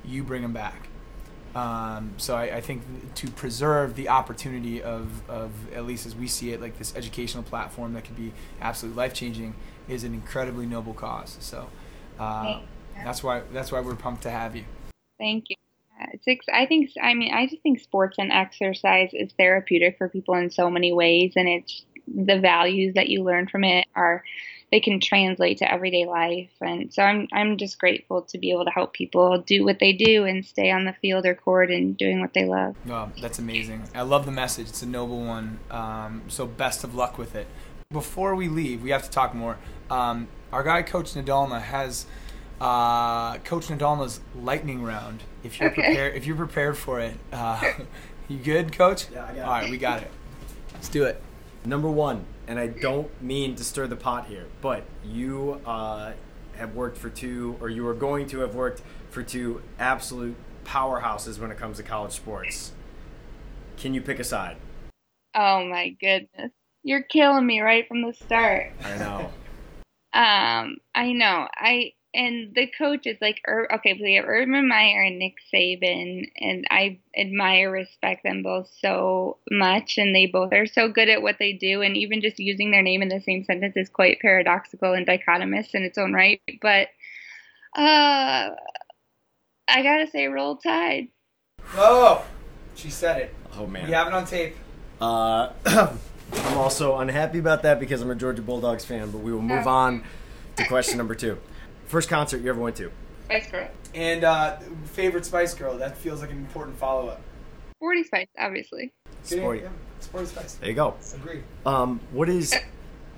you 0.07 0.23
bring 0.23 0.43
them 0.43 0.53
back 0.53 0.89
um, 1.57 2.13
so 2.19 2.37
I, 2.37 2.57
I 2.57 2.61
think 2.61 2.83
to 3.15 3.31
preserve 3.31 3.97
the 3.97 4.11
opportunity 4.11 4.83
of, 4.83 5.27
of 5.29 5.73
at 5.73 5.87
least 5.87 6.05
as 6.05 6.15
we 6.15 6.29
see 6.29 6.53
it, 6.53 6.61
like 6.61 6.77
this 6.77 6.95
educational 6.95 7.43
platform 7.43 7.95
that 7.95 8.05
could 8.05 8.15
be 8.15 8.35
absolutely 8.61 8.99
life 8.99 9.15
changing, 9.15 9.55
is 9.89 10.05
an 10.05 10.13
incredibly 10.13 10.67
noble 10.67 10.93
cause. 10.93 11.39
So 11.41 11.69
uh, 12.21 12.61
that's 13.03 13.23
why 13.23 13.41
that's 13.55 13.73
why 13.73 13.81
we're 13.81 13.95
pumped 13.95 14.23
to 14.25 14.31
have 14.31 14.55
you. 14.55 14.65
Thank 15.19 15.49
you. 15.49 15.57
It's 16.13 16.29
ex- 16.29 16.45
I 16.53 16.67
think 16.67 16.91
I 17.03 17.15
mean 17.15 17.33
I 17.33 17.47
just 17.47 17.63
think 17.63 17.81
sports 17.81 18.17
and 18.19 18.31
exercise 18.31 19.09
is 19.15 19.33
therapeutic 19.39 19.97
for 19.97 20.11
people 20.11 20.35
in 20.35 20.51
so 20.51 20.69
many 20.69 20.93
ways, 20.93 21.33
and 21.37 21.49
it's 21.49 21.87
the 22.07 22.39
values 22.39 22.93
that 22.97 23.09
you 23.09 23.25
learn 23.25 23.49
from 23.49 23.65
it 23.65 23.87
are 23.95 24.23
they 24.73 24.81
can 24.81 24.99
translate 25.01 25.59
to 25.59 25.73
everyday 25.73 26.07
life, 26.07 26.51
and 26.61 26.93
so 26.93 27.03
I'm 27.03 27.29
I'm 27.33 27.57
just 27.57 27.79
grateful 27.79 28.23
to 28.23 28.39
be 28.39 28.51
able 28.51 28.65
to 28.65 28.71
help 28.71 28.93
people 28.95 29.39
do 29.39 29.65
what 29.65 29.79
they 29.79 29.93
do 29.93 30.25
and 30.25 30.45
stay 30.45 30.71
on 30.71 30.85
the 30.85 30.93
field 30.95 31.25
or 31.25 31.35
court 31.35 31.71
and 31.71 31.97
doing 31.97 32.21
what 32.21 32.35
they 32.35 32.45
love. 32.45 32.75
Oh, 32.91 33.11
that's 33.21 33.39
amazing. 33.39 33.85
I 33.95 34.03
love 34.03 34.27
the 34.27 34.33
message. 34.33 34.69
It's 34.69 34.83
a 34.83 34.87
noble 34.87 35.25
one. 35.25 35.61
Um, 35.71 36.23
so 36.29 36.47
best 36.47 36.83
of 36.85 36.95
luck 36.95 37.17
with 37.19 37.35
it. 37.37 37.47
Before 37.93 38.35
we 38.35 38.49
leave, 38.49 38.83
we 38.83 38.91
have 38.91 39.05
to 39.05 39.11
talk 39.11 39.35
more. 39.35 39.59
Um, 39.91 40.27
our 40.53 40.65
guy, 40.65 40.83
Coach 40.83 41.15
Nadalma, 41.15 41.61
has 41.63 42.07
uh, 42.61 43.39
Coach 43.39 43.67
Nadalma's 43.69 44.21
lightning 44.35 44.83
round. 44.83 45.23
If 45.45 45.61
you're 45.61 45.71
Okay. 45.71 45.83
prepared, 45.85 46.15
if 46.17 46.27
you're 46.27 46.37
prepared 46.37 46.77
for 46.77 46.99
it, 47.01 47.15
uh, 47.33 47.63
you 48.29 48.39
good, 48.39 48.73
Coach? 48.73 49.07
Yeah, 49.13 49.25
I 49.25 49.27
got 49.29 49.37
it. 49.37 49.41
All 49.43 49.51
right, 49.51 49.71
we 49.71 49.79
got 49.79 50.03
it. 50.03 50.11
Let's 50.75 50.89
do 50.89 51.05
it. 51.05 51.23
Number 51.65 51.89
one, 51.89 52.25
and 52.47 52.59
I 52.59 52.69
don't 52.69 53.11
mean 53.23 53.55
to 53.57 53.65
stir 53.65 53.87
the 53.87 53.97
pot 53.97 54.27
here, 54.27 54.47
but 54.61 54.85
you 55.05 55.61
uh, 55.67 56.13
have 56.57 56.75
worked 56.75 56.97
for 56.97 57.11
two, 57.11 57.57
or 57.61 57.69
you 57.69 57.87
are 57.87 57.95
going 57.95 58.27
to 58.29 58.41
have 58.41 58.55
worked 58.55 58.83
for 59.11 59.23
two 59.23 59.63
absolute 59.79 60.37
powerhouses 60.65 61.39
when 61.39 61.51
it 61.51 61.59
comes 61.59 61.77
to 61.79 61.83
college 61.83 62.13
sports. 62.13 62.73
Can 63.77 63.95
you 63.95 64.01
pick 64.01 64.19
a 64.19 64.25
side? 64.25 64.57
Oh 65.35 65.65
my 65.65 65.91
goodness, 66.01 66.53
you're 66.83 67.03
killing 67.03 67.47
me 67.47 67.61
right 67.61 67.87
from 67.87 68.03
the 68.03 68.13
start. 68.13 68.73
I 68.83 68.99
know. 68.99 69.31
Um, 70.13 70.79
I 70.95 71.13
know. 71.13 71.47
I 71.55 71.93
and 72.17 72.55
the 72.55 72.67
coaches 72.67 73.19
like 73.21 73.43
Ur- 73.47 73.69
okay, 73.75 73.93
we 73.93 74.15
have 74.15 74.25
Urban 74.25 74.67
Meyer 74.67 75.03
and 75.03 75.19
Nick 75.19 75.35
Saban, 75.53 76.31
and 76.39 76.67
I 76.71 76.99
admire, 77.17 77.71
respect 77.71 78.25
them 78.25 78.43
both 78.43 78.71
so 78.81 79.37
much, 79.51 79.99
and 79.99 80.15
they 80.15 80.27
both 80.27 80.53
are 80.53 80.67
so 80.67 80.89
good 80.89 81.11
at 81.11 81.21
what 81.21 81.37
they 81.39 81.53
do, 81.53 81.83
and 81.83 81.97
even 81.97 82.23
just 82.23 82.39
using 82.39 82.71
their 82.71 82.83
name 82.83 83.03
in 83.03 83.09
the 83.09 83.21
same 83.21 83.45
sentence 83.45 83.75
is 83.77 83.91
quite 83.91 84.21
paradoxical 84.21 84.95
and 84.95 85.07
dichotomous 85.07 85.75
in 85.75 85.83
its 85.83 85.99
own 85.99 86.15
right. 86.15 86.41
But 86.63 86.89
uh, 87.77 88.51
I 89.69 89.83
gotta 89.83 90.07
say, 90.11 90.27
Roll 90.29 90.57
Tide. 90.57 91.09
Oh, 91.75 92.25
she 92.75 92.89
said 92.89 93.21
it. 93.21 93.35
Oh 93.59 93.67
man. 93.67 93.87
We 93.87 93.93
have 93.93 94.07
it 94.07 94.15
on 94.15 94.25
tape. 94.25 94.57
Uh, 95.01 95.51
I'm 95.67 96.59
also 96.59 96.97
unhappy 96.97 97.39
about 97.39 97.63
that 97.65 97.79
because 97.79 98.01
I'm 98.01 98.11
a 98.11 98.15
Georgia 98.15 98.41
Bulldogs 98.41 98.87
fan, 98.87 99.11
but 99.11 99.19
we 99.19 99.33
will 99.33 99.43
move 99.43 99.67
on 99.67 100.03
to 100.57 100.65
question 100.65 100.97
number 100.97 101.15
two. 101.15 101.39
First 101.87 102.09
concert 102.09 102.39
you 102.43 102.51
ever 102.51 102.61
went 102.61 102.77
to? 102.77 102.91
Spice 103.25 103.51
Girl. 103.51 103.69
And 103.95 104.25
uh, 104.25 104.59
favorite 104.93 105.25
Spice 105.25 105.55
Girl. 105.55 105.79
That 105.79 105.97
feels 105.97 106.21
like 106.21 106.31
an 106.31 106.39
important 106.39 106.77
follow 106.79 107.09
up. 107.09 107.21
Sporty 107.77 108.05
Spice, 108.05 108.29
obviously. 108.39 108.93
Sporty. 109.23 109.61
Yeah, 109.63 109.69
Sporty 110.01 110.27
Spice. 110.27 110.55
There 110.55 110.69
you 110.69 110.75
go. 110.75 110.95
Agreed. 111.15 111.43
Um, 111.65 112.01
what 112.13 112.29
is 112.29 112.55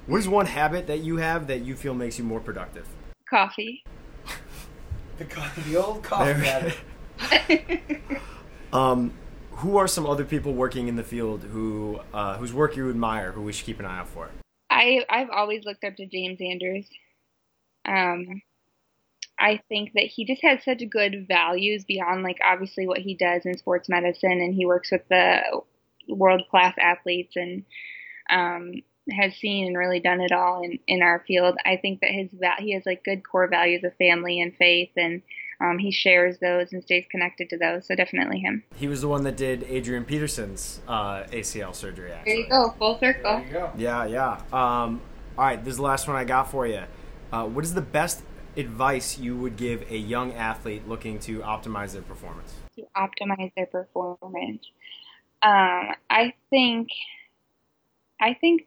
what 0.07 0.19
is 0.19 0.29
one 0.29 0.47
habit 0.47 0.87
that 0.87 1.01
you 1.01 1.17
have 1.19 1.47
that 1.49 1.61
you 1.61 1.77
feel 1.77 1.95
makes 1.95 2.19
you 2.19 2.25
more 2.25 2.41
productive? 2.41 2.87
Coffee. 3.29 3.85
The, 5.19 5.25
co- 5.25 5.63
the 5.67 5.77
old 5.77 6.03
coffee 6.03 6.33
There- 6.41 6.75
habit. 7.21 8.01
um, 8.73 9.13
who 9.53 9.77
are 9.77 9.89
some 9.89 10.07
other 10.07 10.25
people 10.25 10.55
working 10.55 10.87
in 10.89 10.97
the 10.97 11.03
field 11.03 11.43
who 11.43 12.01
uh, 12.15 12.37
whose 12.37 12.53
work 12.53 12.77
you 12.77 12.89
admire, 12.89 13.33
who 13.33 13.43
we 13.43 13.53
should 13.53 13.67
keep 13.67 13.81
an 13.81 13.87
eye 13.87 13.99
out 13.99 14.09
for? 14.09 14.31
I 14.71 15.05
I've 15.09 15.31
always 15.31 15.65
looked 15.65 15.85
up 15.85 15.97
to 15.97 16.07
James 16.07 16.39
Andrews. 16.41 16.87
Um, 17.85 18.43
I 19.39 19.61
think 19.69 19.93
that 19.95 20.05
he 20.05 20.25
just 20.25 20.43
has 20.43 20.65
such 20.65 20.83
good 20.91 21.27
values 21.29 21.85
beyond 21.85 22.23
like 22.23 22.39
obviously 22.45 22.87
what 22.87 22.99
he 22.99 23.15
does 23.15 23.47
in 23.47 23.57
sports 23.57 23.89
medicine, 23.89 24.33
and 24.33 24.55
he 24.55 24.67
works 24.67 24.91
with 24.91 25.07
the 25.09 25.41
world 26.09 26.43
class 26.51 26.75
athletes 26.81 27.37
and 27.37 27.65
um, 28.31 28.73
has 29.11 29.35
seen 29.37 29.69
and 29.69 29.77
really 29.77 30.01
done 30.01 30.21
it 30.21 30.33
all 30.33 30.63
in 30.63 30.79
in 30.87 31.03
our 31.03 31.23
field. 31.27 31.57
I 31.65 31.77
think 31.77 32.01
that 32.01 32.11
his 32.11 32.29
va- 32.33 32.57
he 32.59 32.75
has 32.75 32.85
like 32.85 33.05
good 33.05 33.23
core 33.23 33.49
values 33.49 33.85
of 33.85 33.95
family 33.97 34.41
and 34.41 34.55
faith, 34.57 34.91
and 34.97 35.23
um, 35.61 35.79
he 35.79 35.91
shares 35.91 36.39
those 36.39 36.73
and 36.73 36.83
stays 36.83 37.05
connected 37.11 37.49
to 37.51 37.59
those. 37.59 37.87
So 37.87 37.95
definitely 37.95 38.41
him. 38.41 38.65
He 38.77 38.89
was 38.89 39.01
the 39.01 39.09
one 39.09 39.25
that 39.25 39.37
did 39.37 39.65
Adrian 39.65 40.05
Peterson's 40.05 40.81
uh, 40.89 41.25
ACL 41.25 41.75
surgery. 41.75 42.13
Actually. 42.13 42.33
There 42.33 42.41
you 42.43 42.49
go, 42.51 42.75
full 42.79 42.99
circle. 42.99 43.39
There 43.39 43.47
you 43.47 43.53
go. 43.53 43.71
Yeah, 43.77 44.05
yeah. 44.07 44.33
Um, 44.53 45.01
all 45.37 45.45
right, 45.45 45.63
this 45.63 45.73
is 45.73 45.77
the 45.77 45.85
last 45.85 46.09
one 46.09 46.17
I 46.17 46.25
got 46.25 46.51
for 46.51 46.67
you. 46.67 46.83
Uh, 47.33 47.45
what 47.47 47.65
is 47.65 47.75
the 47.75 47.83
best 47.83 48.23
advice 48.59 49.19
you 49.19 49.37
would 49.37 49.57
give 49.57 49.91
a 49.91 49.97
young 49.97 50.33
athlete 50.35 50.87
looking 50.89 51.19
to 51.21 51.39
optimize 51.41 51.93
their 51.93 52.03
performance? 52.03 52.55
to 52.79 52.87
optimize 52.97 53.53
their 53.55 53.67
performance. 53.67 54.71
Um, 55.43 55.91
I 56.11 56.35
think, 56.51 56.89
I 58.21 58.35
think, 58.35 58.67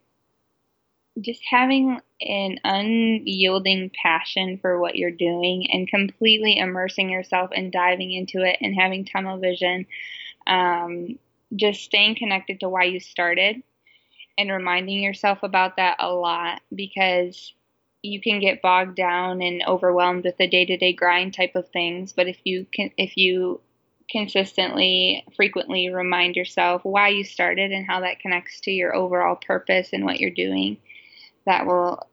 just 1.20 1.42
having 1.50 2.00
an 2.22 2.58
unyielding 2.64 3.92
passion 4.02 4.58
for 4.62 4.80
what 4.80 4.96
you're 4.96 5.12
doing 5.12 5.70
and 5.72 5.88
completely 5.88 6.58
immersing 6.58 7.10
yourself 7.10 7.52
and 7.54 7.72
diving 7.72 8.12
into 8.12 8.44
it 8.44 8.58
and 8.62 8.74
having 8.76 9.06
tunnel 9.06 9.38
vision, 9.38 9.86
um, 10.48 11.20
just 11.56 11.84
staying 11.84 12.16
connected 12.16 12.62
to 12.62 12.70
why 12.70 12.86
you 12.86 13.00
started 13.00 13.62
and 14.38 14.50
reminding 14.50 15.04
yourself 15.04 15.44
about 15.44 15.76
that 15.76 15.98
a 16.00 16.10
lot 16.10 16.62
because 16.74 17.54
you 18.04 18.20
can 18.22 18.40
get 18.40 18.62
bogged 18.62 18.96
down 18.96 19.42
and 19.42 19.64
overwhelmed 19.68 20.24
with 20.24 20.38
the 20.38 20.48
day-to-day 20.48 20.94
grind 20.94 21.34
type 21.34 21.56
of 21.56 21.68
things 21.70 22.14
but 22.14 22.28
if 22.28 22.38
you 22.44 22.66
can 22.74 22.92
if 22.98 23.18
you 23.18 23.60
consistently 24.10 25.24
frequently 25.36 25.90
remind 25.90 26.36
yourself 26.36 26.84
why 26.84 27.08
you 27.08 27.24
started 27.24 27.72
and 27.72 27.86
how 27.86 28.02
that 28.02 28.20
connects 28.20 28.60
to 28.60 28.72
your 28.72 28.94
overall 28.96 29.36
purpose 29.36 29.90
and 29.94 30.04
what 30.04 30.20
you're 30.20 30.30
doing 30.30 30.78
that 31.46 31.66
will 31.66 32.08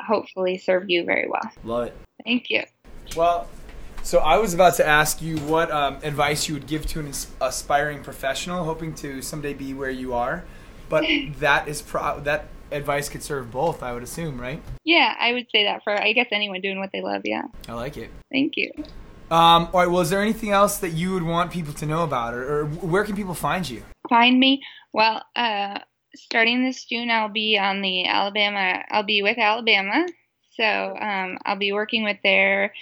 hopefully 0.00 0.56
serve 0.56 0.88
you 0.88 1.04
very 1.04 1.28
well 1.28 1.50
Love 1.64 1.88
it. 1.88 1.96
thank 2.24 2.48
you 2.48 2.62
Well, 3.14 3.48
so 4.02 4.18
I 4.18 4.38
was 4.38 4.52
about 4.52 4.74
to 4.74 4.86
ask 4.86 5.22
you 5.22 5.38
what 5.38 5.70
um, 5.70 5.98
advice 6.02 6.48
you 6.48 6.54
would 6.54 6.66
give 6.66 6.86
to 6.88 7.00
an 7.00 7.12
aspiring 7.40 8.02
professional 8.02 8.64
hoping 8.64 8.94
to 8.96 9.22
someday 9.22 9.54
be 9.54 9.74
where 9.74 9.90
you 9.90 10.12
are, 10.12 10.44
but 10.88 11.04
that 11.38 11.68
is 11.68 11.82
pro- 11.82 12.18
that 12.20 12.48
advice 12.72 13.08
could 13.08 13.22
serve 13.22 13.50
both, 13.50 13.82
I 13.82 13.92
would 13.92 14.02
assume, 14.02 14.40
right? 14.40 14.60
yeah 14.84 15.14
i 15.20 15.32
would 15.32 15.46
say 15.52 15.64
that 15.64 15.82
for 15.84 15.92
i 15.92 16.12
guess 16.12 16.26
anyone 16.32 16.60
doing 16.60 16.78
what 16.80 16.90
they 16.92 17.00
love 17.02 17.22
yeah 17.24 17.42
I 17.68 17.74
like 17.74 17.96
it. 17.96 18.10
thank 18.32 18.56
you 18.56 18.70
Um, 19.30 19.68
all 19.72 19.80
right. 19.80 19.90
Well, 19.90 20.00
is 20.00 20.10
there 20.10 20.20
anything 20.20 20.50
else 20.50 20.76
that 20.78 20.90
you 20.90 21.14
would 21.14 21.22
want 21.22 21.50
people 21.50 21.72
to 21.74 21.86
know 21.86 22.02
about, 22.04 22.34
or, 22.34 22.42
or 22.62 22.64
where 22.66 23.04
can 23.04 23.16
people 23.16 23.34
find 23.34 23.68
you? 23.68 23.82
find 24.10 24.38
me 24.38 24.60
well 24.92 25.22
uh 25.36 25.78
starting 26.14 26.64
this 26.64 26.84
june 26.84 27.08
i'll 27.10 27.28
be 27.30 27.56
on 27.56 27.80
the 27.80 28.04
alabama 28.06 28.82
i'll 28.90 29.04
be 29.04 29.22
with 29.22 29.38
alabama 29.38 30.04
so 30.50 30.64
um, 31.00 31.38
i'll 31.46 31.56
be 31.56 31.72
working 31.72 32.02
with 32.04 32.18
their 32.24 32.74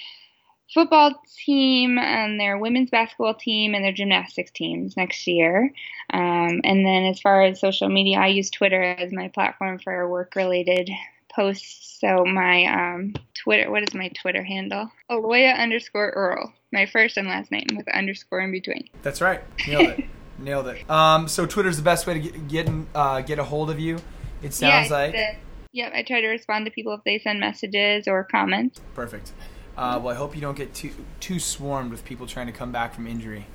football 0.73 1.21
team 1.45 1.99
and 1.99 2.39
their 2.39 2.59
women's 2.59 2.91
basketball 2.91 3.35
team 3.35 3.75
and 3.75 3.85
their 3.85 3.93
gymnastics 3.93 4.51
teams 4.51 4.97
next 4.97 5.27
year 5.27 5.73
um, 6.13 6.61
and 6.65 6.87
then 6.87 7.05
as 7.05 7.21
far 7.21 7.43
as 7.43 7.61
social 7.61 7.89
media 7.89 8.19
i 8.19 8.27
use 8.27 8.51
twitter 8.51 8.83
as 8.83 9.13
my 9.13 9.29
platform 9.29 9.79
for 9.79 10.09
work 10.09 10.35
related 10.37 10.89
posts 11.35 11.99
so 12.01 12.25
my 12.25 12.65
um, 12.67 13.13
twitter 13.35 13.71
what 13.71 13.83
is 13.83 13.95
my 13.95 14.09
twitter 14.21 14.43
handle 14.43 14.91
aloiya 15.11 15.57
underscore 15.57 16.11
earl 16.11 16.53
my 16.73 16.87
first 16.87 17.17
and 17.17 17.29
last 17.29 17.51
name 17.51 17.67
with 17.77 17.89
underscore 17.89 18.41
in 18.41 18.53
between 18.53 18.89
That's 19.03 19.21
right. 19.21 19.41
Nailed 19.67 19.89
it. 19.89 20.05
Nailed 20.39 20.69
it. 20.69 20.89
Um, 20.89 21.29
so 21.29 21.45
Twitter's 21.45 21.77
the 21.77 21.83
best 21.83 22.07
way 22.07 22.15
to 22.15 22.21
get 22.21 22.49
get, 22.49 22.67
in, 22.69 22.87
uh, 22.95 23.21
get 23.21 23.39
a 23.39 23.45
hold 23.45 23.71
of 23.71 23.79
you. 23.81 23.99
It 24.43 24.55
sounds 24.55 24.89
yeah, 24.91 24.97
like 24.97 25.13
the- 25.13 25.35
Yep, 25.73 25.93
I 25.95 26.03
try 26.03 26.21
to 26.21 26.29
respond 26.29 26.65
to 26.67 26.71
people 26.73 26.95
if 26.95 27.05
they 27.05 27.19
send 27.19 27.39
messages 27.41 28.09
or 28.09 28.25
comments. 28.25 28.81
perfect. 28.95 29.33
Uh, 29.77 30.01
well, 30.03 30.15
I 30.15 30.19
hope 30.19 30.35
you 30.35 30.41
don't 30.41 30.57
get 30.57 30.75
too 30.75 30.93
too 31.21 31.39
swarmed 31.39 31.91
with 31.91 32.05
people 32.05 32.27
trying 32.27 32.47
to 32.47 32.53
come 32.53 32.73
back 32.73 32.95
from 32.95 33.07
injury. 33.07 33.47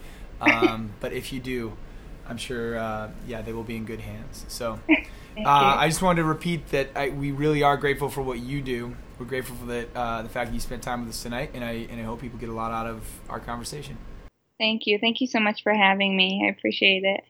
Um, 0.41 0.91
but 0.99 1.13
if 1.13 1.31
you 1.31 1.39
do, 1.39 1.73
I'm 2.27 2.37
sure, 2.37 2.77
uh, 2.77 3.09
yeah, 3.27 3.41
they 3.41 3.53
will 3.53 3.63
be 3.63 3.75
in 3.75 3.85
good 3.85 4.01
hands. 4.01 4.45
So. 4.47 4.79
Uh. 5.37 5.75
I 5.77 5.89
just 5.89 6.01
wanted 6.01 6.21
to 6.21 6.27
repeat 6.27 6.69
that 6.69 6.91
I, 6.95 7.09
we 7.09 7.33
really 7.33 7.61
are 7.61 7.75
grateful 7.75 8.07
for 8.07 8.21
what 8.21 8.39
you 8.39 8.61
do. 8.61 8.95
We're 9.19 9.25
grateful 9.25 9.57
for 9.57 9.65
that, 9.65 9.89
uh, 9.93 10.21
the 10.21 10.29
fact 10.29 10.49
that 10.49 10.53
you 10.53 10.61
spent 10.61 10.81
time 10.81 11.01
with 11.01 11.09
us 11.09 11.23
tonight, 11.23 11.51
and 11.53 11.61
I 11.61 11.87
and 11.89 11.99
I 11.99 12.03
hope 12.03 12.21
people 12.21 12.39
get 12.39 12.47
a 12.47 12.53
lot 12.53 12.71
out 12.71 12.87
of 12.87 13.03
our 13.29 13.41
conversation. 13.41 13.97
Thank 14.57 14.87
you. 14.87 14.97
Thank 14.97 15.19
you 15.19 15.27
so 15.27 15.39
much 15.41 15.61
for 15.61 15.73
having 15.73 16.15
me. 16.15 16.45
I 16.45 16.51
appreciate 16.57 17.03
it. 17.03 17.23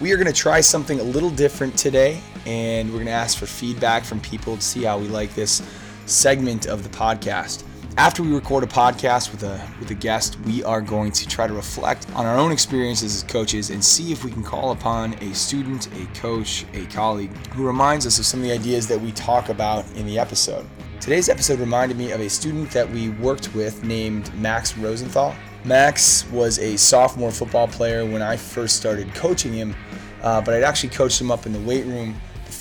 We 0.00 0.12
are 0.12 0.16
going 0.16 0.26
to 0.26 0.32
try 0.32 0.60
something 0.60 1.00
a 1.00 1.04
little 1.04 1.30
different 1.30 1.78
today, 1.78 2.20
and 2.46 2.88
we're 2.88 2.96
going 2.96 3.06
to 3.06 3.12
ask 3.12 3.38
for 3.38 3.46
feedback 3.46 4.04
from 4.04 4.20
people 4.20 4.56
to 4.56 4.62
see 4.62 4.82
how 4.82 4.98
we 4.98 5.08
like 5.08 5.34
this 5.34 5.62
segment 6.06 6.66
of 6.66 6.82
the 6.82 6.88
podcast. 6.90 7.64
After 7.96 8.24
we 8.24 8.32
record 8.32 8.64
a 8.64 8.66
podcast 8.66 9.30
with 9.30 9.44
a 9.44 9.60
with 9.78 9.90
a 9.92 9.94
guest, 9.94 10.36
we 10.40 10.64
are 10.64 10.80
going 10.80 11.12
to 11.12 11.28
try 11.28 11.46
to 11.46 11.54
reflect 11.54 12.10
on 12.14 12.26
our 12.26 12.36
own 12.36 12.50
experiences 12.50 13.14
as 13.14 13.22
coaches 13.22 13.70
and 13.70 13.84
see 13.84 14.10
if 14.10 14.24
we 14.24 14.32
can 14.32 14.42
call 14.42 14.72
upon 14.72 15.14
a 15.22 15.32
student, 15.32 15.88
a 15.96 16.06
coach, 16.18 16.66
a 16.74 16.86
colleague 16.86 17.30
who 17.54 17.64
reminds 17.64 18.04
us 18.04 18.18
of 18.18 18.26
some 18.26 18.40
of 18.40 18.46
the 18.46 18.52
ideas 18.52 18.88
that 18.88 19.00
we 19.00 19.12
talk 19.12 19.48
about 19.48 19.88
in 19.92 20.06
the 20.06 20.18
episode. 20.18 20.66
Today's 21.00 21.28
episode 21.28 21.60
reminded 21.60 21.96
me 21.96 22.10
of 22.10 22.20
a 22.20 22.28
student 22.28 22.70
that 22.72 22.90
we 22.90 23.10
worked 23.10 23.54
with 23.54 23.84
named 23.84 24.34
Max 24.34 24.76
Rosenthal. 24.76 25.32
Max 25.64 26.28
was 26.32 26.58
a 26.58 26.76
sophomore 26.76 27.30
football 27.30 27.68
player 27.68 28.04
when 28.04 28.22
I 28.22 28.36
first 28.36 28.76
started 28.76 29.14
coaching 29.14 29.52
him, 29.52 29.76
uh, 30.22 30.40
but 30.40 30.54
I'd 30.54 30.64
actually 30.64 30.90
coached 30.90 31.20
him 31.20 31.30
up 31.30 31.46
in 31.46 31.52
the 31.52 31.60
weight 31.60 31.86
room. 31.86 32.14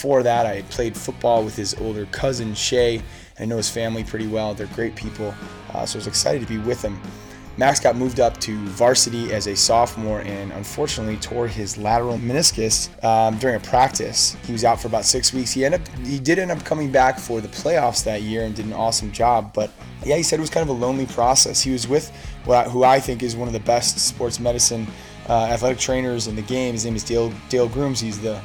Before 0.04 0.22
that, 0.24 0.46
I 0.46 0.56
had 0.56 0.70
played 0.70 0.98
football 0.98 1.46
with 1.46 1.56
his 1.56 1.76
older 1.76 2.06
cousin, 2.08 2.54
Shay. 2.56 3.02
I 3.40 3.46
know 3.46 3.56
his 3.56 3.70
family 3.70 4.04
pretty 4.04 4.28
well. 4.28 4.54
They're 4.54 4.68
great 4.68 4.98
people, 4.98 5.34
uh, 5.74 5.86
so 5.86 5.96
I 5.96 6.00
was 6.00 6.08
excited 6.08 6.42
to 6.42 6.46
be 6.46 6.58
with 6.58 6.82
him. 6.82 7.00
Max 7.56 7.80
got 7.80 7.96
moved 7.96 8.20
up 8.20 8.38
to 8.42 8.58
varsity 8.66 9.32
as 9.32 9.48
a 9.48 9.56
sophomore 9.56 10.20
and 10.20 10.52
unfortunately 10.52 11.16
tore 11.16 11.48
his 11.48 11.78
lateral 11.78 12.18
meniscus 12.18 12.90
um, 13.02 13.38
during 13.38 13.56
a 13.56 13.62
practice. 13.62 14.36
He 14.46 14.52
was 14.52 14.66
out 14.66 14.82
for 14.82 14.90
about 14.90 15.06
six 15.06 15.32
weeks. 15.32 15.54
He 15.54 15.64
ended 15.64 15.80
up, 15.80 15.88
he 16.00 16.20
did 16.20 16.38
end 16.38 16.52
up 16.52 16.66
coming 16.66 16.92
back 16.92 17.18
for 17.18 17.40
the 17.40 17.48
playoffs 17.48 18.04
that 18.04 18.24
year 18.24 18.44
and 18.44 18.54
did 18.54 18.66
an 18.66 18.74
awesome 18.74 19.10
job. 19.14 19.54
But 19.54 19.72
yeah, 20.04 20.18
he 20.18 20.24
said 20.24 20.38
it 20.38 20.42
was 20.42 20.50
kind 20.50 20.70
of 20.70 20.76
a 20.76 20.78
lonely 20.78 21.06
process. 21.06 21.62
He 21.62 21.72
was 21.72 21.88
with 21.88 22.12
who 22.44 22.84
I 22.84 23.00
think 23.00 23.24
is 23.24 23.38
one 23.38 23.48
of 23.48 23.54
the 23.54 23.62
best 23.62 23.98
sports 24.00 24.38
medicine 24.38 24.86
uh, 25.30 25.46
athletic 25.46 25.80
trainers 25.80 26.28
in 26.28 26.36
the 26.36 26.42
game. 26.42 26.74
His 26.74 26.84
name 26.84 26.98
is 26.98 27.06
Dale 27.06 27.32
Dale 27.48 27.70
Grooms. 27.70 28.02
He's 28.02 28.20
the 28.20 28.42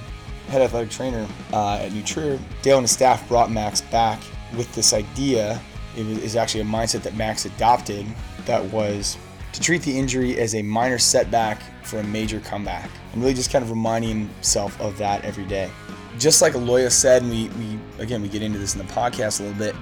head 0.49 0.63
athletic 0.63 0.91
trainer 0.91 1.27
uh, 1.53 1.77
at 1.77 1.93
New 1.93 2.03
Trier. 2.03 2.39
Dale 2.63 2.79
and 2.79 2.85
his 2.85 2.91
staff 2.91 3.27
brought 3.29 3.51
Max 3.51 3.81
back 3.81 4.21
with 4.57 4.73
this 4.75 4.93
idea. 4.93 5.61
It 5.97 6.07
is 6.07 6.37
actually 6.37 6.63
a 6.63 6.65
mindset 6.65 7.03
that 7.03 7.17
Max 7.17 7.45
adopted 7.45 8.07
that 8.47 8.65
was 8.67 9.17
to 9.53 9.61
treat 9.61 9.83
the 9.83 9.97
injury 9.97 10.39
as 10.39 10.55
a 10.55 10.63
minor 10.63 10.99
setback 10.99 11.61
for 11.85 11.99
a 11.99 12.05
major 12.05 12.41
comeback 12.41 12.91
and 13.13 13.23
really 13.23 13.35
just 13.35 13.51
kind 13.51 13.63
of 13.63 13.71
reminding 13.71 14.29
himself 14.29 14.79
of 14.81 14.97
that 14.99 15.25
every 15.25 15.45
day. 15.45 15.71
Just 16.19 16.43
like 16.43 16.55
Aloiya 16.55 16.91
said, 16.91 17.23
and 17.23 17.31
we, 17.31 17.49
we 17.51 17.79
again 18.03 18.23
we 18.23 18.29
get 18.29 18.43
into 18.43 18.59
this 18.59 18.75
in 18.75 18.85
the 18.85 18.93
podcast 18.93 19.41
a 19.41 19.45
little 19.45 19.59
bit, 19.59 19.75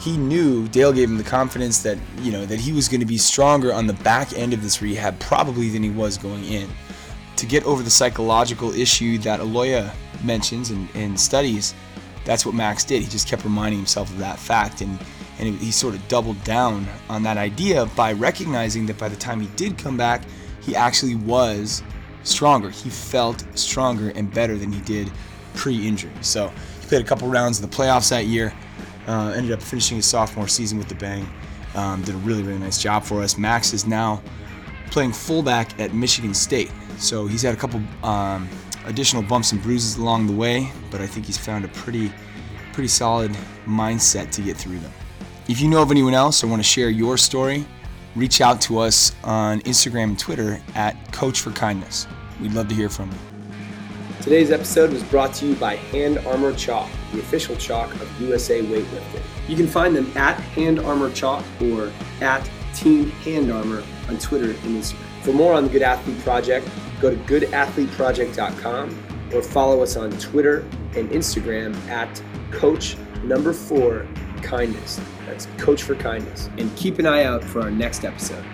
he 0.00 0.16
knew 0.16 0.68
Dale 0.68 0.92
gave 0.92 1.08
him 1.08 1.18
the 1.18 1.24
confidence 1.24 1.82
that 1.82 1.98
you 2.20 2.32
know 2.32 2.46
that 2.46 2.60
he 2.60 2.72
was 2.72 2.88
going 2.88 3.00
to 3.00 3.06
be 3.06 3.18
stronger 3.18 3.72
on 3.72 3.86
the 3.86 3.92
back 3.94 4.32
end 4.32 4.52
of 4.52 4.62
this 4.62 4.82
rehab 4.82 5.18
probably 5.20 5.68
than 5.68 5.82
he 5.82 5.90
was 5.90 6.18
going 6.18 6.44
in. 6.44 6.68
To 7.38 7.46
get 7.46 7.64
over 7.64 7.82
the 7.82 7.90
psychological 7.90 8.72
issue 8.72 9.18
that 9.18 9.40
Aloiya 9.40 9.94
mentions 10.22 10.70
and, 10.70 10.88
and 10.94 11.18
studies, 11.18 11.74
that's 12.24 12.44
what 12.44 12.54
Max 12.54 12.84
did. 12.84 13.02
He 13.02 13.08
just 13.08 13.28
kept 13.28 13.44
reminding 13.44 13.78
himself 13.78 14.10
of 14.10 14.18
that 14.18 14.38
fact 14.38 14.80
and 14.80 14.98
and 15.38 15.56
he 15.58 15.70
sort 15.70 15.94
of 15.94 16.06
doubled 16.08 16.42
down 16.42 16.86
on 17.08 17.22
that 17.22 17.36
idea 17.36 17.86
by 17.94 18.12
recognizing 18.12 18.86
that 18.86 18.98
by 18.98 19.08
the 19.08 19.14
time 19.16 19.40
he 19.40 19.46
did 19.54 19.78
come 19.78 19.96
back, 19.96 20.22
he 20.62 20.74
actually 20.74 21.14
was 21.14 21.82
stronger. 22.24 22.70
He 22.70 22.90
felt 22.90 23.44
stronger 23.56 24.10
and 24.16 24.32
better 24.32 24.56
than 24.56 24.72
he 24.72 24.80
did 24.80 25.12
pre-injury. 25.54 26.10
So 26.22 26.48
he 26.80 26.88
played 26.88 27.02
a 27.02 27.04
couple 27.04 27.28
rounds 27.28 27.60
in 27.60 27.70
the 27.70 27.74
playoffs 27.74 28.10
that 28.10 28.26
year. 28.26 28.52
Uh, 29.06 29.32
ended 29.36 29.52
up 29.52 29.62
finishing 29.62 29.96
his 29.96 30.06
sophomore 30.06 30.48
season 30.48 30.76
with 30.76 30.88
the 30.88 30.96
bang. 30.96 31.26
Um, 31.76 32.02
did 32.02 32.16
a 32.16 32.18
really, 32.18 32.42
really 32.42 32.58
nice 32.58 32.82
job 32.82 33.04
for 33.04 33.22
us. 33.22 33.38
Max 33.38 33.72
is 33.72 33.86
now 33.86 34.20
playing 34.90 35.12
fullback 35.12 35.78
at 35.78 35.94
Michigan 35.94 36.34
State. 36.34 36.72
So 36.98 37.26
he's 37.26 37.42
had 37.42 37.54
a 37.54 37.56
couple 37.56 37.80
um, 38.02 38.48
additional 38.86 39.22
bumps 39.22 39.52
and 39.52 39.62
bruises 39.62 39.96
along 39.96 40.26
the 40.26 40.32
way, 40.32 40.70
but 40.90 41.00
I 41.00 41.06
think 41.06 41.26
he's 41.26 41.38
found 41.38 41.64
a 41.64 41.68
pretty, 41.68 42.12
pretty 42.72 42.88
solid 42.88 43.30
mindset 43.66 44.30
to 44.32 44.42
get 44.42 44.56
through 44.56 44.78
them. 44.78 44.92
If 45.48 45.60
you 45.60 45.68
know 45.68 45.80
of 45.80 45.90
anyone 45.90 46.14
else 46.14 46.42
or 46.42 46.48
want 46.48 46.60
to 46.60 46.68
share 46.68 46.90
your 46.90 47.16
story, 47.16 47.64
reach 48.16 48.40
out 48.40 48.60
to 48.62 48.78
us 48.78 49.14
on 49.24 49.60
Instagram 49.60 50.04
and 50.04 50.18
Twitter 50.18 50.60
at 50.74 51.12
Coach 51.12 51.40
for 51.40 51.50
Kindness. 51.52 52.06
We'd 52.40 52.52
love 52.52 52.68
to 52.68 52.74
hear 52.74 52.88
from 52.88 53.10
you. 53.10 53.18
Today's 54.20 54.50
episode 54.50 54.92
was 54.92 55.02
brought 55.04 55.32
to 55.34 55.46
you 55.46 55.54
by 55.54 55.76
Hand 55.76 56.18
Armor 56.26 56.52
Chalk, 56.52 56.90
the 57.12 57.20
official 57.20 57.56
chalk 57.56 57.94
of 57.94 58.20
USA 58.20 58.62
Weightlifting. 58.62 59.22
You 59.46 59.56
can 59.56 59.66
find 59.66 59.96
them 59.96 60.10
at 60.16 60.38
Hand 60.40 60.80
Armor 60.80 61.10
Chalk 61.12 61.44
or 61.62 61.90
at 62.20 62.48
Team 62.74 63.10
Hand 63.10 63.50
Armor 63.50 63.82
on 64.08 64.18
Twitter 64.18 64.50
and 64.50 64.82
Instagram. 64.82 65.07
For 65.22 65.32
more 65.32 65.54
on 65.54 65.64
the 65.64 65.70
Good 65.70 65.82
Athlete 65.82 66.18
Project, 66.20 66.68
go 67.00 67.10
to 67.10 67.16
goodathleteproject.com 67.16 69.04
or 69.34 69.42
follow 69.42 69.82
us 69.82 69.96
on 69.96 70.10
Twitter 70.12 70.60
and 70.96 71.10
Instagram 71.10 71.76
at 71.88 72.22
Coach 72.50 72.96
Number 73.24 73.52
Four 73.52 74.06
Kindness. 74.42 75.00
That's 75.26 75.46
Coach 75.58 75.82
for 75.82 75.94
Kindness. 75.94 76.48
And 76.58 76.74
keep 76.76 76.98
an 76.98 77.06
eye 77.06 77.24
out 77.24 77.44
for 77.44 77.60
our 77.60 77.70
next 77.70 78.04
episode. 78.04 78.44